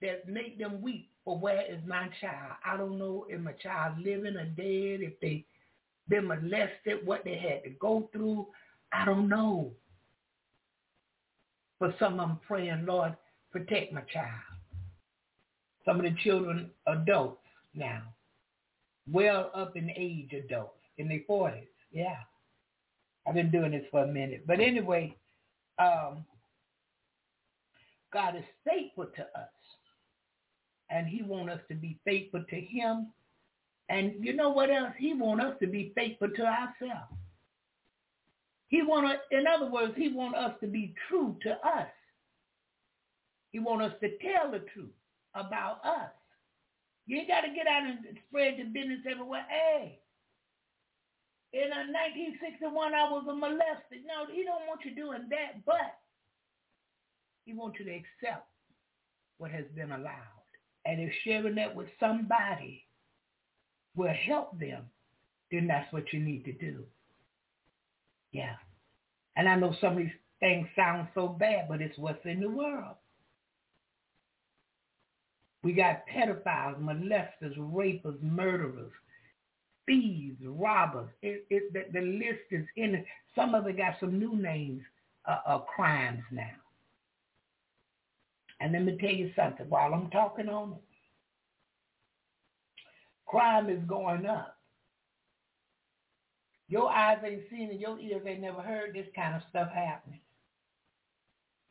[0.00, 2.54] that make them weep for where is my child.
[2.64, 5.44] I don't know if my child living or dead, if they
[6.08, 8.48] been molested, what they had to go through.
[8.92, 9.72] I don't know.
[11.80, 13.16] For some, I'm praying, Lord,
[13.50, 14.28] protect my child.
[15.84, 17.40] Some of the children, adults,
[17.74, 18.02] now.
[19.10, 21.66] Well up in age adults, in their 40s.
[21.90, 22.16] Yeah.
[23.26, 24.44] I've been doing this for a minute.
[24.46, 25.16] But anyway,
[25.78, 26.24] um,
[28.12, 29.48] God is faithful to us.
[30.90, 33.08] And he wants us to be faithful to him.
[33.88, 34.92] And you know what else?
[34.98, 37.14] He wants us to be faithful to ourselves.
[38.70, 41.90] He want to, in other words, he want us to be true to us.
[43.50, 44.94] He want us to tell the truth
[45.34, 46.10] about us.
[47.06, 47.98] You ain't got to get out and
[48.28, 49.44] spread the business everywhere.
[49.48, 49.98] Hey,
[51.52, 54.06] in 1961, I was a molested.
[54.06, 55.98] No, he don't want you doing that, but
[57.44, 58.46] he wants you to accept
[59.38, 60.46] what has been allowed.
[60.86, 62.84] And if sharing that with somebody
[63.96, 64.84] will help them,
[65.50, 66.84] then that's what you need to do.
[68.32, 68.56] Yeah.
[69.36, 72.50] And I know some of these things sound so bad, but it's what's in the
[72.50, 72.96] world.
[75.62, 78.92] We got pedophiles, molesters, rapers, murderers,
[79.86, 81.08] thieves, robbers.
[81.22, 83.06] It, it, the, the list is in it.
[83.34, 84.82] Some of it got some new names
[85.26, 86.50] uh, of crimes now.
[88.60, 90.82] And let me tell you something while I'm talking on it.
[93.26, 94.59] Crime is going up.
[96.70, 100.20] Your eyes ain't seen and your ears ain't never heard this kind of stuff happening.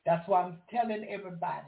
[0.05, 1.67] That's why I'm telling everybody,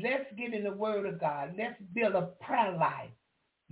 [0.00, 1.54] let's get in the word of God.
[1.58, 3.10] Let's build a prayer life.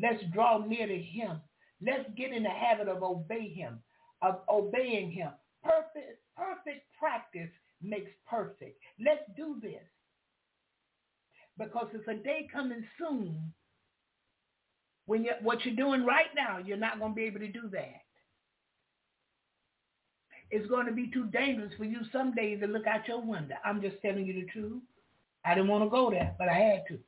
[0.03, 1.41] Let's draw near to him.
[1.81, 3.79] Let's get in the habit of obey him,
[4.23, 5.31] of obeying him.
[5.63, 8.77] Perfect, perfect practice makes perfect.
[8.99, 9.85] Let's do this.
[11.57, 13.53] Because it's a day coming soon
[15.07, 17.69] when you what you're doing right now, you're not going to be able to do
[17.71, 18.04] that
[20.51, 23.57] it's going to be too dangerous for you some days to look out your window.
[23.65, 24.83] I'm just telling you the truth.
[25.45, 26.99] I didn't want to go there, but I had to.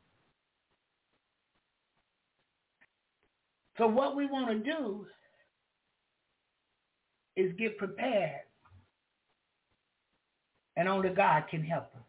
[3.79, 5.07] So what we want to do
[7.37, 8.41] is get prepared.
[10.77, 12.03] And only God can help us.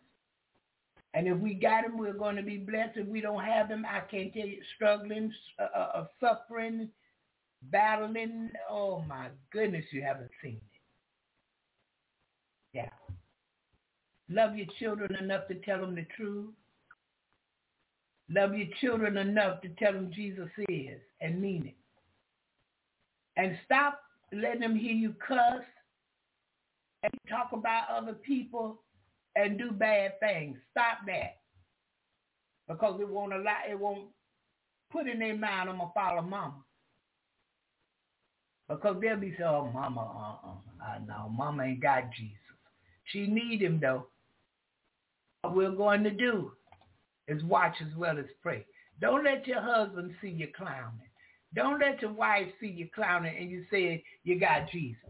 [1.13, 2.97] And if we got him, we're going to be blessed.
[2.97, 6.89] If we don't have him, I can't tell you, struggling, uh, uh, suffering,
[7.63, 8.51] battling.
[8.69, 10.61] Oh my goodness, you haven't seen it.
[12.73, 12.89] Yeah.
[14.29, 16.49] Love your children enough to tell them the truth.
[18.29, 21.77] Love your children enough to tell them Jesus is and mean it.
[23.37, 24.01] And stop
[24.33, 25.61] letting them hear you cuss
[27.03, 28.81] and talk about other people
[29.35, 30.57] and do bad things.
[30.71, 31.37] Stop that.
[32.67, 34.09] Because it won't allow it won't
[34.91, 36.63] put in their mind I'm gonna follow mama.
[38.67, 40.01] Because they'll be saying, Oh mama,
[40.43, 42.37] uh uh, know mama ain't got Jesus.
[43.05, 44.07] She need him though.
[45.53, 46.51] We're going to do
[47.27, 48.65] is watch as well as pray.
[49.01, 51.09] Don't let your husband see you clowning.
[51.53, 55.01] Don't let your wife see you clowning and you say you got Jesus.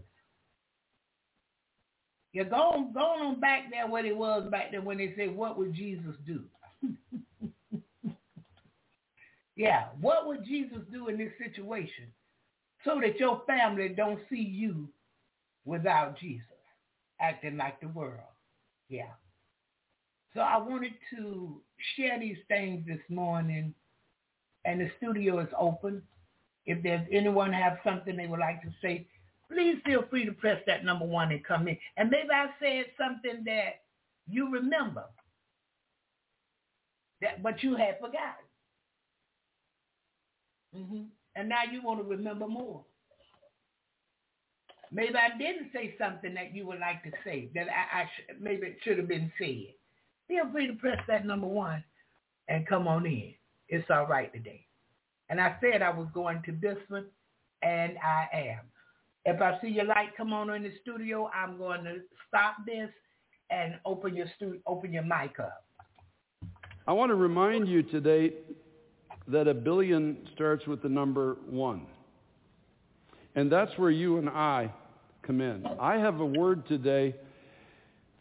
[2.34, 5.58] You're going, going on back there what it was back there when they said, what
[5.58, 6.44] would Jesus do?
[9.56, 12.06] yeah, what would Jesus do in this situation
[12.86, 14.90] so that your family don't see you
[15.66, 16.46] without Jesus?
[17.20, 18.20] acting like the world.
[18.90, 19.14] Yeah.
[20.34, 21.62] So I wanted to
[21.96, 23.74] share these things this morning,
[24.66, 26.02] and the studio is open.
[26.66, 29.08] If there's anyone have something they would like to say,
[29.50, 31.78] please feel free to press that number one and come in.
[31.96, 33.82] And maybe I said something that
[34.28, 35.06] you remember,
[37.22, 38.46] that but you had forgotten.
[40.76, 41.04] Mm-hmm.
[41.36, 42.84] And now you want to remember more.
[44.92, 48.34] Maybe I didn't say something that you would like to say that I, I sh-
[48.40, 49.74] maybe it should have been said.
[50.28, 51.84] Feel free to press that number one
[52.48, 53.34] and come on in.
[53.70, 54.66] It's all right today.
[55.30, 57.06] And I said I was going to this one,
[57.62, 58.60] and I am.
[59.26, 61.98] If I see your light come on in the studio, I'm going to
[62.28, 62.90] stop this
[63.50, 65.66] and open your stu- open your mic up.
[66.88, 68.34] I want to remind you today
[69.28, 71.86] that a billion starts with the number one.
[73.36, 74.74] And that's where you and I
[75.22, 75.66] come in.
[75.80, 77.16] I have a word today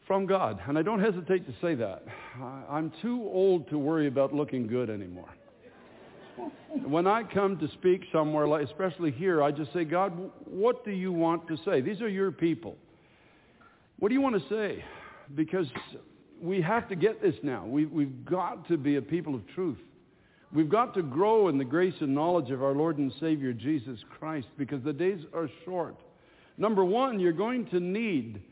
[0.06, 2.04] from God, and I don't hesitate to say that.
[2.70, 5.28] I'm too old to worry about looking good anymore.
[6.84, 10.12] When I come to speak somewhere, like especially here, I just say, God,
[10.44, 11.80] what do you want to say?
[11.80, 12.76] These are your people.
[13.98, 14.84] What do you want to say?
[15.34, 15.66] Because
[16.40, 17.64] we have to get this now.
[17.66, 19.78] We, we've got to be a people of truth.
[20.52, 23.98] We've got to grow in the grace and knowledge of our Lord and Savior Jesus
[24.18, 25.96] Christ because the days are short.
[26.58, 28.42] Number one, you're going to need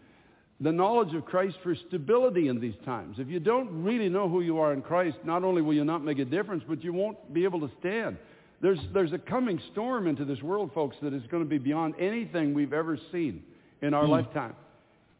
[0.65, 3.19] the knowledge of Christ for stability in these times.
[3.19, 6.03] If you don't really know who you are in Christ, not only will you not
[6.03, 8.17] make a difference, but you won't be able to stand.
[8.63, 11.97] There's, there's a coming storm into this world, folks, that is going to be beyond
[12.01, 13.43] anything we've ever seen
[13.83, 14.09] in our mm.
[14.09, 14.57] lifetime.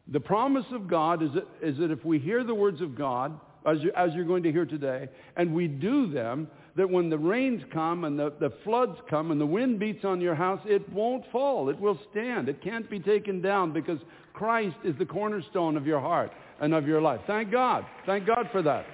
[0.07, 3.39] The promise of God is that, is that if we hear the words of God,
[3.67, 7.17] as, you, as you're going to hear today, and we do them, that when the
[7.17, 10.87] rains come and the, the floods come and the wind beats on your house, it
[10.91, 11.69] won't fall.
[11.69, 12.49] It will stand.
[12.49, 13.99] It can't be taken down because
[14.33, 17.21] Christ is the cornerstone of your heart and of your life.
[17.27, 17.85] Thank God.
[18.05, 18.85] Thank God for that.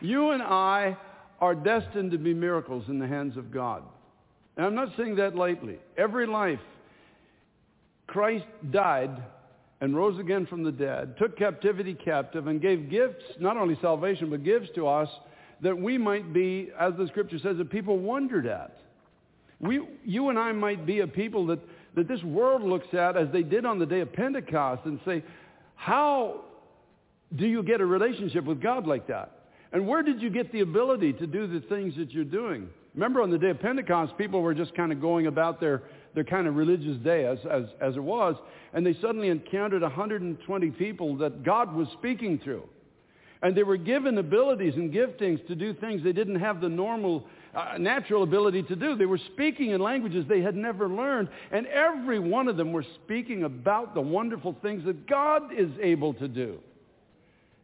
[0.00, 0.96] You and I
[1.40, 3.82] are destined to be miracles in the hands of God.
[4.56, 5.78] And I'm not saying that lightly.
[5.96, 6.60] Every life,
[8.08, 9.22] Christ died
[9.80, 14.30] and rose again from the dead, took captivity captive, and gave gifts, not only salvation,
[14.30, 15.08] but gifts to us
[15.62, 18.78] that we might be, as the scripture says, a people wondered at.
[19.60, 21.60] We, you and I might be a people that,
[21.94, 25.24] that this world looks at as they did on the day of Pentecost and say,
[25.74, 26.42] how
[27.34, 29.32] do you get a relationship with God like that?
[29.72, 32.68] And where did you get the ability to do the things that you're doing?
[32.94, 35.82] Remember on the day of Pentecost, people were just kind of going about their,
[36.14, 38.36] their kind of religious day as, as, as it was,
[38.72, 42.62] and they suddenly encountered 120 people that God was speaking through.
[43.46, 47.28] And they were given abilities and giftings to do things they didn't have the normal,
[47.54, 48.96] uh, natural ability to do.
[48.96, 51.28] They were speaking in languages they had never learned.
[51.52, 56.12] And every one of them were speaking about the wonderful things that God is able
[56.14, 56.58] to do.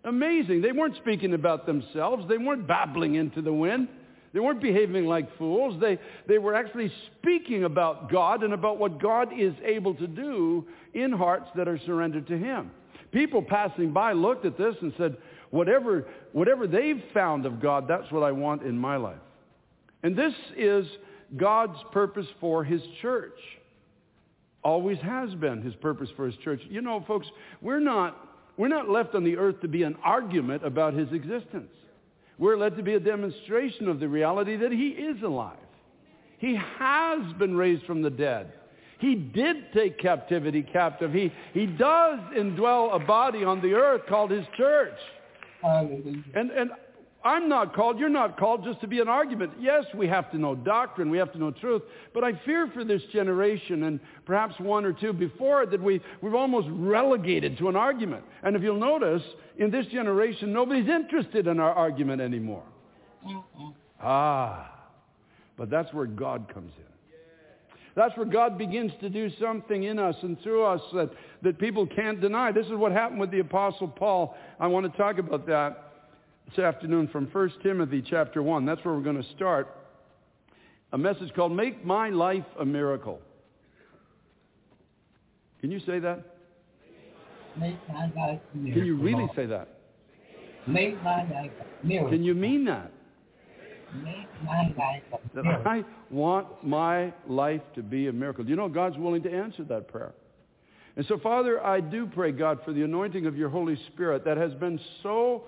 [0.05, 0.63] Amazing.
[0.63, 2.29] They weren't speaking about themselves.
[2.29, 3.89] They weren't babbling into the wind.
[4.33, 5.81] They weren't behaving like fools.
[5.81, 5.99] They,
[6.29, 10.65] they were actually speaking about God and about what God is able to do
[10.95, 12.71] in hearts that are surrendered to him.
[13.11, 15.17] People passing by looked at this and said,
[15.53, 19.20] whatever, whatever they've found of God, that's what I want in my life.
[20.03, 20.85] And this is
[21.37, 23.39] God's purpose for his church.
[24.65, 26.61] Always has been his purpose for his church.
[26.69, 27.29] You know, folks,
[27.61, 31.70] we're not we're not left on the earth to be an argument about his existence.
[32.39, 35.57] We're led to be a demonstration of the reality that he is alive.
[36.39, 38.53] He has been raised from the dead.
[38.99, 41.12] He did take captivity captive.
[41.12, 44.99] He, he does indwell a body on the earth called his church.
[46.34, 46.70] And, and
[47.24, 49.52] I'm not called, you're not called just to be an argument.
[49.60, 51.82] Yes, we have to know doctrine, we have to know truth,
[52.12, 56.01] but I fear for this generation and perhaps one or two before it that we,
[56.20, 58.24] we've almost relegated to an argument.
[58.43, 59.22] And if you'll notice,
[59.56, 62.64] in this generation, nobody's interested in our argument anymore.
[64.01, 64.68] Ah,
[65.56, 66.91] but that's where God comes in.
[67.94, 71.10] That's where God begins to do something in us and through us that,
[71.43, 72.51] that people can't deny.
[72.51, 74.35] This is what happened with the Apostle Paul.
[74.59, 75.93] I want to talk about that
[76.48, 78.64] this afternoon from 1 Timothy chapter 1.
[78.64, 79.77] That's where we're going to start.
[80.93, 83.20] A message called Make My Life a Miracle.
[85.60, 86.20] Can you say that?
[87.59, 88.81] Make my life a miracle.
[88.81, 89.69] Can you really say that?
[90.66, 91.51] Make my life
[91.82, 92.10] a miracle.
[92.10, 92.90] Can you mean that?
[92.90, 92.93] Make my life a miracle.
[95.35, 98.44] That I want my life to be a miracle.
[98.44, 100.12] Do you know God's willing to answer that prayer?
[100.97, 104.36] And so, Father, I do pray, God, for the anointing of your Holy Spirit that
[104.36, 105.44] has been so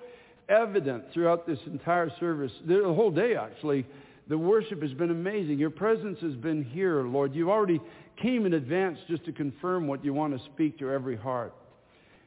[0.48, 3.86] evident throughout this entire service, the whole day actually.
[4.26, 5.58] The worship has been amazing.
[5.58, 7.34] Your presence has been here, Lord.
[7.34, 7.80] You already
[8.16, 11.54] came in advance just to confirm what you want to speak to every heart.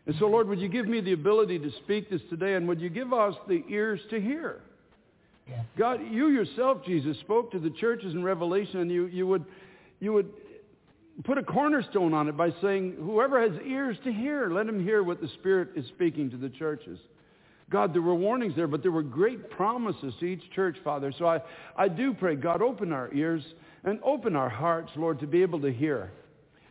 [0.06, 2.80] And so, Lord, would you give me the ability to speak this today, and would
[2.80, 4.62] you give us the ears to hear?
[5.78, 9.46] God, you yourself, Jesus, spoke to the churches in Revelation, and you, you, would,
[10.00, 10.30] you would
[11.24, 15.04] put a cornerstone on it by saying, whoever has ears to hear, let him hear
[15.04, 17.00] what the Spirit is speaking to the churches.
[17.70, 21.14] God, there were warnings there, but there were great promises to each church, Father.
[21.18, 21.42] So I,
[21.76, 23.44] I do pray, God, open our ears
[23.84, 26.12] and open our hearts, Lord, to be able to hear.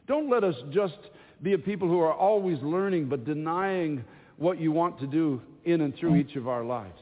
[0.07, 0.99] Don't let us just
[1.43, 4.05] be a people who are always learning but denying
[4.39, 6.21] what you want to do in and through mm.
[6.21, 6.99] each of our lives.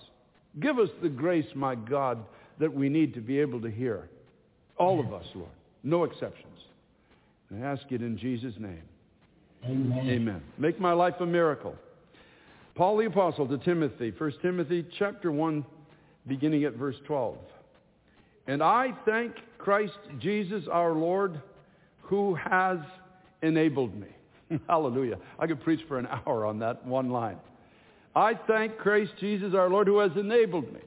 [0.61, 2.25] Give us the grace, my God,
[2.59, 4.09] that we need to be able to hear.
[4.77, 5.51] All of us, Lord.
[5.83, 6.59] No exceptions.
[7.55, 8.83] I ask it in Jesus' name.
[9.65, 10.09] Amen.
[10.09, 10.43] Amen.
[10.59, 11.75] Make my life a miracle.
[12.75, 15.65] Paul the Apostle to Timothy, 1 Timothy chapter 1,
[16.27, 17.37] beginning at verse 12.
[18.47, 21.41] And I thank Christ Jesus our Lord
[22.03, 22.79] who has
[23.43, 24.09] enabled me.
[24.69, 25.19] Hallelujah.
[25.39, 27.39] I could preach for an hour on that one line.
[28.17, 30.81] I thank Christ Jesus our Lord who has enabled me.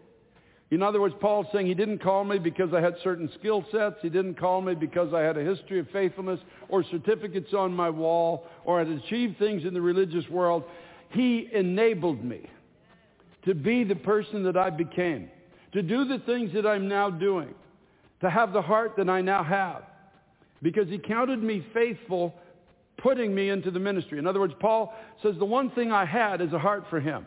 [0.69, 3.95] In other words, Paul's saying he didn't call me because I had certain skill sets.
[4.01, 7.89] He didn't call me because I had a history of faithfulness or certificates on my
[7.89, 10.63] wall or had achieved things in the religious world.
[11.09, 12.49] He enabled me
[13.45, 15.29] to be the person that I became,
[15.71, 17.53] to do the things that I'm now doing,
[18.19, 19.83] to have the heart that I now have,
[20.61, 22.33] because he counted me faithful
[22.97, 24.19] putting me into the ministry.
[24.19, 27.25] In other words, Paul says the one thing I had is a heart for him.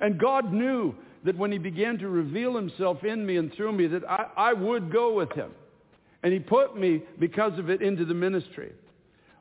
[0.00, 0.94] And God knew
[1.24, 4.52] that when he began to reveal himself in me and through me, that I, I
[4.52, 5.50] would go with him.
[6.22, 8.72] And he put me, because of it, into the ministry.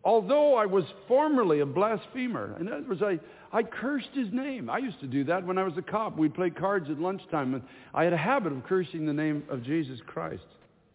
[0.03, 3.19] Although I was formerly a blasphemer, in other words, I,
[3.51, 4.69] I cursed his name.
[4.69, 6.17] I used to do that when I was a cop.
[6.17, 7.63] We'd play cards at lunchtime, and
[7.93, 10.45] I had a habit of cursing the name of Jesus Christ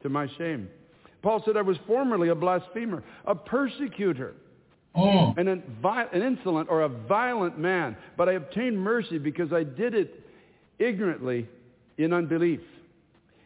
[0.02, 0.68] to my shame.
[1.22, 4.34] Paul said I was formerly a blasphemer, a persecutor,
[4.96, 5.38] mm.
[5.38, 10.20] an, an insolent or a violent man, but I obtained mercy because I did it
[10.78, 11.48] ignorantly
[11.98, 12.60] in unbelief.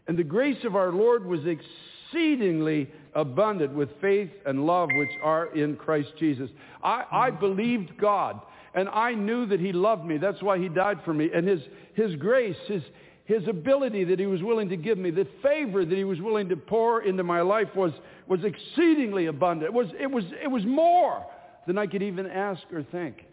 [0.09, 5.55] And the grace of our Lord was exceedingly abundant with faith and love which are
[5.57, 6.49] in Christ Jesus.
[6.83, 8.41] I, I believed God
[8.75, 10.19] and I knew that he loved me.
[10.19, 11.31] That's why he died for me.
[11.35, 11.61] And his,
[11.95, 12.83] his grace, his,
[13.27, 16.49] his ability that he was willing to give me, the favor that he was willing
[16.49, 17.93] to pour into my life was,
[18.29, 19.69] was exceedingly abundant.
[19.69, 21.27] It was, it, was, it was more
[21.67, 23.25] than I could even ask or think,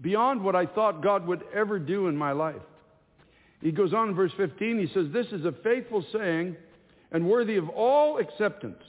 [0.00, 2.62] beyond what I thought God would ever do in my life.
[3.60, 6.56] He goes on in verse 15, he says, This is a faithful saying
[7.12, 8.82] and worthy of all acceptance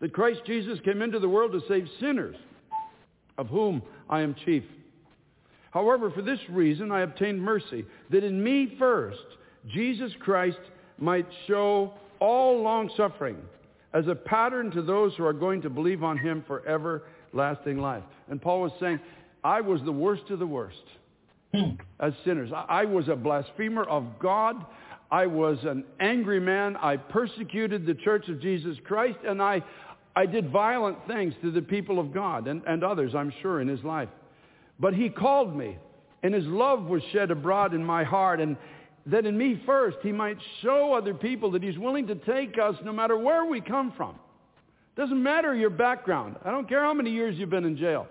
[0.00, 2.36] that Christ Jesus came into the world to save sinners,
[3.38, 4.64] of whom I am chief.
[5.76, 9.26] However, for this reason I obtained mercy, that in me first
[9.68, 10.58] Jesus Christ
[10.96, 13.36] might show all long-suffering
[13.92, 18.04] as a pattern to those who are going to believe on him for everlasting life.
[18.30, 19.00] And Paul was saying,
[19.44, 20.82] I was the worst of the worst
[21.52, 21.72] hmm.
[22.00, 22.50] as sinners.
[22.54, 24.64] I was a blasphemer of God.
[25.10, 26.78] I was an angry man.
[26.78, 29.62] I persecuted the church of Jesus Christ, and I,
[30.16, 33.68] I did violent things to the people of God and, and others, I'm sure, in
[33.68, 34.08] his life.
[34.78, 35.78] But he called me,
[36.22, 38.56] and his love was shed abroad in my heart, and
[39.06, 42.74] that in me first he might show other people that he's willing to take us
[42.84, 44.16] no matter where we come from.
[44.96, 46.36] Doesn't matter your background.
[46.44, 48.08] I don't care how many years you've been in jail.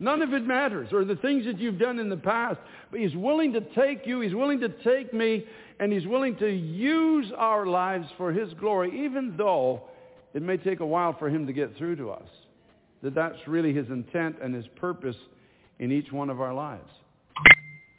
[0.00, 2.60] None of it matters, or the things that you've done in the past.
[2.90, 5.44] But he's willing to take you, he's willing to take me,
[5.80, 9.82] and he's willing to use our lives for his glory, even though
[10.34, 12.28] it may take a while for him to get through to us.
[13.02, 15.16] That that's really his intent and his purpose
[15.78, 16.90] in each one of our lives.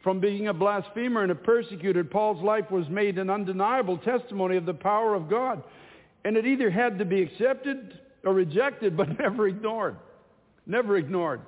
[0.03, 4.65] From being a blasphemer and a persecutor, Paul's life was made an undeniable testimony of
[4.65, 5.61] the power of God.
[6.23, 9.97] And it either had to be accepted or rejected, but never ignored.
[10.65, 11.41] Never ignored.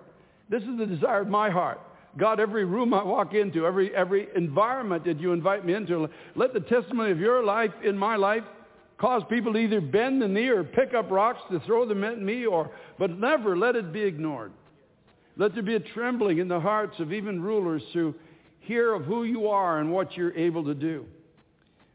[0.49, 1.79] This is the desire of my heart.
[2.17, 6.53] God, every room I walk into, every, every environment that you invite me into, let
[6.53, 8.43] the testimony of your life in my life
[8.97, 12.21] cause people to either bend the knee or pick up rocks to throw them at
[12.21, 14.51] me, or, but never let it be ignored.
[15.37, 18.13] Let there be a trembling in the hearts of even rulers to
[18.59, 21.05] hear of who you are and what you're able to do.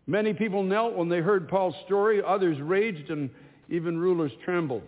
[0.07, 2.23] Many people knelt when they heard Paul's story.
[2.23, 3.31] Others raged and
[3.69, 4.85] even rulers trembled.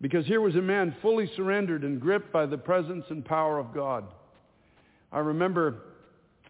[0.00, 3.72] Because here was a man fully surrendered and gripped by the presence and power of
[3.74, 4.04] God.
[5.10, 5.76] I remember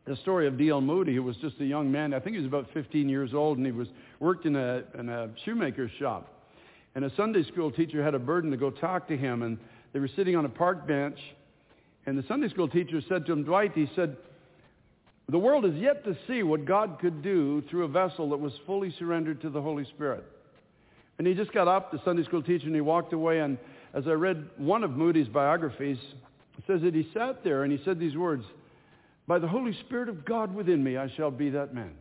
[0.06, 0.80] the story of D.L.
[0.80, 2.12] Moody, who was just a young man.
[2.14, 3.88] I think he was about 15 years old, and he was
[4.20, 6.32] worked in a, in a shoemaker's shop.
[6.94, 9.58] And a Sunday school teacher had a burden to go talk to him, and
[9.96, 11.18] they were sitting on a park bench,
[12.04, 14.18] and the Sunday school teacher said to him, Dwight, he said,
[15.30, 18.52] the world is yet to see what God could do through a vessel that was
[18.66, 20.22] fully surrendered to the Holy Spirit.
[21.16, 23.40] And he just got up, the Sunday school teacher, and he walked away.
[23.40, 23.56] And
[23.94, 25.96] as I read one of Moody's biographies,
[26.58, 28.44] it says that he sat there and he said these words,
[29.26, 31.94] By the Holy Spirit of God within me, I shall be that man.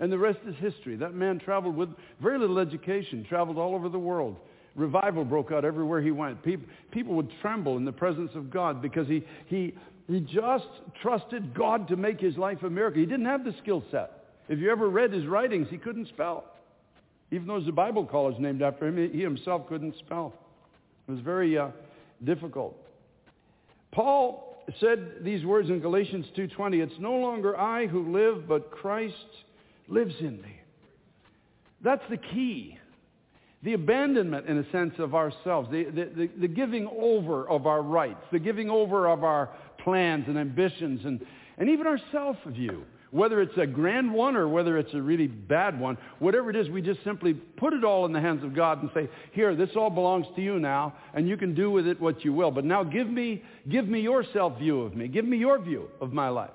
[0.00, 0.96] And the rest is history.
[0.96, 1.88] That man traveled with
[2.20, 4.36] very little education, traveled all over the world,
[4.76, 6.42] Revival broke out everywhere he went.
[6.42, 9.74] People, people would tremble in the presence of God because he, he,
[10.06, 10.68] he just
[11.02, 13.00] trusted God to make his life a miracle.
[13.00, 14.24] He didn't have the skill set.
[14.48, 16.44] If you ever read his writings, he couldn't spell.
[17.30, 20.34] Even though there's a Bible college named after him, he himself couldn't spell.
[21.08, 21.68] It was very uh,
[22.24, 22.76] difficult.
[23.92, 29.14] Paul said these words in Galatians 2.20, It's no longer I who live, but Christ
[29.88, 30.60] lives in me.
[31.82, 32.79] That's the key
[33.62, 38.22] the abandonment, in a sense, of ourselves, the, the, the, giving over of our rights,
[38.32, 41.20] the giving over of our plans and ambitions, and,
[41.58, 42.84] and even our self-view.
[43.10, 46.68] Whether it's a grand one or whether it's a really bad one, whatever it is,
[46.70, 49.70] we just simply put it all in the hands of God and say, here, this
[49.74, 52.52] all belongs to you now, and you can do with it what you will.
[52.52, 55.08] But now give me, give me your self-view of me.
[55.08, 56.50] Give me your view of my life.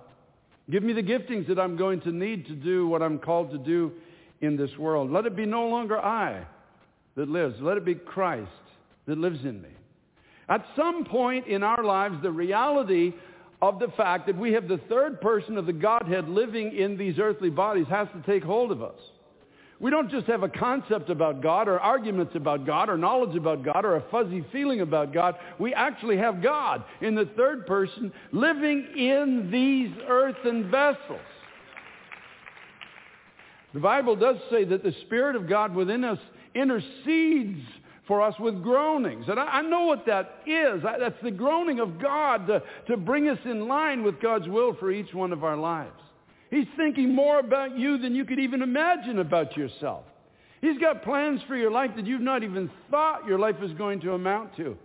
[0.72, 3.57] Give me the giftings that I'm going to need to do what I'm called to
[3.57, 3.91] do
[4.40, 5.11] in this world.
[5.11, 6.45] Let it be no longer I,
[7.15, 7.55] that lives.
[7.59, 8.49] Let it be Christ
[9.07, 9.69] that lives in me.
[10.47, 13.13] At some point in our lives, the reality
[13.61, 17.17] of the fact that we have the third person of the Godhead living in these
[17.19, 18.99] earthly bodies has to take hold of us.
[19.79, 23.63] We don't just have a concept about God or arguments about God or knowledge about
[23.63, 25.35] God or a fuzzy feeling about God.
[25.59, 31.19] We actually have God in the third person living in these earthen vessels.
[33.73, 36.19] The Bible does say that the Spirit of God within us
[36.56, 37.61] intercedes
[38.07, 39.26] for us with groanings.
[39.27, 40.84] And I, I know what that is.
[40.86, 44.76] I, that's the groaning of God to, to bring us in line with God's will
[44.76, 45.99] for each one of our lives.
[46.52, 50.03] He's thinking more about you than you could even imagine about yourself.
[50.61, 54.02] He's got plans for your life that you've not even thought your life is going
[54.02, 54.77] to amount to.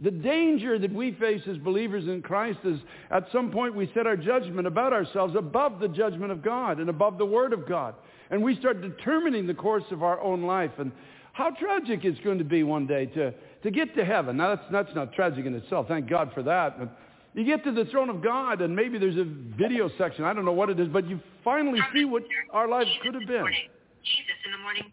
[0.00, 2.80] The danger that we face as believers in Christ is
[3.10, 6.88] at some point we set our judgment about ourselves above the judgment of God and
[6.88, 7.94] above the Word of God.
[8.30, 10.92] And we start determining the course of our own life and
[11.32, 13.32] how tragic it's going to be one day to,
[13.62, 14.36] to get to heaven.
[14.36, 15.88] Now, that's, that's not tragic in itself.
[15.88, 16.78] Thank God for that.
[16.78, 16.96] But
[17.34, 20.24] you get to the throne of God, and maybe there's a video section.
[20.24, 23.26] I don't know what it is, but you finally see what our lives could have
[23.26, 23.46] been.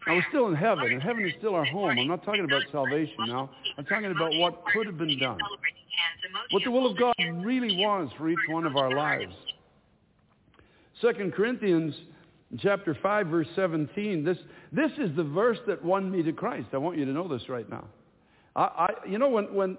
[0.06, 1.98] I was still in heaven, and heaven is still our home.
[1.98, 3.50] I'm not talking about salvation now.
[3.76, 5.38] I'm talking about what could have been done.
[6.50, 9.34] What the will of God really was for each one of our lives.
[11.00, 11.94] Second Corinthians
[12.58, 14.24] chapter 5, verse 17.
[14.24, 14.38] This,
[14.72, 16.68] this is the verse that won me to Christ.
[16.72, 17.84] I want you to know this right now.
[18.56, 19.78] I, I, you know, when, when,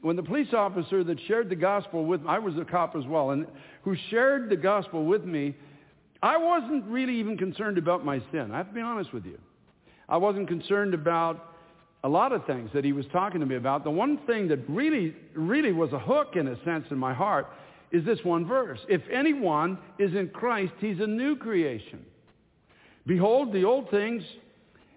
[0.00, 3.04] when the police officer that shared the gospel with me, I was a cop as
[3.06, 3.46] well, and
[3.82, 5.54] who shared the gospel with me,
[6.22, 8.50] I wasn't really even concerned about my sin.
[8.52, 9.38] I have to be honest with you.
[10.08, 11.54] I wasn't concerned about
[12.04, 13.84] a lot of things that he was talking to me about.
[13.84, 17.48] The one thing that really, really was a hook in a sense in my heart
[17.90, 18.78] is this one verse.
[18.88, 22.04] If anyone is in Christ, he's a new creation.
[23.06, 24.22] Behold, the old things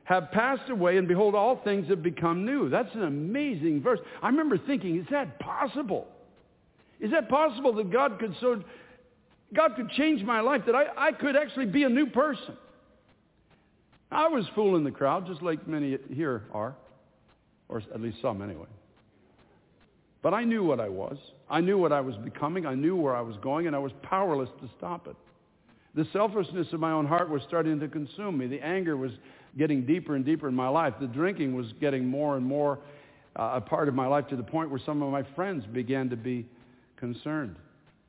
[0.03, 2.69] have passed away, and behold, all things have become new.
[2.69, 3.99] That's an amazing verse.
[4.21, 6.07] I remember thinking, is that possible?
[6.99, 8.61] Is that possible that God could so
[9.53, 12.55] God could change my life, that I, I could actually be a new person?
[14.11, 16.75] I was fooling the crowd, just like many here are,
[17.69, 18.67] or at least some anyway.
[20.21, 21.17] But I knew what I was.
[21.49, 22.65] I knew what I was becoming.
[22.65, 25.15] I knew where I was going, and I was powerless to stop it.
[25.95, 28.47] The selfishness of my own heart was starting to consume me.
[28.47, 29.11] The anger was
[29.57, 30.93] getting deeper and deeper in my life.
[31.01, 32.79] The drinking was getting more and more
[33.35, 36.09] uh, a part of my life to the point where some of my friends began
[36.09, 36.45] to be
[36.95, 37.55] concerned.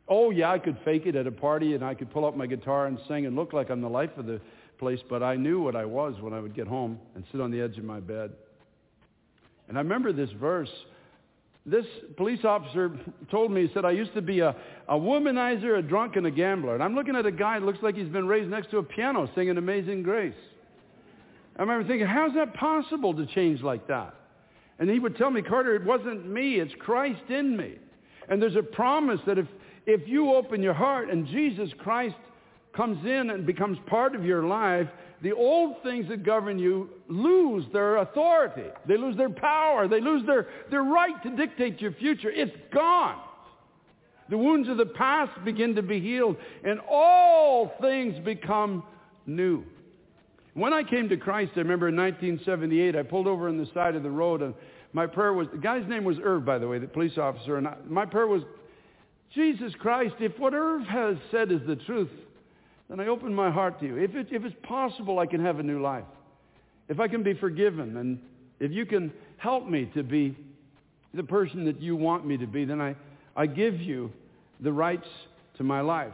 [0.09, 2.47] Oh, yeah, I could fake it at a party and I could pull up my
[2.47, 4.41] guitar and sing and look like I'm the life of the
[4.79, 7.51] place, but I knew what I was when I would get home and sit on
[7.51, 8.33] the edge of my bed.
[9.69, 10.71] And I remember this verse.
[11.65, 11.87] This
[12.17, 12.91] police officer
[13.31, 14.55] told me, he said, I used to be a,
[14.89, 16.75] a womanizer, a drunk, and a gambler.
[16.75, 18.83] And I'm looking at a guy that looks like he's been raised next to a
[18.83, 20.35] piano singing Amazing Grace.
[21.57, 24.15] I remember thinking, how's that possible to change like that?
[24.81, 27.77] And he would tell me, Carter, it wasn't me, it's Christ in me.
[28.29, 29.47] And there's a promise that if,
[29.87, 32.17] if you open your heart and Jesus Christ
[32.75, 34.89] comes in and becomes part of your life,
[35.23, 38.69] the old things that govern you lose their authority.
[38.87, 39.87] They lose their power.
[39.87, 42.31] They lose their, their right to dictate your future.
[42.31, 43.21] It's gone.
[44.29, 48.83] The wounds of the past begin to be healed, and all things become
[49.27, 49.65] new.
[50.55, 53.95] When I came to Christ, I remember in 1978, I pulled over on the side
[53.95, 54.55] of the road, and
[54.93, 57.69] my prayer was, the guy's name was Irv, by the way, the police officer, and
[57.69, 58.43] I, my prayer was,
[59.35, 62.11] Jesus Christ, if what Irv has said is the truth,
[62.89, 63.97] then I open my heart to you.
[63.97, 66.05] If, it, if it's possible, I can have a new life.
[66.89, 68.19] If I can be forgiven, and
[68.61, 70.37] if you can help me to be
[71.15, 72.97] the person that you want me to be, then I,
[73.37, 74.13] I give you
[74.61, 75.09] the rights
[75.57, 76.13] to my life.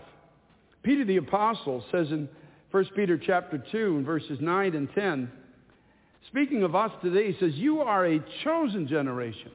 [0.83, 2.29] Peter the Apostle says in
[2.71, 5.31] 1 Peter chapter 2 and verses 9 and 10.
[6.29, 9.51] Speaking of us today, he says, you are a chosen generation,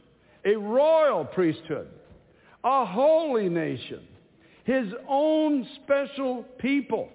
[0.45, 1.87] a royal priesthood,
[2.63, 4.07] a holy nation,
[4.63, 7.09] his own special people,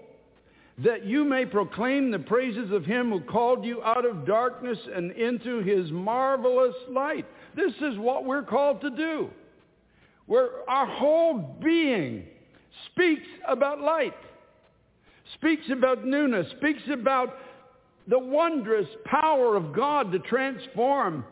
[0.78, 5.12] that you may proclaim the praises of him who called you out of darkness and
[5.12, 7.26] into his marvelous light.
[7.56, 9.30] This is what we're called to do.
[10.26, 12.24] Where our whole being
[12.92, 14.14] speaks about light
[15.34, 17.34] speaks about newness, speaks about
[18.06, 21.24] the wondrous power of God to transform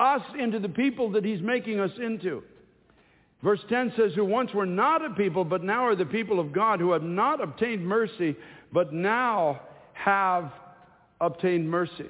[0.00, 2.42] us into the people that he's making us into.
[3.42, 6.52] Verse 10 says, who once were not a people, but now are the people of
[6.52, 8.36] God, who have not obtained mercy,
[8.72, 9.60] but now
[9.94, 10.52] have
[11.20, 12.08] obtained mercy.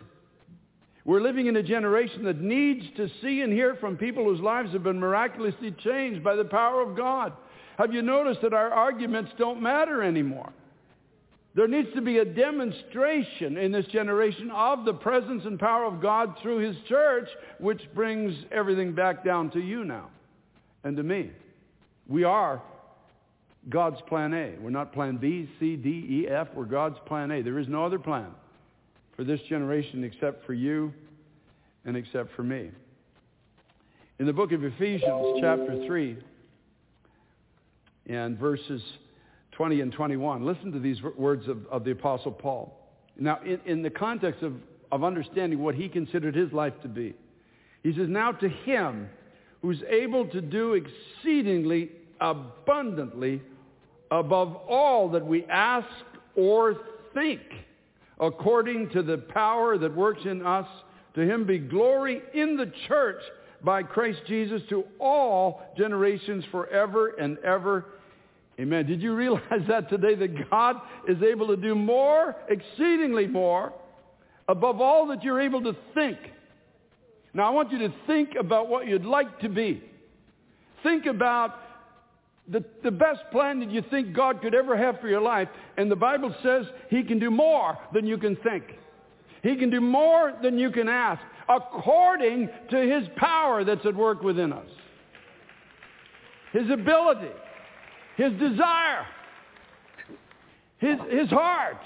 [1.04, 4.72] We're living in a generation that needs to see and hear from people whose lives
[4.72, 7.32] have been miraculously changed by the power of God.
[7.78, 10.52] Have you noticed that our arguments don't matter anymore?
[11.54, 16.00] There needs to be a demonstration in this generation of the presence and power of
[16.00, 17.28] God through his church,
[17.58, 20.08] which brings everything back down to you now
[20.84, 21.30] and to me.
[22.08, 22.62] We are
[23.68, 24.54] God's plan A.
[24.60, 26.48] We're not plan B, C, D, E, F.
[26.54, 27.42] We're God's plan A.
[27.42, 28.30] There is no other plan.
[29.16, 30.92] for this generation except for you
[31.84, 32.70] and except for me.
[34.18, 36.16] In the book of Ephesians, chapter 3,
[38.06, 38.82] and verses
[39.52, 42.78] 20 and 21, listen to these words of, of the Apostle Paul.
[43.18, 44.54] Now, in, in the context of,
[44.90, 47.14] of understanding what he considered his life to be,
[47.82, 49.08] he says, Now to him
[49.62, 51.90] who's able to do exceedingly
[52.20, 53.40] abundantly
[54.10, 55.88] above all that we ask
[56.36, 56.76] or
[57.14, 57.40] think,
[58.20, 60.66] according to the power that works in us.
[61.14, 63.20] To him be glory in the church
[63.62, 67.86] by Christ Jesus to all generations forever and ever.
[68.58, 68.86] Amen.
[68.86, 70.76] Did you realize that today that God
[71.08, 73.72] is able to do more, exceedingly more,
[74.48, 76.18] above all that you're able to think?
[77.34, 79.82] Now I want you to think about what you'd like to be.
[80.82, 81.54] Think about
[82.48, 85.48] the, the best plan that you think God could ever have for your life.
[85.76, 88.64] And the Bible says he can do more than you can think.
[89.42, 94.22] He can do more than you can ask according to his power that's at work
[94.22, 94.66] within us.
[96.52, 97.32] His ability,
[98.16, 99.06] his desire,
[100.78, 101.80] his, his heart.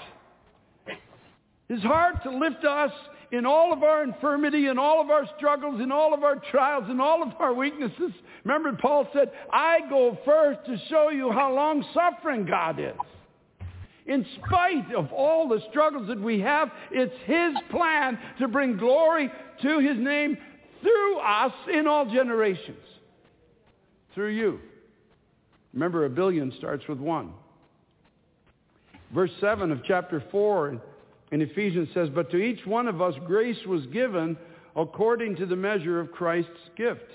[1.69, 2.91] His heart to lift us
[3.31, 6.89] in all of our infirmity, in all of our struggles, in all of our trials,
[6.89, 8.11] in all of our weaknesses.
[8.43, 12.95] Remember, Paul said, I go first to show you how long-suffering God is.
[14.05, 19.29] In spite of all the struggles that we have, it's his plan to bring glory
[19.61, 20.37] to his name
[20.81, 22.77] through us in all generations.
[24.15, 24.59] Through you.
[25.73, 27.33] Remember, a billion starts with one.
[29.13, 30.81] Verse 7 of chapter 4
[31.31, 34.37] in Ephesians says, But to each one of us grace was given
[34.75, 37.09] according to the measure of Christ's gift.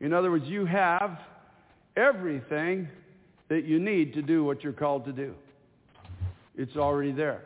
[0.00, 1.18] In other words, you have
[1.96, 2.88] everything
[3.48, 5.34] that you need to do what you're called to do.
[6.56, 7.42] It's already there.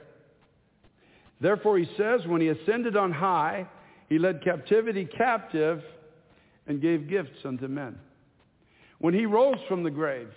[1.41, 3.67] Therefore, he says, when he ascended on high,
[4.09, 5.83] he led captivity captive
[6.67, 7.99] and gave gifts unto men.
[8.99, 10.29] When he rose from the grave,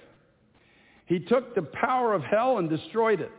[1.06, 3.32] he took the power of hell and destroyed it.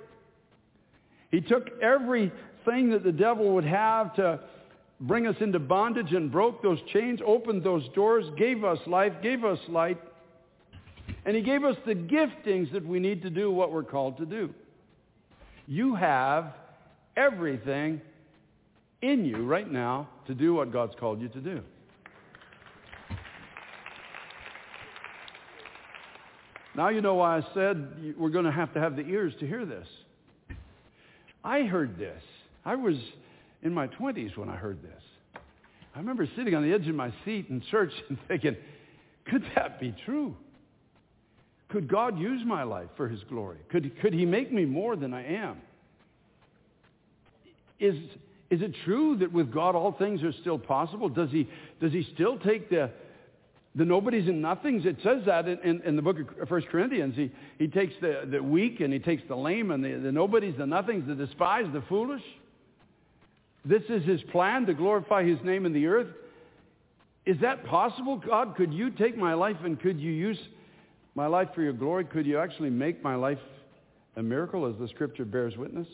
[1.35, 4.39] He took everything that the devil would have to
[5.01, 9.45] bring us into bondage and broke those chains, opened those doors, gave us life, gave
[9.45, 10.01] us light,
[11.27, 14.25] and he gave us the giftings that we need to do what we're called to
[14.25, 14.55] do.
[15.67, 16.53] You have
[17.17, 18.01] everything
[19.03, 21.63] in you right now to do what God's called you to do.
[26.77, 29.49] Now you know why I said we're going to have to have the ears to
[29.49, 29.89] hear this.
[31.45, 32.23] I heard this.
[32.65, 32.97] I was
[33.63, 35.03] in my 20s when I heard this.
[35.95, 38.57] I remember sitting on the edge of my seat in church and thinking,
[39.27, 40.35] could that be true?
[41.69, 43.59] Could God use my life for his glory?
[43.71, 45.61] Could, could he make me more than I am?
[47.81, 47.97] Is,
[48.51, 51.09] is it true that with God all things are still possible?
[51.09, 51.49] Does he,
[51.81, 52.91] does he still take the,
[53.75, 54.87] the nobodies and nothings?
[54.87, 57.17] It says that in, in, in the book of 1 Corinthians.
[57.17, 60.55] He, he takes the, the weak and he takes the lame and the, the nobodies,
[60.59, 62.23] the nothings, the despised, the foolish.
[63.65, 66.09] This is his plan to glorify his name in the earth.
[67.27, 68.55] Is that possible, God?
[68.57, 70.39] Could you take my life and could you use
[71.15, 72.05] my life for your glory?
[72.05, 73.39] Could you actually make my life
[74.17, 75.89] a miracle as the scripture bears witness?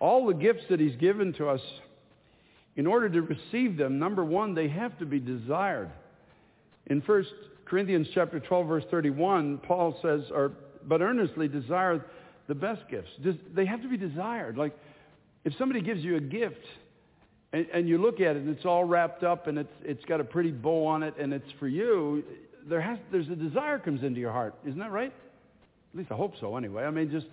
[0.00, 1.60] All the gifts that he's given to us,
[2.76, 5.90] in order to receive them, number one, they have to be desired.
[6.86, 7.26] In 1
[7.64, 10.52] Corinthians chapter 12, verse 31, Paul says, or,
[10.86, 12.04] but earnestly desire
[12.48, 13.10] the best gifts.
[13.54, 14.56] They have to be desired.
[14.56, 14.76] Like,
[15.44, 16.64] if somebody gives you a gift
[17.52, 20.20] and, and you look at it and it's all wrapped up and it's, it's got
[20.20, 22.24] a pretty bow on it and it's for you,
[22.68, 24.54] there has, there's a desire comes into your heart.
[24.66, 25.12] Isn't that right?
[25.92, 26.84] At least I hope so anyway.
[26.84, 27.26] I mean, just,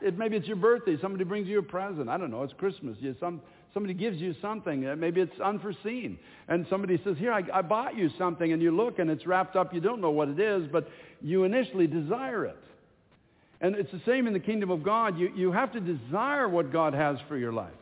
[0.00, 0.96] it, maybe it's your birthday.
[1.00, 2.08] Somebody brings you a present.
[2.08, 2.42] I don't know.
[2.42, 2.96] It's Christmas.
[3.00, 3.40] You, some,
[3.76, 4.88] somebody gives you something.
[4.88, 6.18] Uh, maybe it's unforeseen.
[6.48, 8.50] And somebody says, here, I, I bought you something.
[8.54, 9.74] And you look and it's wrapped up.
[9.74, 10.88] You don't know what it is, but
[11.20, 12.56] you initially desire it.
[13.60, 15.18] And it's the same in the kingdom of God.
[15.18, 17.74] You, you have to desire what God has for your life.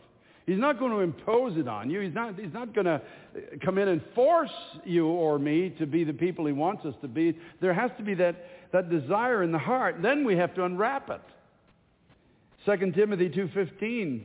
[0.46, 2.00] He's not going to impose it on you.
[2.00, 3.00] He's not, he's not going to
[3.64, 4.50] come in and force
[4.84, 7.38] you or me to be the people he wants us to be.
[7.60, 10.02] There has to be that, that desire in the heart.
[10.02, 11.20] Then we have to unwrap it.
[12.66, 14.22] 2 Timothy 2.15,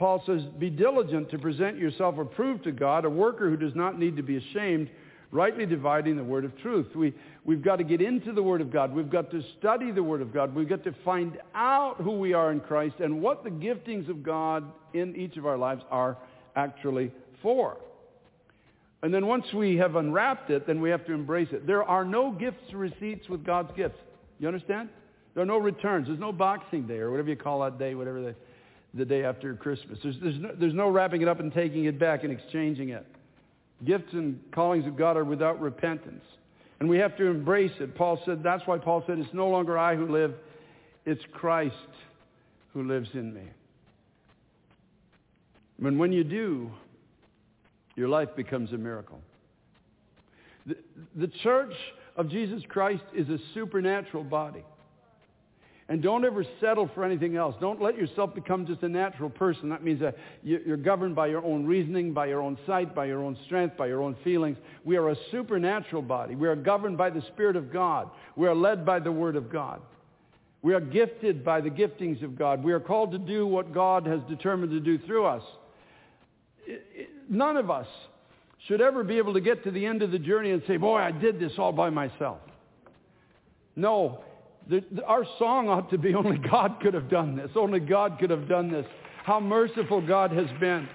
[0.00, 3.98] Paul says, Be diligent to present yourself approved to God, a worker who does not
[3.98, 4.88] need to be ashamed,
[5.30, 6.86] rightly dividing the word of truth.
[6.96, 7.14] We,
[7.44, 8.94] we've got to get into the word of God.
[8.94, 10.54] We've got to study the word of God.
[10.54, 14.22] We've got to find out who we are in Christ and what the giftings of
[14.22, 14.64] God
[14.94, 16.16] in each of our lives are
[16.56, 17.12] actually
[17.42, 17.76] for.
[19.02, 21.66] And then once we have unwrapped it, then we have to embrace it.
[21.66, 23.98] There are no gifts receipts with God's gifts.
[24.38, 24.88] You understand?
[25.34, 26.06] There are no returns.
[26.06, 28.34] There's no Boxing Day or whatever you call that day, whatever they,
[28.94, 29.98] the day after Christmas.
[30.02, 33.06] There's, there's, no, there's no wrapping it up and taking it back and exchanging it.
[33.84, 36.24] Gifts and callings of God are without repentance.
[36.80, 37.94] And we have to embrace it.
[37.94, 40.34] Paul said, that's why Paul said, it's no longer I who live,
[41.04, 41.74] it's Christ
[42.72, 43.42] who lives in me.
[45.82, 46.70] And when you do,
[47.96, 49.20] your life becomes a miracle.
[50.66, 50.76] The,
[51.16, 51.72] the church
[52.16, 54.64] of Jesus Christ is a supernatural body.
[55.90, 57.56] And don't ever settle for anything else.
[57.60, 59.68] Don't let yourself become just a natural person.
[59.70, 63.24] That means that you're governed by your own reasoning, by your own sight, by your
[63.24, 64.56] own strength, by your own feelings.
[64.84, 66.36] We are a supernatural body.
[66.36, 68.08] We are governed by the Spirit of God.
[68.36, 69.82] We are led by the Word of God.
[70.62, 72.62] We are gifted by the giftings of God.
[72.62, 75.42] We are called to do what God has determined to do through us.
[77.28, 77.88] None of us
[78.68, 80.98] should ever be able to get to the end of the journey and say, boy,
[80.98, 82.38] I did this all by myself.
[83.74, 84.22] No,
[84.68, 87.50] the, the, our song ought to be only God could have done this.
[87.56, 88.86] Only God could have done this.
[89.24, 90.88] How merciful God has been.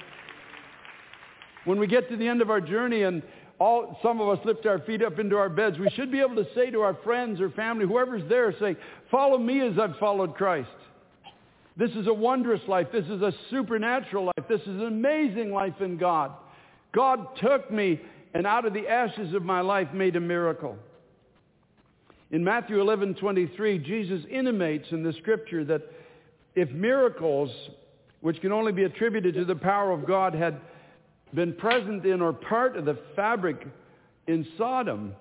[1.66, 3.24] When we get to the end of our journey and
[3.60, 6.36] all, some of us lift our feet up into our beds, we should be able
[6.36, 8.76] to say to our friends or family, whoever's there, say,
[9.10, 10.70] follow me as I've followed Christ.
[11.78, 12.88] This is a wondrous life.
[12.92, 14.48] This is a supernatural life.
[14.48, 16.32] This is an amazing life in God.
[16.94, 18.00] God took me
[18.34, 20.78] and out of the ashes of my life made a miracle.
[22.32, 25.82] In Matthew 11:23, Jesus intimates in the scripture that
[26.56, 27.52] if miracles,
[28.22, 30.60] which can only be attributed to the power of God, had
[31.34, 33.68] been present in or part of the fabric
[34.28, 35.16] in Sodom,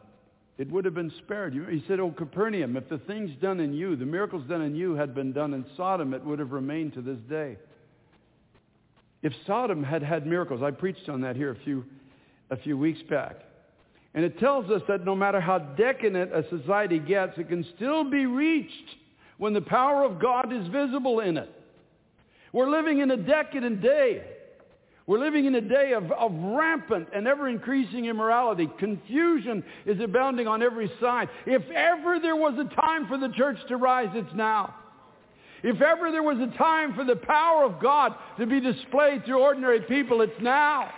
[0.57, 1.53] it would have been spared.
[1.53, 4.95] He said, Oh, Capernaum, if the things done in you, the miracles done in you,
[4.95, 7.59] had been done in Sodom, it would have remained to this day.
[9.23, 11.85] If Sodom had had miracles, I preached on that here a few,
[12.51, 13.37] a few weeks back.
[14.15, 18.09] And it tells us that no matter how decadent a society gets, it can still
[18.09, 18.97] be reached
[19.39, 21.51] when the power of God is visible in it.
[22.53, 24.23] We're living in a decadent day.
[25.07, 28.71] We're living in a day of, of rampant and ever-increasing immorality.
[28.79, 31.29] Confusion is abounding on every side.
[31.45, 34.77] If ever there was a time for the church to rise, it's now.
[35.65, 39.41] If ever there was a time for the power of God to be displayed through
[39.41, 40.91] ordinary people, it's now.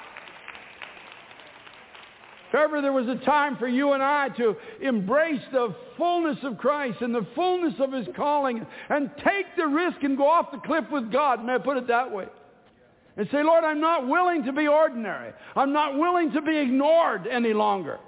[2.57, 6.57] If ever there was a time for you and I to embrace the fullness of
[6.57, 10.59] Christ and the fullness of His calling and take the risk and go off the
[10.59, 12.25] cliff with God, may I put it that way?
[13.19, 15.35] And say, Lord, I'm not willing to be ordinary.
[15.55, 17.99] I'm not willing to be ignored any longer.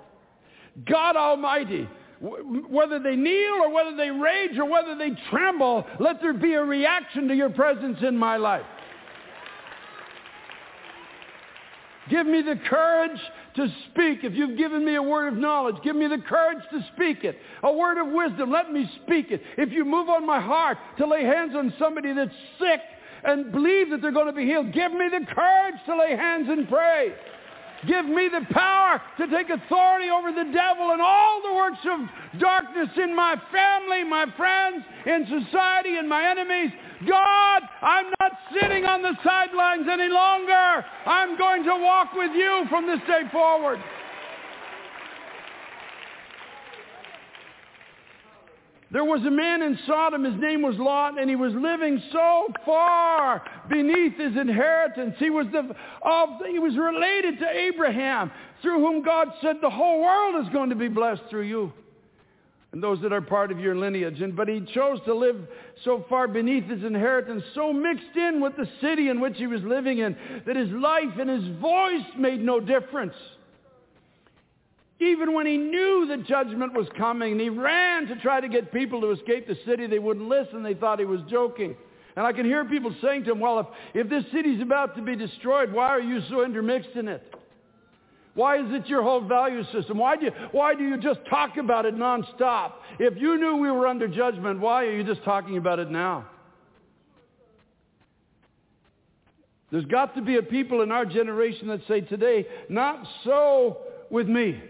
[0.87, 1.87] God Almighty,
[2.21, 6.65] whether they kneel or whether they rage or whether they tremble, let there be a
[6.65, 8.65] reaction to your presence in my life.
[12.11, 13.19] Give me the courage
[13.57, 14.21] to speak.
[14.23, 17.37] If you've given me a word of knowledge, give me the courage to speak it.
[17.63, 19.43] A word of wisdom, let me speak it.
[19.57, 22.81] If you move on my heart to lay hands on somebody that's sick
[23.25, 26.49] and believe that they're going to be healed, give me the courage to lay hands
[26.49, 27.15] and pray.
[27.87, 32.41] Give me the power to take authority over the devil and all the works of
[32.41, 36.73] darkness in my family, my friends, in society, and my enemies.
[37.07, 40.85] God, I'm not sitting on the sidelines any longer.
[41.07, 43.79] I'm going to walk with you from this day forward.
[48.91, 52.49] There was a man in Sodom, his name was Lot, and he was living so
[52.65, 55.15] far beneath his inheritance.
[55.19, 60.01] He was, the, of, he was related to Abraham, through whom God said, the whole
[60.01, 61.73] world is going to be blessed through you.
[62.73, 64.21] And those that are part of your lineage.
[64.21, 65.37] And, but he chose to live
[65.85, 69.63] so far beneath his inheritance, so mixed in with the city in which he was
[69.63, 70.17] living in,
[70.47, 73.15] that his life and his voice made no difference.
[75.01, 78.73] Even when he knew that judgment was coming, and he ran to try to get
[78.73, 80.63] people to escape the city, they wouldn't listen.
[80.63, 81.77] They thought he was joking.
[82.17, 85.03] And I can hear people saying to him, well, if, if this city's about to
[85.03, 87.23] be destroyed, why are you so intermixed in it?
[88.39, 89.99] Why is it your whole value system?
[89.99, 92.75] Why do you, why do you just talk about it nonstop?
[93.01, 96.25] If you knew we were under judgment, why are you just talking about it now?
[99.73, 103.79] There's got to be a people in our generation that say today, not so
[104.09, 104.63] with me.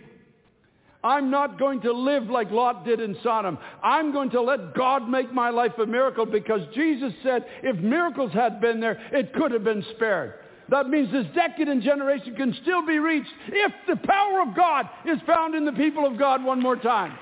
[1.05, 3.59] I'm not going to live like Lot did in Sodom.
[3.83, 8.33] I'm going to let God make my life a miracle because Jesus said if miracles
[8.33, 10.33] had been there, it could have been spared.
[10.71, 15.19] That means this decadent generation can still be reached if the power of God is
[15.27, 17.17] found in the people of God one more time.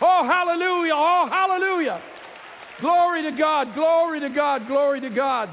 [0.00, 0.92] Oh, hallelujah.
[0.94, 2.00] Oh, hallelujah.
[2.80, 3.74] Glory to God.
[3.74, 4.68] Glory to God.
[4.68, 5.48] Glory to God.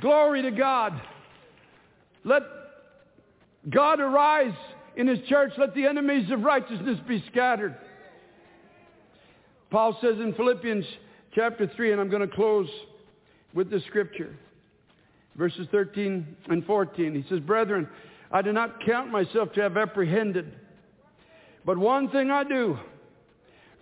[0.00, 1.00] Glory to God.
[2.24, 2.42] Let
[3.70, 4.54] God arise
[4.96, 7.76] in his church, let the enemies of righteousness be scattered.
[9.70, 10.84] Paul says in Philippians
[11.34, 12.68] chapter 3, and I'm going to close
[13.54, 14.36] with the scripture.
[15.36, 17.14] Verses 13 and 14.
[17.14, 17.88] He says, Brethren,
[18.30, 20.52] I do not count myself to have apprehended.
[21.64, 22.78] But one thing I do,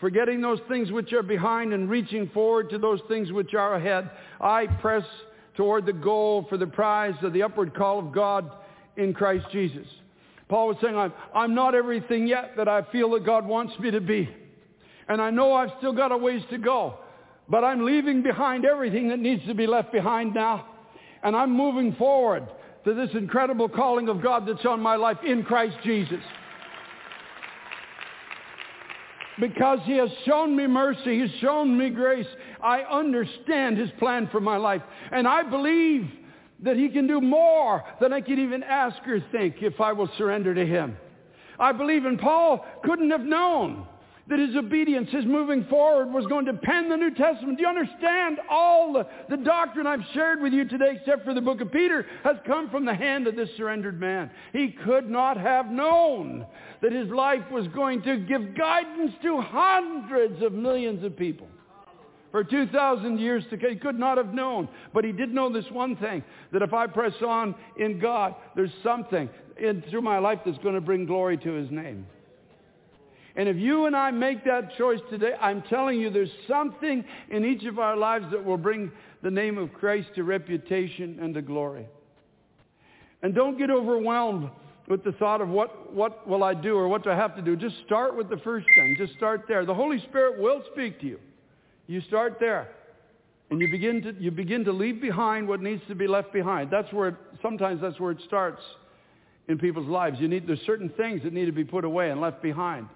[0.01, 4.11] forgetting those things which are behind and reaching forward to those things which are ahead,
[4.41, 5.05] I press
[5.57, 8.51] toward the goal for the prize of the upward call of God
[8.97, 9.87] in Christ Jesus.
[10.49, 13.91] Paul was saying, I'm, I'm not everything yet that I feel that God wants me
[13.91, 14.29] to be.
[15.09, 16.99] And I know I've still got a ways to go.
[17.49, 20.67] But I'm leaving behind everything that needs to be left behind now.
[21.23, 22.47] And I'm moving forward
[22.85, 26.21] to this incredible calling of God that's on my life in Christ Jesus.
[29.41, 32.27] Because he has shown me mercy, he's shown me grace.
[32.63, 34.83] I understand his plan for my life.
[35.11, 36.11] And I believe
[36.63, 40.11] that he can do more than I can even ask or think if I will
[40.19, 40.97] surrender to him.
[41.59, 43.87] I believe in Paul couldn't have known
[44.29, 47.59] that his obedience, his moving forward was going to pen the New Testament.
[47.59, 48.39] Do you understand?
[48.49, 52.07] All the, the doctrine I've shared with you today, except for the book of Peter,
[52.23, 54.31] has come from the hand of this surrendered man.
[54.53, 56.47] He could not have known
[56.83, 61.49] that his life was going to give guidance to hundreds of millions of people.
[62.31, 63.71] For 2,000 years to come.
[63.71, 64.67] he could not have known.
[64.95, 68.73] But he did know this one thing, that if I press on in God, there's
[68.83, 69.29] something
[69.59, 72.07] in, through my life that's going to bring glory to his name.
[73.35, 77.45] And if you and I make that choice today, I'm telling you there's something in
[77.45, 78.93] each of our lives that will bring
[79.23, 81.87] the name of Christ to reputation and to glory.
[83.23, 84.51] And don't get overwhelmed
[84.89, 87.43] with the thought of what, what will I do or what do I have to
[87.43, 87.57] do.
[87.57, 88.97] Just start with the first thing.
[88.99, 89.65] Just start there.
[89.65, 91.19] The Holy Spirit will speak to you.
[91.87, 92.69] You start there.
[93.51, 96.71] And you begin to, you begin to leave behind what needs to be left behind.
[96.71, 98.61] That's where, it, sometimes that's where it starts
[99.49, 100.19] in people's lives.
[100.19, 102.89] You need, there's certain things that need to be put away and left behind.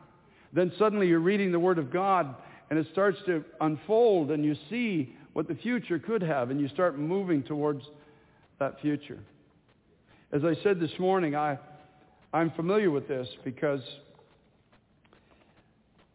[0.57, 2.35] Then suddenly you're reading the Word of God
[2.71, 6.67] and it starts to unfold and you see what the future could have and you
[6.69, 7.85] start moving towards
[8.59, 9.19] that future.
[10.33, 11.59] As I said this morning, I,
[12.33, 13.83] I'm familiar with this because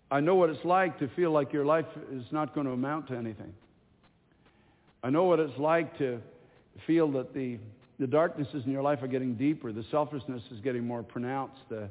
[0.10, 3.10] I know what it's like to feel like your life is not going to amount
[3.10, 3.54] to anything.
[5.04, 6.20] I know what it's like to
[6.88, 7.60] feel that the,
[8.00, 11.90] the darknesses in your life are getting deeper, the selfishness is getting more pronounced, the,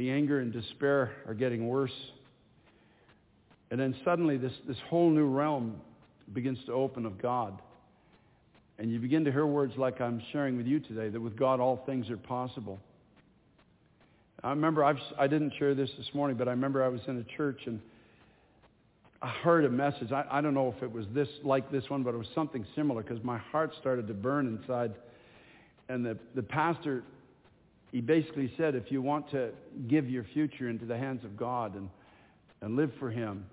[0.00, 1.92] the anger and despair are getting worse.
[3.70, 5.78] And then suddenly this, this whole new realm
[6.32, 7.60] begins to open of God.
[8.78, 11.60] And you begin to hear words like I'm sharing with you today, that with God
[11.60, 12.80] all things are possible.
[14.42, 17.18] I remember, I've, I didn't share this this morning, but I remember I was in
[17.18, 17.78] a church and
[19.20, 20.12] I heard a message.
[20.12, 22.64] I, I don't know if it was this like this one, but it was something
[22.74, 24.94] similar because my heart started to burn inside.
[25.90, 27.04] And the, the pastor
[27.92, 29.50] he basically said, if you want to
[29.88, 31.88] give your future into the hands of God and,
[32.60, 33.44] and live for him,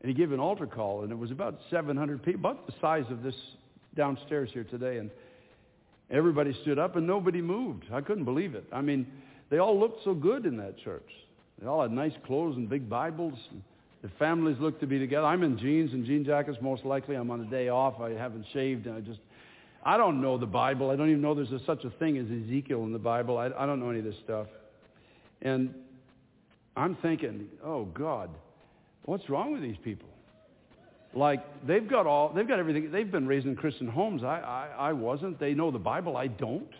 [0.00, 3.04] and he gave an altar call, and it was about 700 people, about the size
[3.10, 3.34] of this
[3.94, 5.10] downstairs here today, and
[6.10, 7.84] everybody stood up and nobody moved.
[7.92, 8.64] I couldn't believe it.
[8.72, 9.06] I mean,
[9.50, 11.08] they all looked so good in that church.
[11.60, 13.38] They all had nice clothes and big Bibles.
[13.50, 13.62] And
[14.02, 15.26] the families looked to be together.
[15.26, 17.16] I'm in jeans and jean jackets most likely.
[17.16, 18.00] I'm on a day off.
[18.00, 19.20] I haven't shaved, and I just
[19.84, 20.90] I don't know the Bible.
[20.90, 23.38] I don't even know there's a, such a thing as Ezekiel in the Bible.
[23.38, 24.46] I, I don't know any of this stuff.
[25.42, 25.74] And
[26.76, 28.30] I'm thinking, oh God,
[29.04, 30.08] what's wrong with these people?
[31.14, 32.90] Like they've got all, they've got everything.
[32.90, 34.22] They've been raised in Christian homes.
[34.22, 35.40] I, I, I wasn't.
[35.40, 36.16] They know the Bible.
[36.16, 36.70] I don't.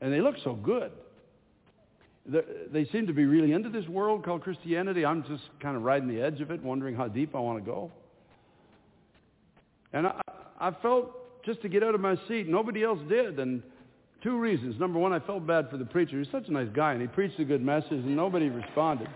[0.00, 0.92] And they look so good.
[2.26, 2.42] They,
[2.72, 5.06] they seem to be really into this world called Christianity.
[5.06, 7.70] I'm just kind of riding the edge of it, wondering how deep I want to
[7.70, 7.90] go.
[9.92, 10.20] And I,
[10.60, 11.16] I felt
[11.46, 12.48] just to get out of my seat.
[12.48, 13.38] Nobody else did.
[13.38, 13.62] And
[14.22, 14.78] two reasons.
[14.78, 16.18] Number one, I felt bad for the preacher.
[16.18, 19.08] He's such a nice guy, and he preached a good message, and nobody responded.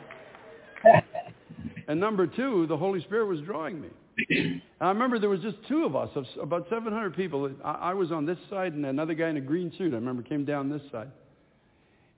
[1.88, 3.88] and number two, the Holy Spirit was drawing me.
[4.28, 7.50] And I remember there was just two of us, about 700 people.
[7.64, 10.22] I, I was on this side, and another guy in a green suit, I remember,
[10.22, 11.10] came down this side.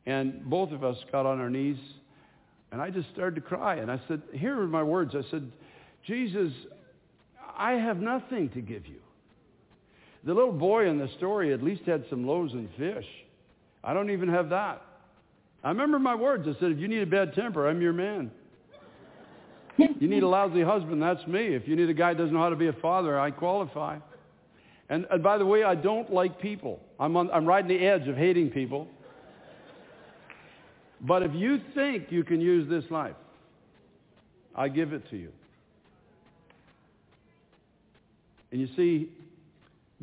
[0.04, 1.78] And both of us got on our knees,
[2.72, 3.76] and I just started to cry.
[3.76, 5.14] And I said, here are my words.
[5.14, 5.50] I said,
[6.06, 6.52] Jesus,
[7.56, 9.01] I have nothing to give you.
[10.24, 13.06] The little boy in the story at least had some loaves and fish.
[13.82, 14.82] I don't even have that.
[15.64, 16.46] I remember my words.
[16.46, 18.30] I said, if you need a bad temper, I'm your man.
[19.76, 21.54] you need a lousy husband, that's me.
[21.54, 23.98] If you need a guy who doesn't know how to be a father, I qualify.
[24.88, 26.80] And, and by the way, I don't like people.
[27.00, 28.88] I'm, on, I'm riding the edge of hating people.
[31.00, 33.16] But if you think you can use this life,
[34.54, 35.32] I give it to you.
[38.52, 39.08] And you see,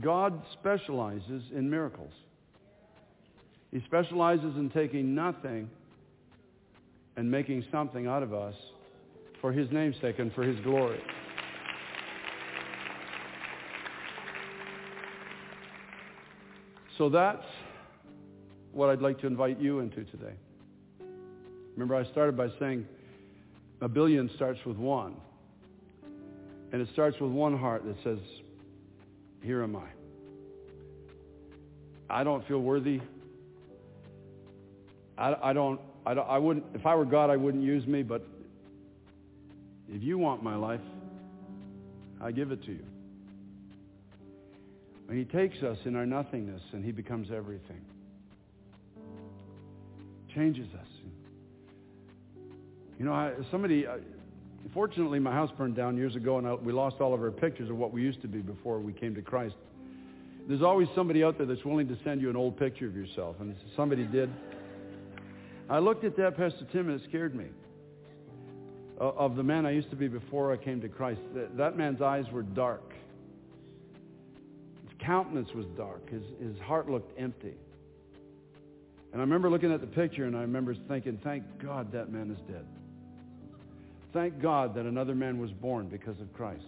[0.02, 2.14] God specializes in miracles.
[3.72, 5.70] He specializes in taking nothing
[7.18, 8.56] and making something out of us
[9.42, 11.02] for his namesake and for his glory.
[16.98, 17.46] So that's
[18.74, 20.34] what I'd like to invite you into today.
[21.74, 22.86] Remember, I started by saying
[23.82, 25.16] a billion starts with one.
[26.72, 28.20] And it starts with one heart that says,
[29.42, 29.88] Here am I.
[32.10, 33.02] I don't feel worthy.
[35.18, 36.28] I, I, don't, I don't.
[36.28, 36.66] I wouldn't.
[36.74, 38.04] If I were God, I wouldn't use me.
[38.04, 38.26] But
[39.88, 40.82] if you want my life,
[42.22, 42.86] I give it to you.
[45.08, 47.82] And he takes us in our nothingness and he becomes everything.
[50.36, 50.88] Changes us.
[53.00, 53.98] You know, somebody, uh,
[54.74, 57.70] fortunately, my house burned down years ago, and I, we lost all of our pictures
[57.70, 59.56] of what we used to be before we came to Christ.
[60.48, 63.36] There's always somebody out there that's willing to send you an old picture of yourself,
[63.40, 64.30] and somebody did.
[65.70, 67.46] I looked at that, Pastor Tim, and it scared me.
[69.00, 71.78] Uh, of the man I used to be before I came to Christ, that, that
[71.78, 72.94] man's eyes were dark.
[74.84, 76.10] His countenance was dark.
[76.10, 77.54] His, his heart looked empty.
[79.14, 82.30] And I remember looking at the picture, and I remember thinking, thank God that man
[82.30, 82.66] is dead.
[84.12, 86.64] Thank God that another man was born because of Christ.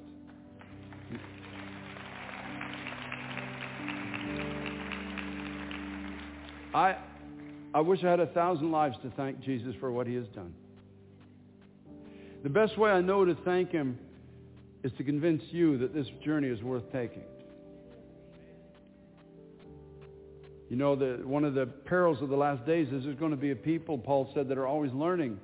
[6.74, 6.98] I,
[7.74, 10.54] I wish I had a thousand lives to thank Jesus for what he has done.
[12.44, 14.00] The best way I know to thank him
[14.84, 17.24] is to convince you that this journey is worth taking.
[20.70, 23.38] You know, the, one of the perils of the last days is there's going to
[23.38, 25.38] be a people, Paul said, that are always learning,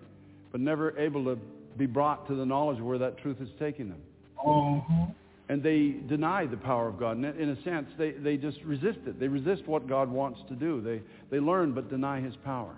[0.52, 1.38] but never able to
[1.78, 4.02] be brought to the knowledge of where that truth is taking them.
[4.46, 5.06] Uh-huh.
[5.50, 7.18] And they deny the power of God.
[7.18, 9.20] In a sense, they, they just resist it.
[9.20, 10.82] They resist what God wants to do.
[10.82, 12.76] They, they learn but deny his power.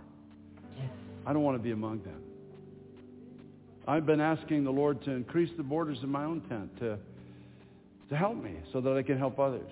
[0.77, 0.89] Yes.
[1.25, 2.21] I don't want to be among them.
[3.87, 6.99] I've been asking the Lord to increase the borders of my own tent, to,
[8.09, 9.71] to help me so that I can help others,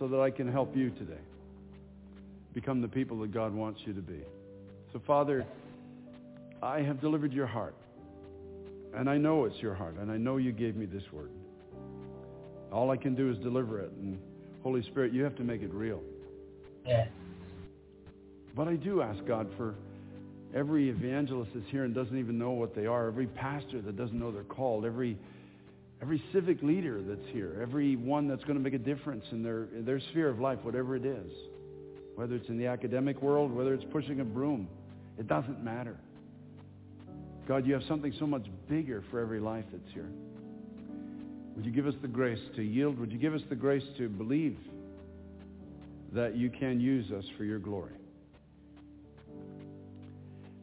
[0.00, 1.20] so that I can help you today
[2.52, 4.18] become the people that God wants you to be.
[4.92, 5.46] So, Father,
[6.62, 7.74] I have delivered your heart.
[8.94, 9.96] And I know it's your heart.
[9.96, 11.30] And I know you gave me this word.
[12.72, 13.92] All I can do is deliver it.
[13.92, 14.18] And
[14.62, 16.02] Holy Spirit, you have to make it real.
[16.86, 17.08] Yes.
[18.56, 19.74] But I do ask God for
[20.54, 24.18] every evangelist that's here and doesn't even know what they are, every pastor that doesn't
[24.18, 25.16] know they're called, every
[26.00, 29.64] every civic leader that's here, every one that's going to make a difference in their
[29.74, 31.30] in their sphere of life, whatever it is,
[32.14, 34.68] whether it's in the academic world, whether it's pushing a broom,
[35.18, 35.96] it doesn't matter.
[37.48, 40.10] God, you have something so much bigger for every life that's here.
[41.56, 42.98] Would you give us the grace to yield?
[42.98, 44.58] Would you give us the grace to believe
[46.12, 47.94] that you can use us for your glory?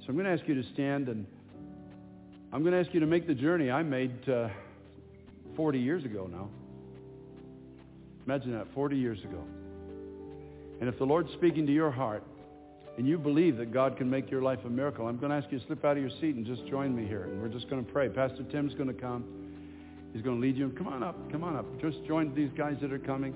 [0.02, 1.26] So I'm going to ask you to stand and
[2.54, 4.50] I'm going to ask you to make the journey I made uh,
[5.56, 6.50] 40 years ago now.
[8.28, 9.44] Imagine that, 40 years ago.
[10.80, 12.24] And if the Lord's speaking to your heart,
[12.98, 15.52] and you believe that God can make your life a miracle, I'm going to ask
[15.52, 17.24] you to slip out of your seat and just join me here.
[17.24, 18.08] And we're just going to pray.
[18.08, 19.26] Pastor Tim's going to come.
[20.14, 20.70] He's going to lead you.
[20.78, 21.30] Come on up.
[21.32, 21.66] Come on up.
[21.82, 23.34] Just join these guys that are coming.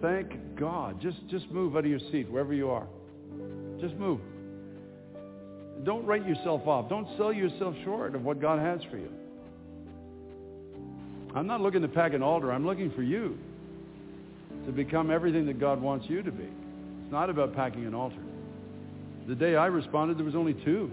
[0.00, 1.00] Thank God.
[1.00, 2.86] Just, just move out of your seat wherever you are.
[3.80, 4.20] Just move.
[5.82, 6.88] Don't write yourself off.
[6.88, 9.10] Don't sell yourself short of what God has for you.
[11.34, 12.52] I'm not looking to pack an altar.
[12.52, 13.36] I'm looking for you
[14.66, 16.48] to become everything that God wants you to be.
[17.06, 18.18] It's not about packing an altar.
[19.28, 20.90] The day I responded, there was only two.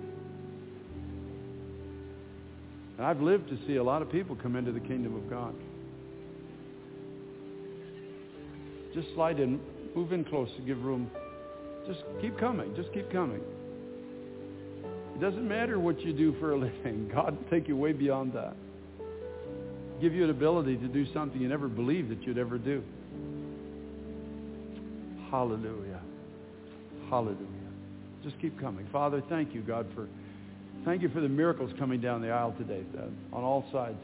[2.99, 5.55] And I've lived to see a lot of people come into the kingdom of God.
[8.93, 9.59] Just slide in,
[9.95, 11.09] move in close to give room.
[11.87, 12.75] Just keep coming.
[12.75, 13.41] Just keep coming.
[15.15, 17.09] It doesn't matter what you do for a living.
[17.11, 18.55] God will take you way beyond that.
[19.99, 22.83] Give you an ability to do something you never believed that you'd ever do.
[25.33, 25.99] Hallelujah.
[27.09, 27.47] Hallelujah.
[28.23, 28.87] Just keep coming.
[28.91, 30.07] Father, thank you, God, for
[30.85, 32.83] thank you for the miracles coming down the aisle today
[33.33, 33.97] on all sides.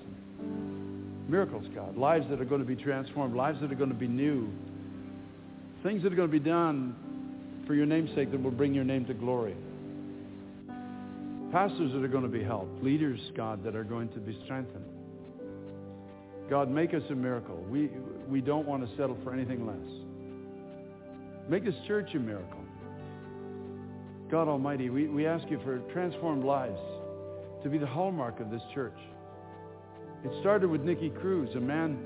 [1.27, 1.95] Miracles, God.
[1.95, 4.49] Lives that are going to be transformed, lives that are going to be new.
[5.83, 6.95] Things that are going to be done
[7.67, 9.56] for your name's sake that will bring your name to glory.
[11.51, 12.83] Pastors that are going to be helped.
[12.83, 14.83] Leaders, God, that are going to be strengthened.
[16.49, 17.64] God, make us a miracle.
[17.69, 17.91] We,
[18.27, 19.99] we don't want to settle for anything less.
[21.50, 22.60] Make this church a miracle.
[24.30, 26.80] God Almighty, we, we ask you for transformed lives
[27.64, 28.98] to be the hallmark of this church.
[30.24, 31.98] It started with Nicky Cruz, a man,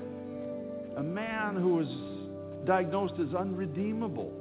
[0.96, 1.88] a man who was
[2.66, 4.32] diagnosed as unredeemable,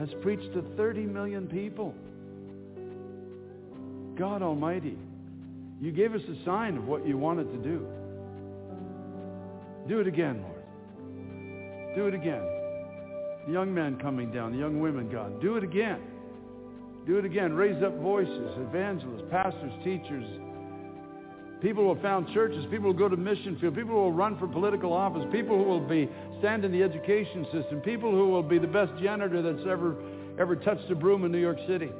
[0.00, 1.94] has preached to 30 million people.
[4.18, 4.98] God Almighty,
[5.80, 7.86] you gave us a sign of what you wanted to do.
[9.88, 11.94] Do it again, Lord.
[11.94, 12.53] Do it again.
[13.46, 15.40] The young men coming down, the young women, God.
[15.40, 16.00] Do it again.
[17.06, 17.52] Do it again.
[17.52, 20.24] Raise up voices, evangelists, pastors, teachers.
[21.60, 22.64] People who will found churches.
[22.70, 23.74] People will go to mission field.
[23.74, 25.24] People who will run for political office.
[25.32, 26.08] People who will be
[26.38, 27.80] stand in the education system.
[27.80, 29.96] People who will be the best janitor that's ever
[30.38, 31.90] ever touched a broom in New York City.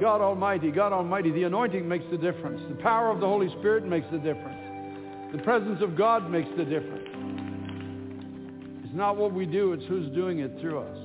[0.00, 2.60] God Almighty, God Almighty, the anointing makes the difference.
[2.68, 4.58] The power of the Holy Spirit makes the difference.
[5.32, 7.13] The presence of God makes the difference.
[8.94, 10.98] Not what we do, it's who's doing it through us.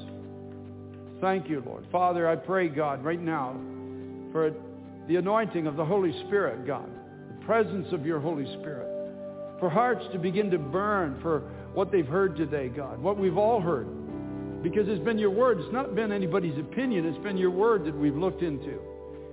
[1.21, 1.85] Thank you, Lord.
[1.91, 3.59] Father, I pray, God, right now
[4.31, 4.53] for
[5.07, 6.87] the anointing of the Holy Spirit, God,
[7.27, 8.87] the presence of your Holy Spirit,
[9.59, 11.39] for hearts to begin to burn for
[11.73, 13.87] what they've heard today, God, what we've all heard.
[14.61, 15.59] Because it's been your word.
[15.59, 17.05] It's not been anybody's opinion.
[17.05, 18.77] It's been your word that we've looked into.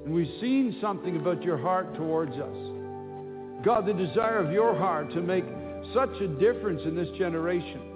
[0.04, 3.64] And we've seen something about your heart towards us.
[3.64, 5.44] God, the desire of your heart to make
[5.92, 7.95] such a difference in this generation.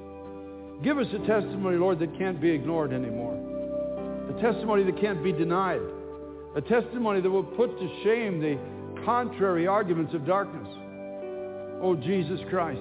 [0.83, 3.36] Give us a testimony, Lord, that can't be ignored anymore.
[4.31, 5.81] A testimony that can't be denied.
[6.57, 8.59] A testimony that will put to shame the
[9.05, 10.68] contrary arguments of darkness.
[11.83, 12.81] Oh, Jesus Christ.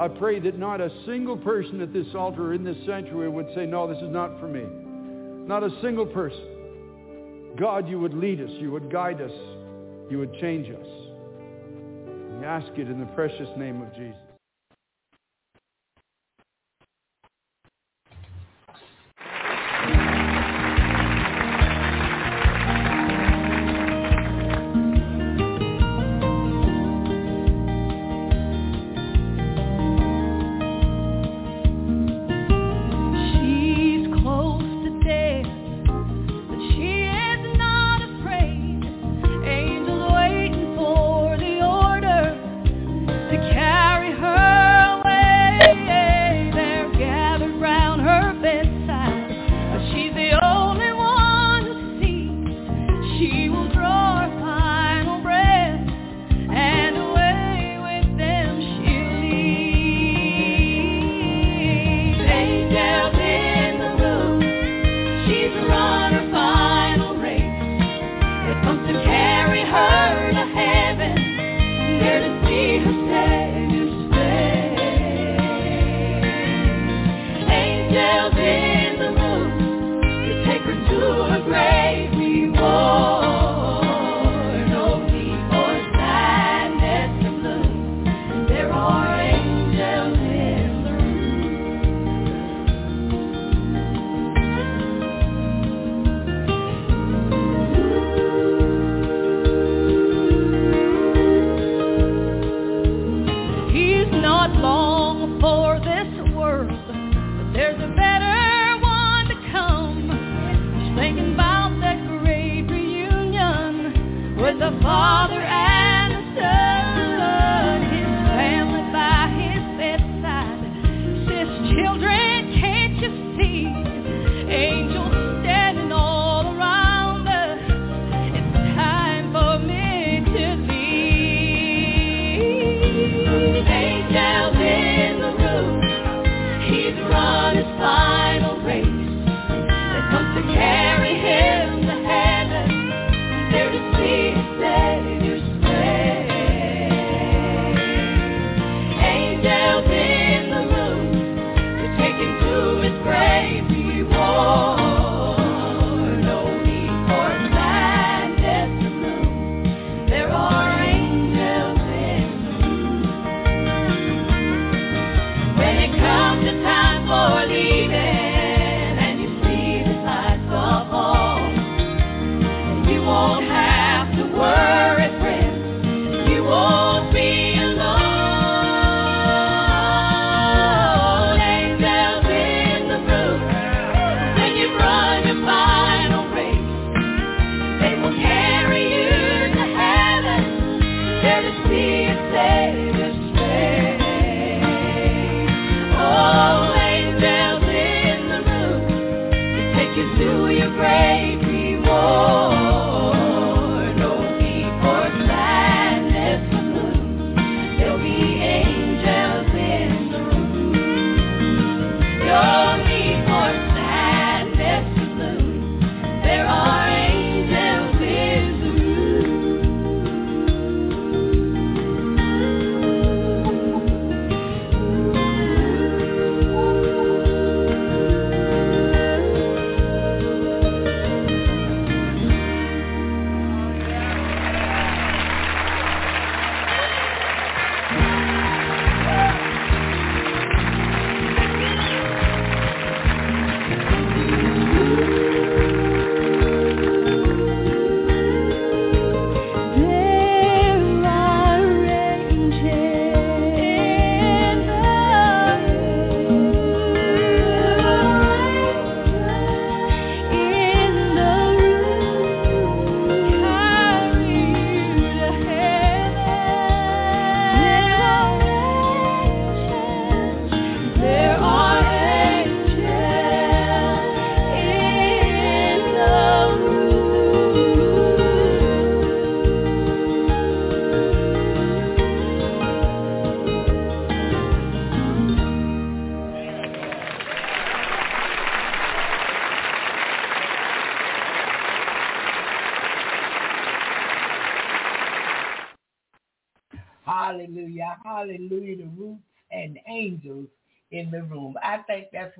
[0.00, 3.48] I pray that not a single person at this altar or in this sanctuary would
[3.54, 4.64] say, no, this is not for me.
[5.46, 7.54] Not a single person.
[7.58, 8.50] God, you would lead us.
[8.52, 9.32] You would guide us.
[10.10, 10.86] You would change us.
[12.38, 14.31] We ask it in the precious name of Jesus.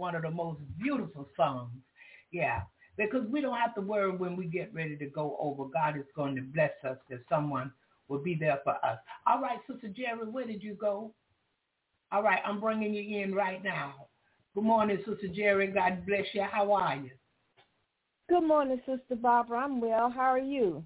[0.03, 1.71] One of the most beautiful songs.
[2.33, 2.63] Yeah.
[2.99, 5.71] Because we don't have to worry when we get ready to go over.
[5.73, 7.71] God is going to bless us that someone
[8.09, 8.99] will be there for us.
[9.29, 11.15] All right, Sister Jerry, where did you go?
[12.11, 14.09] All right, I'm bringing you in right now.
[14.57, 15.69] Good morning, Sister Jerry.
[15.69, 16.43] God bless you.
[16.51, 17.13] How are you?
[18.29, 19.61] Good morning, Sister Barbara.
[19.61, 20.11] I'm well.
[20.11, 20.85] How are you?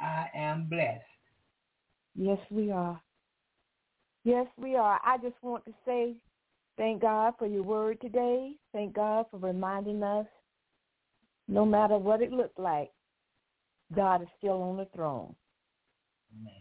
[0.00, 1.04] I am blessed.
[2.16, 2.98] Yes, we are.
[4.24, 4.98] Yes, we are.
[5.04, 6.14] I just want to say
[6.76, 8.52] thank God for your word today.
[8.72, 10.26] Thank God for reminding us,
[11.48, 12.90] no matter what it looked like,
[13.94, 15.34] God is still on the throne.
[16.40, 16.54] Amen.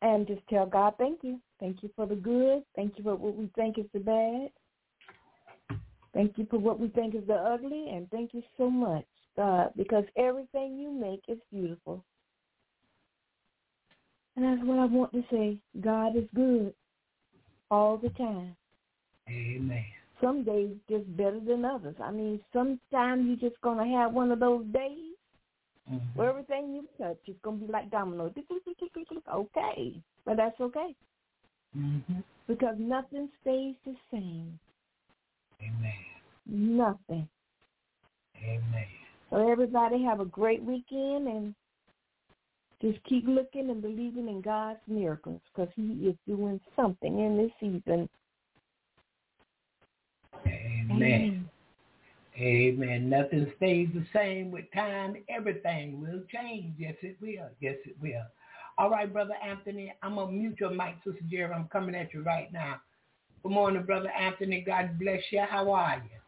[0.00, 1.40] And just tell God thank you.
[1.60, 2.62] Thank you for the good.
[2.76, 4.50] Thank you for what we think is the bad.
[6.14, 7.88] Thank you for what we think is the ugly.
[7.90, 9.04] And thank you so much,
[9.36, 12.04] God, because everything you make is beautiful.
[14.36, 15.58] And that's what I want to say.
[15.80, 16.72] God is good
[17.70, 18.56] all the time.
[19.28, 19.84] Amen.
[20.20, 21.94] Some days just better than others.
[22.02, 25.14] I mean, sometimes you're just to have one of those days
[25.90, 26.18] mm-hmm.
[26.18, 28.32] where everything you touch is to be like dominoes.
[29.32, 30.94] Okay, but that's okay.
[31.76, 32.20] Mm-hmm.
[32.48, 34.58] Because nothing stays the same.
[35.60, 35.92] Amen.
[36.46, 37.28] Nothing.
[38.42, 38.86] Amen.
[39.30, 41.54] So everybody have a great weekend and
[42.80, 47.50] just keep looking and believing in God's miracles because he is doing something in this
[47.60, 48.08] season.
[51.02, 51.48] Amen.
[52.38, 52.82] Amen.
[52.82, 53.10] Amen.
[53.10, 55.16] Nothing stays the same with time.
[55.28, 56.74] Everything will change.
[56.78, 57.48] Yes, it will.
[57.60, 58.22] Yes, it will.
[58.76, 61.52] All right, Brother Anthony, I'm going to mute your mic, Sister Jerry.
[61.52, 62.76] I'm coming at you right now.
[63.42, 64.60] Good morning, Brother Anthony.
[64.60, 65.42] God bless you.
[65.48, 66.18] How are you?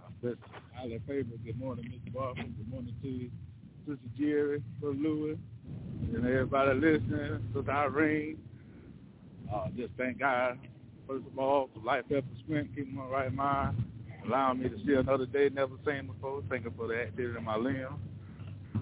[0.00, 1.00] God bless you.
[1.08, 1.30] Favor.
[1.44, 2.14] Good morning, Mr.
[2.14, 2.42] Barker.
[2.42, 3.30] Good morning to you.
[3.86, 5.38] Sister Jerry, Brother Lewis,
[6.14, 8.38] and everybody listening, Sister Irene.
[9.52, 10.58] Uh, just thank God,
[11.08, 13.82] first of all, for life, health, and strength, keeping my right mind,
[14.26, 16.42] allowing me to see another day never seen before.
[16.50, 17.98] Thanking for the activity in my limbs.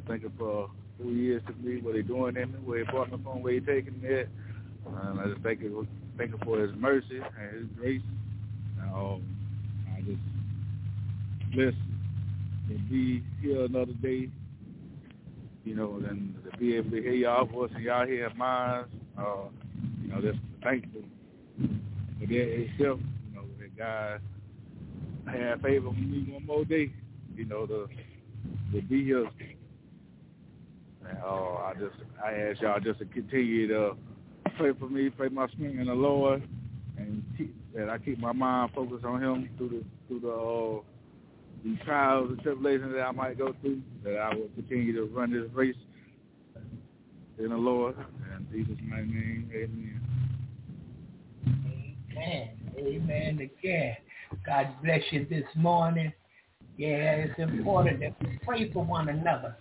[0.08, 0.68] Thanking for
[1.00, 3.42] who he is to me, what he doing in me, where he brought me from,
[3.42, 4.28] where he taking me at.
[4.86, 5.86] And I just thank him,
[6.18, 8.02] thank him for his mercy and his grace.
[8.80, 9.36] And, um,
[9.96, 11.76] I just blessed
[12.68, 14.28] to be here another day
[15.64, 18.84] you know, and to be able to hear y'all voice and y'all hear mine,
[19.18, 19.48] uh,
[20.00, 21.02] you know, just thankful
[22.18, 24.20] for that itself, you know, that God
[25.26, 26.92] had favor with me one more day,
[27.34, 27.88] you know, to
[28.72, 29.28] to be here.
[31.08, 33.96] And uh, I just I ask y'all just to continue to
[34.56, 36.42] pray for me, pray my strength in the Lord,
[36.96, 40.82] and keep, that I keep my mind focused on Him through the through the uh,
[41.64, 45.32] these trials and tribulations that I might go through, that I will continue to run
[45.32, 45.76] this race
[47.38, 47.96] in the Lord.
[48.32, 50.05] And Jesus' name, amen.
[52.16, 52.48] Amen.
[52.78, 53.96] Amen again.
[54.44, 56.12] God bless you this morning.
[56.78, 59.56] Yeah, it's important that we pray for one another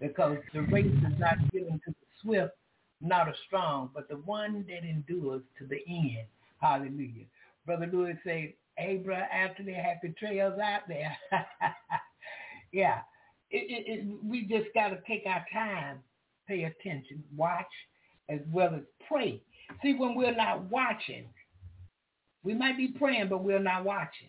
[0.00, 2.52] because the race is not given to the swift,
[3.00, 6.26] not the strong, but the one that endures to the end.
[6.60, 7.24] Hallelujah.
[7.64, 11.16] Brother Lewis say, Abra after they had betrayals out there.
[12.72, 13.00] yeah.
[13.50, 15.98] It, it, it, we just got to take our time,
[16.46, 17.64] pay attention, watch,
[18.28, 19.40] as well as pray.
[19.82, 21.26] See, when we're not watching,
[22.46, 24.28] we might be praying, but we're not watching.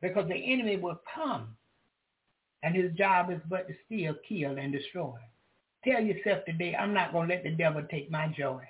[0.00, 1.54] Because the enemy will come,
[2.62, 5.18] and his job is but to steal, kill, and destroy.
[5.84, 8.62] Tell yourself today, I'm not going to let the devil take my joy.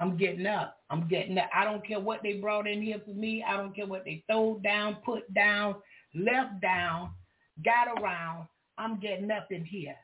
[0.00, 0.78] I'm getting up.
[0.88, 1.50] I'm getting up.
[1.54, 3.44] I don't care what they brought in here for me.
[3.46, 5.76] I don't care what they threw down, put down,
[6.14, 7.10] left down,
[7.62, 8.48] got around.
[8.78, 9.96] I'm getting up in here.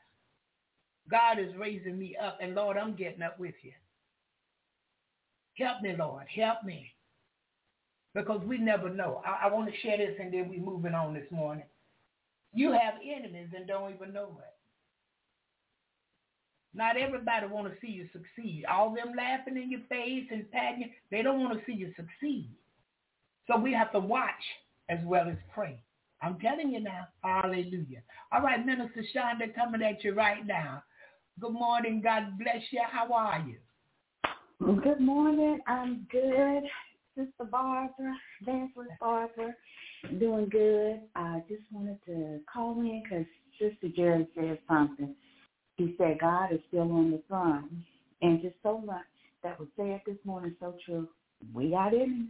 [1.09, 3.71] God is raising me up, and Lord, I'm getting up with you.
[5.59, 6.25] Help me, Lord.
[6.33, 6.91] Help me.
[8.15, 9.21] Because we never know.
[9.25, 11.65] I, I want to share this, and then we're moving on this morning.
[12.53, 14.53] You have enemies and don't even know it.
[16.73, 18.63] Not everybody want to see you succeed.
[18.65, 21.93] All them laughing in your face and patting you, they don't want to see you
[21.95, 22.49] succeed.
[23.47, 24.29] So we have to watch
[24.87, 25.81] as well as pray.
[26.21, 27.07] I'm telling you now.
[27.23, 28.01] Hallelujah.
[28.31, 30.83] All right, Minister Shonda coming at you right now.
[31.39, 32.01] Good morning.
[32.03, 32.81] God bless you.
[32.89, 33.55] How are you?
[34.59, 35.59] Good morning.
[35.67, 36.63] I'm good.
[37.15, 39.55] Sister Barbara, Evangelist Barbara,
[40.19, 41.01] doing good.
[41.15, 43.25] I just wanted to call in because
[43.59, 45.15] Sister Jerry said something
[45.79, 47.83] he said God is still on the throne.
[48.21, 49.05] And just so much
[49.43, 51.07] that was said this morning so true.
[51.53, 52.27] We got enemies.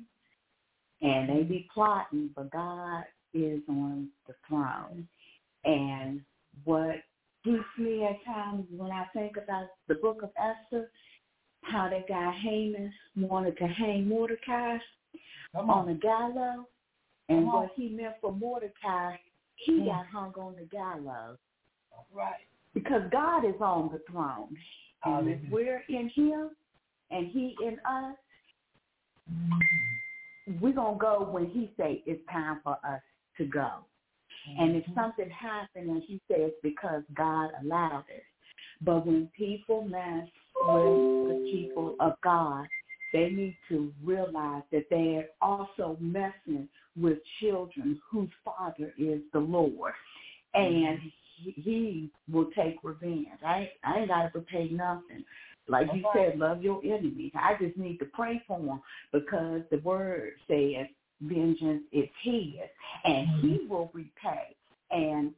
[1.01, 5.08] And they be plotting, but God is on the throne.
[5.66, 6.22] And
[6.64, 6.98] what
[7.43, 10.91] gets me at times when I think about the book of Esther,
[11.61, 14.77] how that guy Haman wanted to hang Mordecai
[15.53, 15.69] on.
[15.69, 16.65] on the gallows,
[17.29, 19.15] and what he meant for Mordecai,
[19.55, 19.85] he mm.
[19.85, 21.38] got hung on the gallows.
[22.13, 22.47] Right.
[22.73, 24.55] Because God is on the throne.
[25.05, 26.49] And if we're in him
[27.11, 28.15] and he in us,
[29.31, 30.59] mm-hmm.
[30.59, 33.01] we're going to go when he say it's time for us
[33.38, 33.69] to go.
[34.49, 34.63] Mm-hmm.
[34.63, 34.99] And if mm-hmm.
[34.99, 38.23] something happened and he says because God allowed it.
[38.81, 42.68] But when people mess with the people of God,
[43.14, 46.68] they need to realize that they're also messing
[47.00, 49.94] with children whose father is the Lord.
[50.53, 51.00] And
[51.44, 53.28] he will take revenge.
[53.45, 55.24] I I ain't got to pay nothing.
[55.68, 57.32] Like you said, love your enemies.
[57.36, 58.82] I just need to pray for them
[59.14, 60.88] because the word says
[61.22, 62.53] vengeance is his
[63.06, 63.48] and mm-hmm.
[63.48, 64.56] he will repay.
[64.92, 65.32] And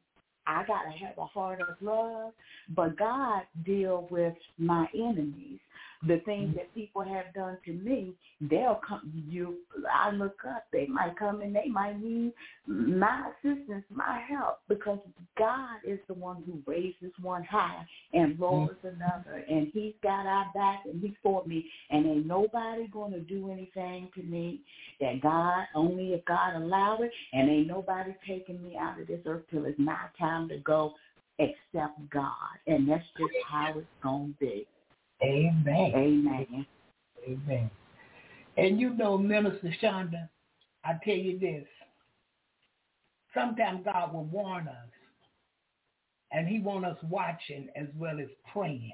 [0.47, 2.33] I got to have a heart of love,
[2.75, 5.59] but God deal with my enemies
[6.07, 9.11] the things that people have done to me, they'll come.
[9.27, 9.57] You,
[9.93, 10.65] I look up.
[10.73, 12.33] They might come and they might need
[12.65, 14.99] my assistance, my help, because
[15.37, 19.01] God is the one who raises one high and lowers mm-hmm.
[19.01, 23.19] another, and He's got our back and He's for me, and ain't nobody going to
[23.19, 24.61] do anything to me
[24.99, 29.21] that God only if God allow it, and ain't nobody taking me out of this
[29.25, 30.93] earth till it's my time to go
[31.39, 32.31] except God,
[32.67, 34.67] and that's just how it's gonna be.
[35.23, 35.91] Amen.
[35.95, 36.65] Amen.
[37.27, 37.71] Amen.
[38.57, 40.29] And you know, Minister Shonda,
[40.83, 41.65] I tell you this.
[43.33, 44.75] Sometimes God will warn us.
[46.33, 48.93] And he want us watching as well as praying.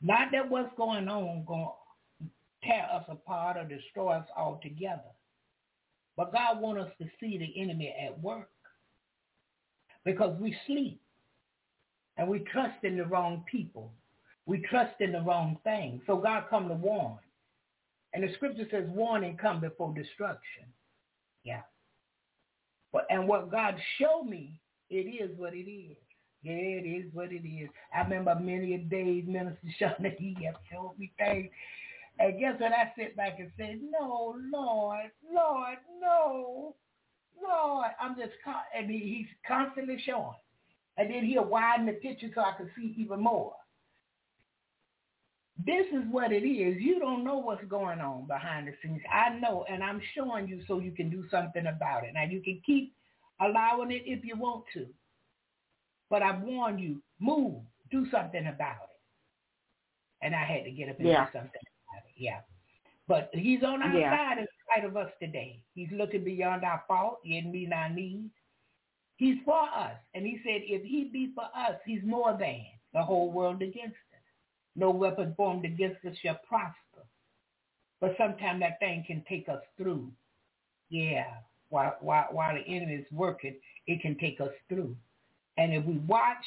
[0.00, 1.68] Not that what's going on going
[2.20, 2.28] to
[2.66, 5.02] tear us apart or destroy us altogether.
[6.16, 8.50] But God want us to see the enemy at work.
[10.04, 11.00] Because we sleep.
[12.16, 13.92] And we trust in the wrong people.
[14.46, 16.02] We trust in the wrong thing.
[16.06, 17.18] So God come to warn.
[18.12, 20.64] And the scripture says warning come before destruction.
[21.44, 21.62] Yeah.
[22.92, 25.96] But and what God showed me, it is what it is.
[26.42, 27.70] Yeah, it is what it is.
[27.94, 31.50] I remember many a days Minister Shauna, he have showed me things.
[32.18, 32.72] And guess what?
[32.72, 36.76] I sit back and say, no, Lord, Lord, no,
[37.42, 37.88] Lord.
[38.00, 38.32] I'm just,
[38.76, 40.36] and he, he's constantly showing.
[40.96, 43.54] And then he'll widen the picture so I can see even more.
[45.56, 46.80] This is what it is.
[46.80, 49.00] You don't know what's going on behind the scenes.
[49.12, 52.14] I know, and I'm showing you so you can do something about it.
[52.14, 52.92] Now, you can keep
[53.40, 54.86] allowing it if you want to.
[56.10, 60.26] But I warn you, move, do something about it.
[60.26, 61.26] And I had to get up and yeah.
[61.26, 62.14] do something about it.
[62.16, 62.40] Yeah.
[63.06, 64.10] But he's on our yeah.
[64.10, 65.62] side in spite of us today.
[65.74, 68.30] He's looking beyond our fault and meeting our needs.
[69.16, 69.94] He's for us.
[70.14, 73.96] And he said, if he be for us, he's more than the whole world against
[74.76, 77.06] no weapon formed against us shall prosper.
[78.00, 80.10] But sometimes that thing can take us through.
[80.90, 81.26] Yeah.
[81.70, 84.94] While, while, while the enemy is working, it can take us through.
[85.56, 86.44] And if we watch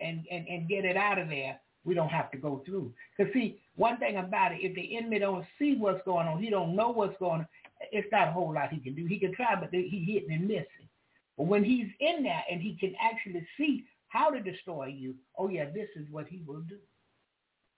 [0.00, 2.92] and, and, and get it out of there, we don't have to go through.
[3.16, 6.50] Because see, one thing about it, if the enemy don't see what's going on, he
[6.50, 7.46] don't know what's going on,
[7.92, 9.06] it's not a whole lot he can do.
[9.06, 10.88] He can try, but he hitting and missing.
[11.36, 15.48] But when he's in there and he can actually see how to destroy you, oh
[15.48, 16.78] yeah, this is what he will do.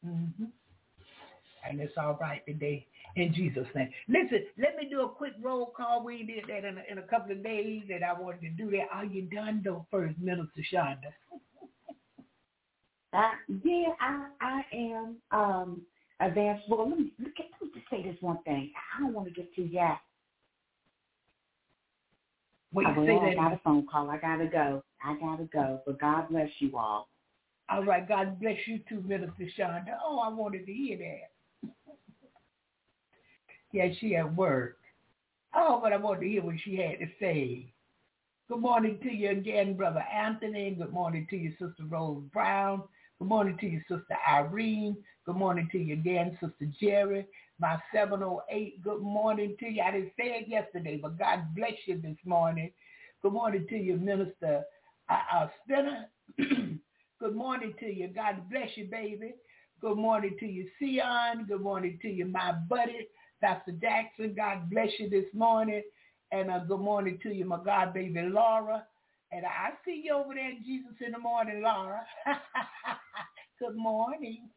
[0.07, 0.45] Mm-hmm.
[1.69, 2.87] And it's all right today
[3.17, 3.91] in Jesus' name.
[4.09, 6.05] Listen, let me do a quick roll call.
[6.05, 8.71] We did that in a, in a couple of days, and I wanted to do
[8.71, 8.87] that.
[8.93, 11.13] Are you done though, first, Minister Shonda?
[13.13, 13.31] uh,
[13.65, 15.83] yeah, I I am um,
[16.21, 16.65] advanced.
[16.69, 18.71] Well, let me let me just say this one thing.
[18.97, 19.69] I don't want to get too.
[22.73, 24.11] What you say I got a phone call.
[24.11, 24.83] I gotta go.
[25.03, 25.81] I gotta go.
[25.87, 27.09] But God bless you all.
[27.71, 29.99] All right, God bless you too, Minister Shonda.
[30.03, 31.71] Oh, I wanted to hear that.
[33.73, 34.79] yeah, she at work.
[35.55, 37.73] Oh, but I wanted to hear what she had to say.
[38.49, 40.71] Good morning to you again, Brother Anthony.
[40.71, 42.83] Good morning to you, Sister Rose Brown.
[43.19, 44.97] Good morning to you, Sister Irene.
[45.27, 47.27] Good morning to you again, Sister Jerry.
[47.61, 49.83] My 708, good morning to you.
[49.83, 52.71] I didn't say it yesterday, but God bless you this morning.
[53.21, 54.63] Good morning to you, Minister
[55.11, 56.09] uh, uh, Spinner.
[57.21, 58.09] Good morning to you.
[58.09, 59.35] God bless you, baby.
[59.81, 61.47] Good morning to you, Sion.
[61.49, 63.09] Good morning to you, my buddy,
[63.41, 63.73] Dr.
[63.73, 64.35] Jackson.
[64.37, 65.83] God bless you this morning.
[66.33, 68.85] And uh, good morning to you, my God, baby Laura.
[69.33, 72.03] And I see you over there in Jesus in the morning, Laura.
[73.61, 74.49] good morning.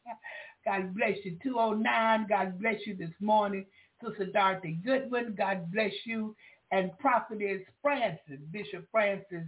[0.66, 1.38] God bless you.
[1.44, 3.66] 209, God bless you this morning.
[4.06, 6.36] Sister Dorothy Goodwin, God bless you.
[6.72, 9.48] And Prophetess Francis, Bishop Francis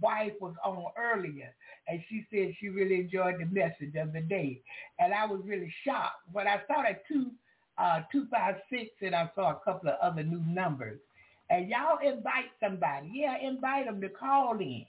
[0.00, 1.54] wife was on earlier,
[1.88, 4.62] and she said she really enjoyed the message of the day.
[4.98, 6.22] And I was really shocked.
[6.32, 7.30] When I saw that two,
[7.78, 11.00] uh, 256 and I saw a couple of other new numbers.
[11.48, 13.10] And y'all invite somebody.
[13.12, 14.86] Yeah, invite them to call in.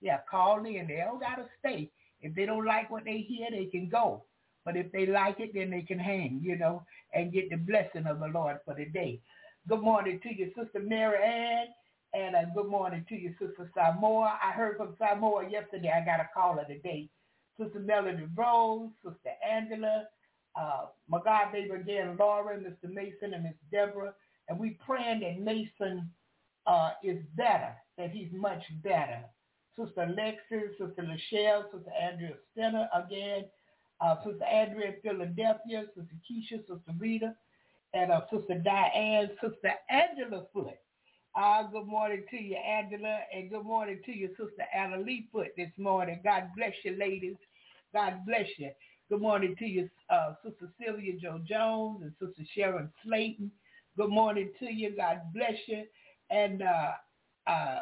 [0.00, 0.86] Yeah, call in.
[0.86, 1.90] They don't got to stay.
[2.20, 4.24] If they don't like what they hear, they can go.
[4.64, 8.06] But if they like it, then they can hang, you know, and get the blessing
[8.06, 9.20] of the Lord for the day.
[9.68, 11.66] Good morning to you, Sister Mary Ann.
[12.14, 14.38] And uh, good morning to you, Sister Samoa.
[14.42, 15.90] I heard from Samoa yesterday.
[15.94, 17.08] I got a call of the day.
[17.58, 20.04] Sister Melody Rose, Sister Angela,
[20.54, 22.92] uh, my God baby again, Laura, Mr.
[22.92, 24.12] Mason, and Miss Deborah.
[24.48, 26.10] And we praying that Mason
[26.66, 29.20] uh, is better, that he's much better.
[29.74, 33.46] Sister Alexis, Sister Lachelle, Sister Andrea Stenner again,
[34.02, 37.34] uh, Sister Andrea Philadelphia, Sister Keisha, Sister Rita,
[37.94, 40.76] and uh, Sister Diane, Sister Angela Foot.
[41.34, 45.48] Uh, good morning to you, Angela, and good morning to you, Sister Anna Lee Foot
[45.56, 46.20] this morning.
[46.22, 47.36] God bless you, ladies.
[47.94, 48.70] God bless you.
[49.08, 53.50] Good morning to you, uh, Sister Sylvia Joe Jones and Sister Sharon Slayton.
[53.96, 54.94] Good morning to you.
[54.94, 55.84] God bless you.
[56.28, 57.80] And uh, uh,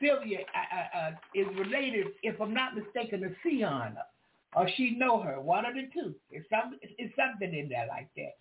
[0.00, 3.98] Sylvia uh, uh, is related, if I'm not mistaken, to Sion,
[4.56, 6.14] or she know her, one of the two.
[6.30, 8.32] It's, some, it's something in there like that.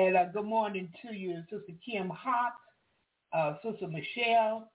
[0.00, 2.60] And uh, good morning to you, Sister Kim Hopps,
[3.32, 4.70] uh, Sister Michelle.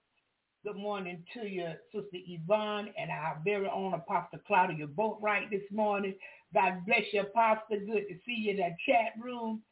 [0.64, 6.14] Good morning to you, Sister Yvonne, and our very own Apostle Claudia Boatwright this morning.
[6.54, 7.80] God bless you, Apostle.
[7.86, 9.62] Good to see you in that chat room.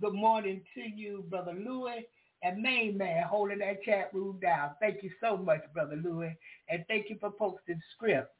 [0.00, 2.06] Good morning to you, Brother Louis
[2.42, 4.70] and main man holding that chat room down.
[4.80, 6.36] Thank you so much, Brother Louis,
[6.68, 8.32] and thank you for posting script.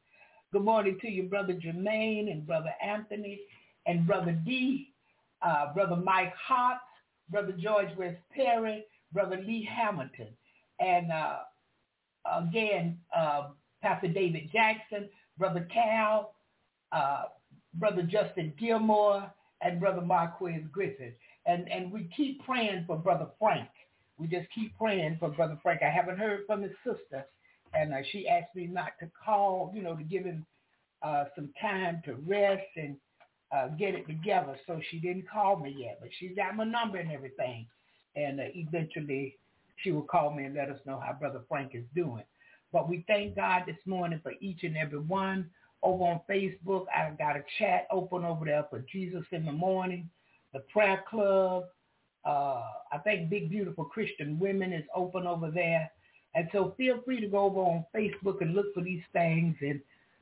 [0.52, 3.41] Good morning to you, Brother Jermaine and Brother Anthony
[3.86, 4.93] and Brother D,
[5.43, 6.78] uh, Brother Mike Hotz,
[7.31, 10.28] Brother George West Perry, Brother Lee Hamilton,
[10.81, 11.39] and uh,
[12.37, 13.49] again, uh,
[13.83, 16.35] Pastor David Jackson, Brother Cal,
[16.93, 17.25] uh,
[17.75, 19.31] Brother Justin Gilmore,
[19.62, 21.12] and Brother Marquez Griffin.
[21.47, 23.69] And, and we keep praying for Brother Frank.
[24.19, 25.83] We just keep praying for Brother Frank.
[25.83, 27.25] I haven't heard from his sister,
[27.73, 30.45] and uh, she asked me not to call, you know, to give him
[31.03, 32.97] uh, some time to rest and
[33.57, 34.57] uh, get it together.
[34.67, 37.67] So she didn't call me yet, but she's got my number and everything.
[38.18, 39.36] And uh, eventually
[39.82, 42.24] she will call me and let us know how Brother Frank is doing.
[42.72, 45.48] But we thank God this morning for each and every one.
[45.82, 50.10] Over on Facebook, I've got a chat open over there for Jesus in the morning,
[50.52, 51.64] the prayer club.
[52.24, 55.90] Uh, I think Big Beautiful Christian Women is open over there.
[56.34, 59.80] And so feel free to go over on Facebook and look for these things and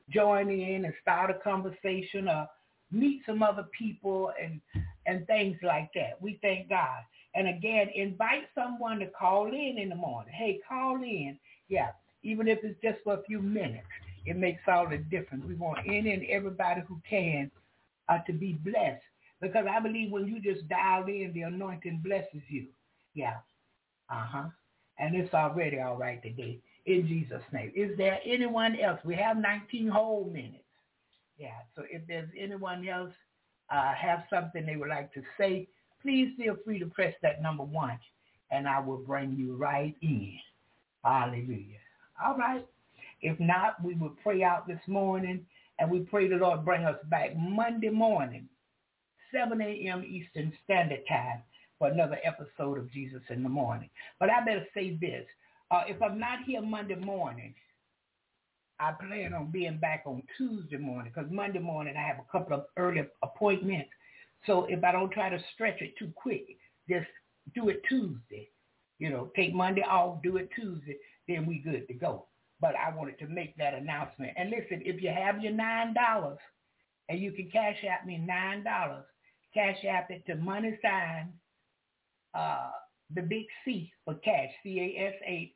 [0.09, 2.47] join in and start a conversation or
[2.91, 4.61] meet some other people and,
[5.05, 6.21] and things like that.
[6.21, 7.01] We thank God.
[7.37, 10.33] And again, invite someone to call in in the morning.
[10.33, 11.37] Hey, call in.
[11.69, 11.89] Yeah,
[12.23, 13.85] even if it's just for a few minutes.
[14.25, 15.45] It makes all the difference.
[15.47, 17.51] We want any and everybody who can
[18.09, 19.03] uh, to be blessed.
[19.39, 22.65] Because I believe when you just dial in, the anointing blesses you.
[23.13, 23.37] Yeah.
[24.09, 24.45] Uh-huh.
[24.97, 26.59] And it's already all right today.
[26.87, 27.71] In Jesus' name.
[27.75, 28.99] Is there anyone else?
[29.05, 30.63] We have 19 whole minutes.
[31.37, 31.59] Yeah.
[31.75, 33.13] So if there's anyone else
[33.69, 35.67] uh, have something they would like to say,
[36.01, 37.97] please feel free to press that number one
[38.51, 40.33] and I will bring you right in.
[41.03, 41.79] Hallelujah.
[42.23, 42.65] All right.
[43.21, 45.45] If not, we will pray out this morning
[45.79, 48.47] and we pray the Lord bring us back Monday morning,
[49.31, 50.03] 7 a.m.
[50.07, 51.41] Eastern Standard Time
[51.77, 53.89] for another episode of Jesus in the Morning.
[54.19, 55.25] But I better say this.
[55.69, 57.53] Uh, if I'm not here Monday morning,
[58.79, 62.55] I plan on being back on Tuesday morning because Monday morning I have a couple
[62.55, 63.89] of early appointments
[64.47, 66.47] so if I don't try to stretch it too quick,
[66.89, 67.05] just
[67.53, 68.49] do it Tuesday.
[68.97, 72.25] You know, take Monday off, do it Tuesday, then we good to go.
[72.59, 74.31] But I wanted to make that announcement.
[74.35, 76.39] And listen, if you have your nine dollars
[77.09, 79.05] and you can Cash App me nine dollars,
[79.53, 81.33] Cash App it to money sign
[82.33, 82.69] uh
[83.13, 85.51] the big C for cash, C A S H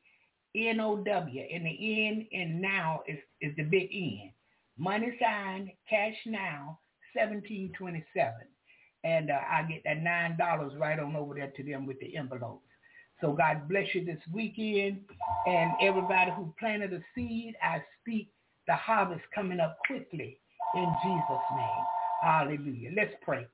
[0.55, 1.43] N O W.
[1.53, 4.31] And the N and now is, is the big N.
[4.77, 6.79] Money sign, cash now,
[7.13, 8.50] seventeen twenty seven
[9.03, 12.15] and uh, I get that nine dollars right on over there to them with the
[12.15, 12.65] envelopes.
[13.21, 15.01] So God bless you this weekend,
[15.47, 18.30] and everybody who planted a seed, I speak
[18.67, 20.39] the harvest coming up quickly
[20.75, 21.85] in Jesus' name.
[22.23, 22.91] Hallelujah.
[22.95, 23.45] Let's pray.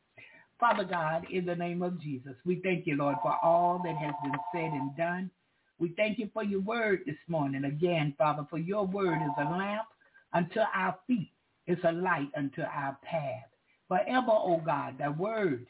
[0.59, 4.13] Father God, in the name of Jesus, we thank you, Lord, for all that has
[4.23, 5.29] been said and done.
[5.79, 7.65] We thank you for your word this morning.
[7.65, 9.87] Again, Father, for your word is a lamp
[10.33, 11.31] unto our feet.
[11.67, 13.49] It's a light unto our path.
[13.87, 15.67] Forever, O oh God, thy word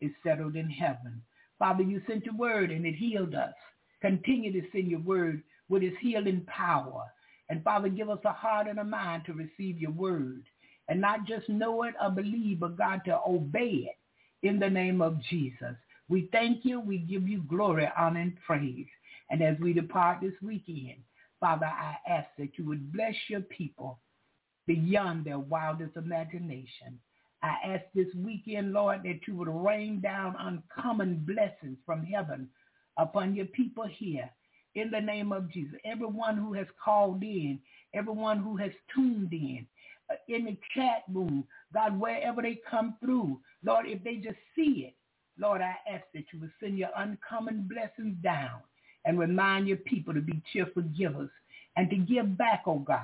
[0.00, 1.22] is settled in heaven.
[1.58, 3.54] Father, you sent your word and it healed us.
[4.00, 7.04] Continue to send your word with its healing power.
[7.50, 10.44] And Father, give us a heart and a mind to receive your word
[10.88, 15.02] and not just know it or believe, but God, to obey it in the name
[15.02, 15.76] of Jesus.
[16.08, 16.80] We thank you.
[16.80, 18.86] We give you glory, honor, and praise.
[19.30, 21.00] And as we depart this weekend,
[21.40, 24.00] Father, I ask that you would bless your people
[24.66, 26.98] beyond their wildest imagination.
[27.42, 32.48] I ask this weekend, Lord, that you would rain down uncommon blessings from heaven
[32.98, 34.30] upon your people here
[34.74, 35.78] in the name of Jesus.
[35.84, 37.60] Everyone who has called in,
[37.94, 39.66] everyone who has tuned in,
[40.10, 44.86] uh, in the chat room, God, wherever they come through, Lord, if they just see
[44.88, 44.94] it,
[45.38, 48.60] Lord, I ask that you would send your uncommon blessings down
[49.04, 51.30] and remind your people to be cheerful givers
[51.76, 53.02] and to give back, oh God,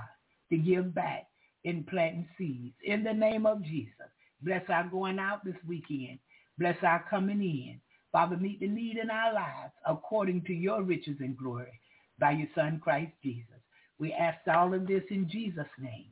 [0.50, 1.28] to give back
[1.64, 2.74] in planting seeds.
[2.84, 4.10] In the name of Jesus,
[4.44, 6.18] bless our going out this weekend.
[6.58, 7.80] Bless our coming in.
[8.12, 11.80] Father, meet the need in our lives according to your riches and glory
[12.18, 13.48] by your Son, Christ Jesus.
[13.98, 16.06] We ask all of this in Jesus' name.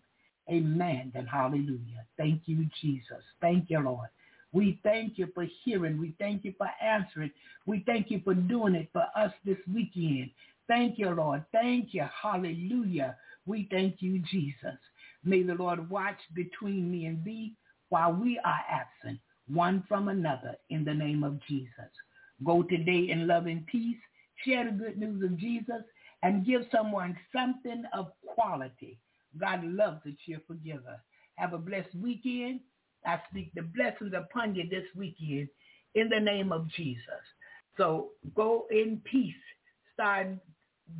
[0.51, 2.05] Amen and hallelujah.
[2.17, 3.23] Thank you, Jesus.
[3.41, 4.09] Thank you, Lord.
[4.53, 5.99] We thank you for hearing.
[5.99, 7.31] We thank you for answering.
[7.67, 10.31] We thank you for doing it for us this weekend.
[10.69, 11.45] Thank you, Lord.
[11.53, 12.05] Thank you.
[12.21, 13.17] Hallelujah.
[13.47, 14.79] We thank you, Jesus.
[15.25, 17.55] May the Lord watch between me and thee
[17.93, 21.91] while we are absent, one from another, in the name of Jesus.
[22.43, 23.99] Go today in love and peace.
[24.47, 25.83] Share the good news of Jesus
[26.23, 28.99] and give someone something of quality.
[29.39, 30.99] God loves a cheerful giver.
[31.35, 32.61] Have a blessed weekend.
[33.05, 35.49] I speak the blessings upon you this weekend
[35.95, 37.05] in the name of Jesus.
[37.77, 39.35] So go in peace
[39.93, 40.41] starting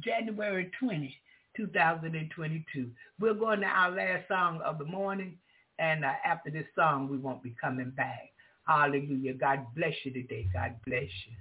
[0.05, 1.17] January 20,
[1.57, 2.91] 2022.
[3.19, 5.39] We're going to our last song of the morning,
[5.83, 8.31] and uh, after this song, we won't be coming back.
[8.69, 9.35] Hallelujah.
[9.35, 10.47] God bless you today.
[10.53, 11.37] God bless you.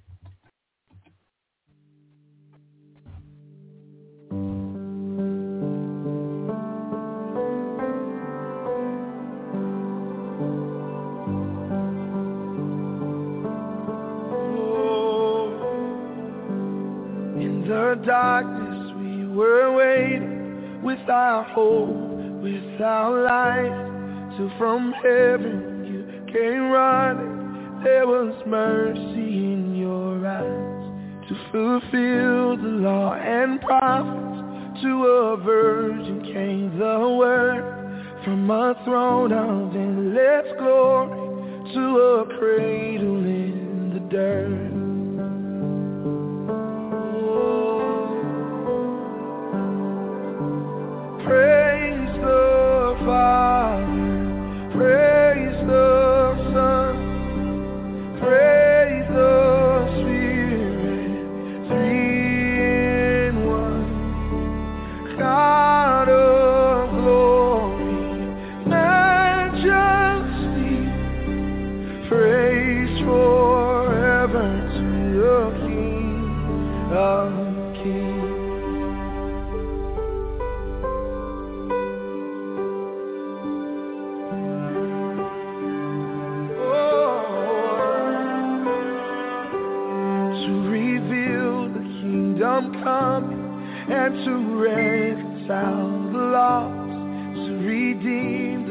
[17.40, 23.91] In the darkness we were waiting with our hope, with our
[24.38, 27.84] So from heaven you came running.
[27.84, 34.82] There was mercy in your eyes to fulfill the law and prophets.
[34.84, 43.18] To a virgin came the word from a throne of endless glory to a cradle
[43.18, 44.71] in the dirt.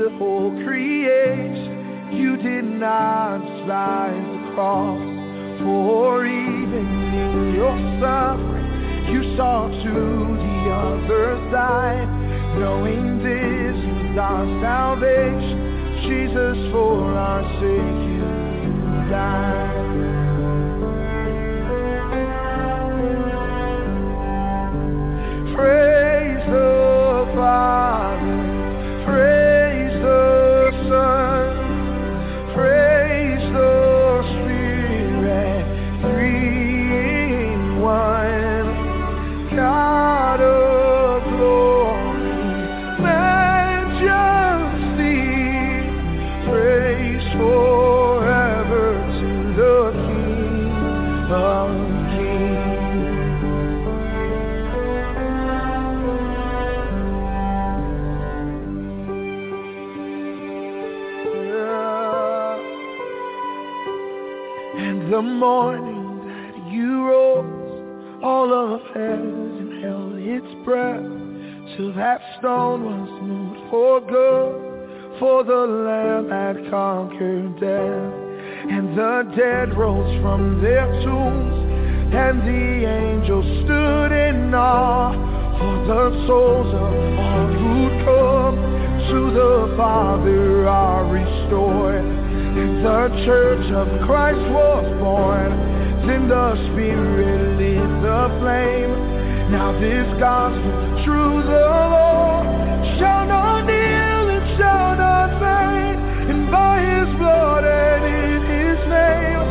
[0.00, 2.08] The whole creation.
[2.10, 4.98] You did not despise the cross,
[5.60, 9.94] for even in your suffering, you saw to
[10.40, 12.08] the other side,
[12.58, 15.68] knowing this was our salvation.
[16.08, 18.24] Jesus, for our sake, you
[19.10, 19.76] died.
[25.54, 25.99] Praise
[65.40, 71.00] morning that you rose, all of heaven held its breath,
[71.76, 78.12] till that stone was moved for good, for the Lamb had conquered death.
[78.68, 85.12] And the dead rose from their tombs, and the angels stood in awe,
[85.56, 88.56] For the souls of all who come
[89.08, 92.19] to the Father are restored.
[92.50, 95.50] The church of Christ was born.
[96.04, 98.90] Then the Spirit lit the flame.
[99.52, 102.46] Now this gospel, true the Lord,
[102.98, 105.98] shall not kneel and shall not faint.
[106.30, 109.42] And by His blood and in His name,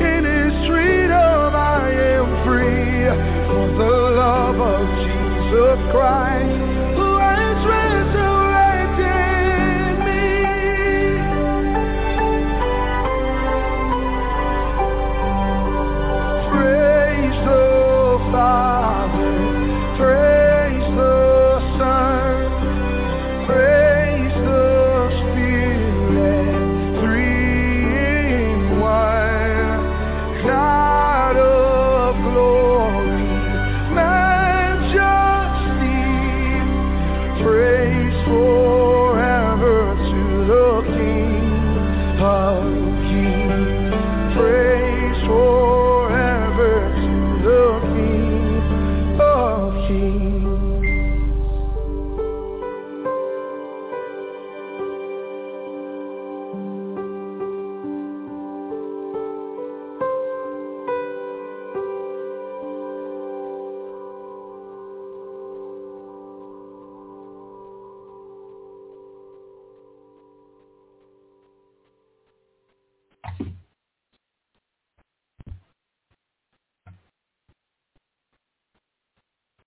[0.00, 3.04] in His freedom I am free.
[3.52, 6.55] For the love of Jesus Christ.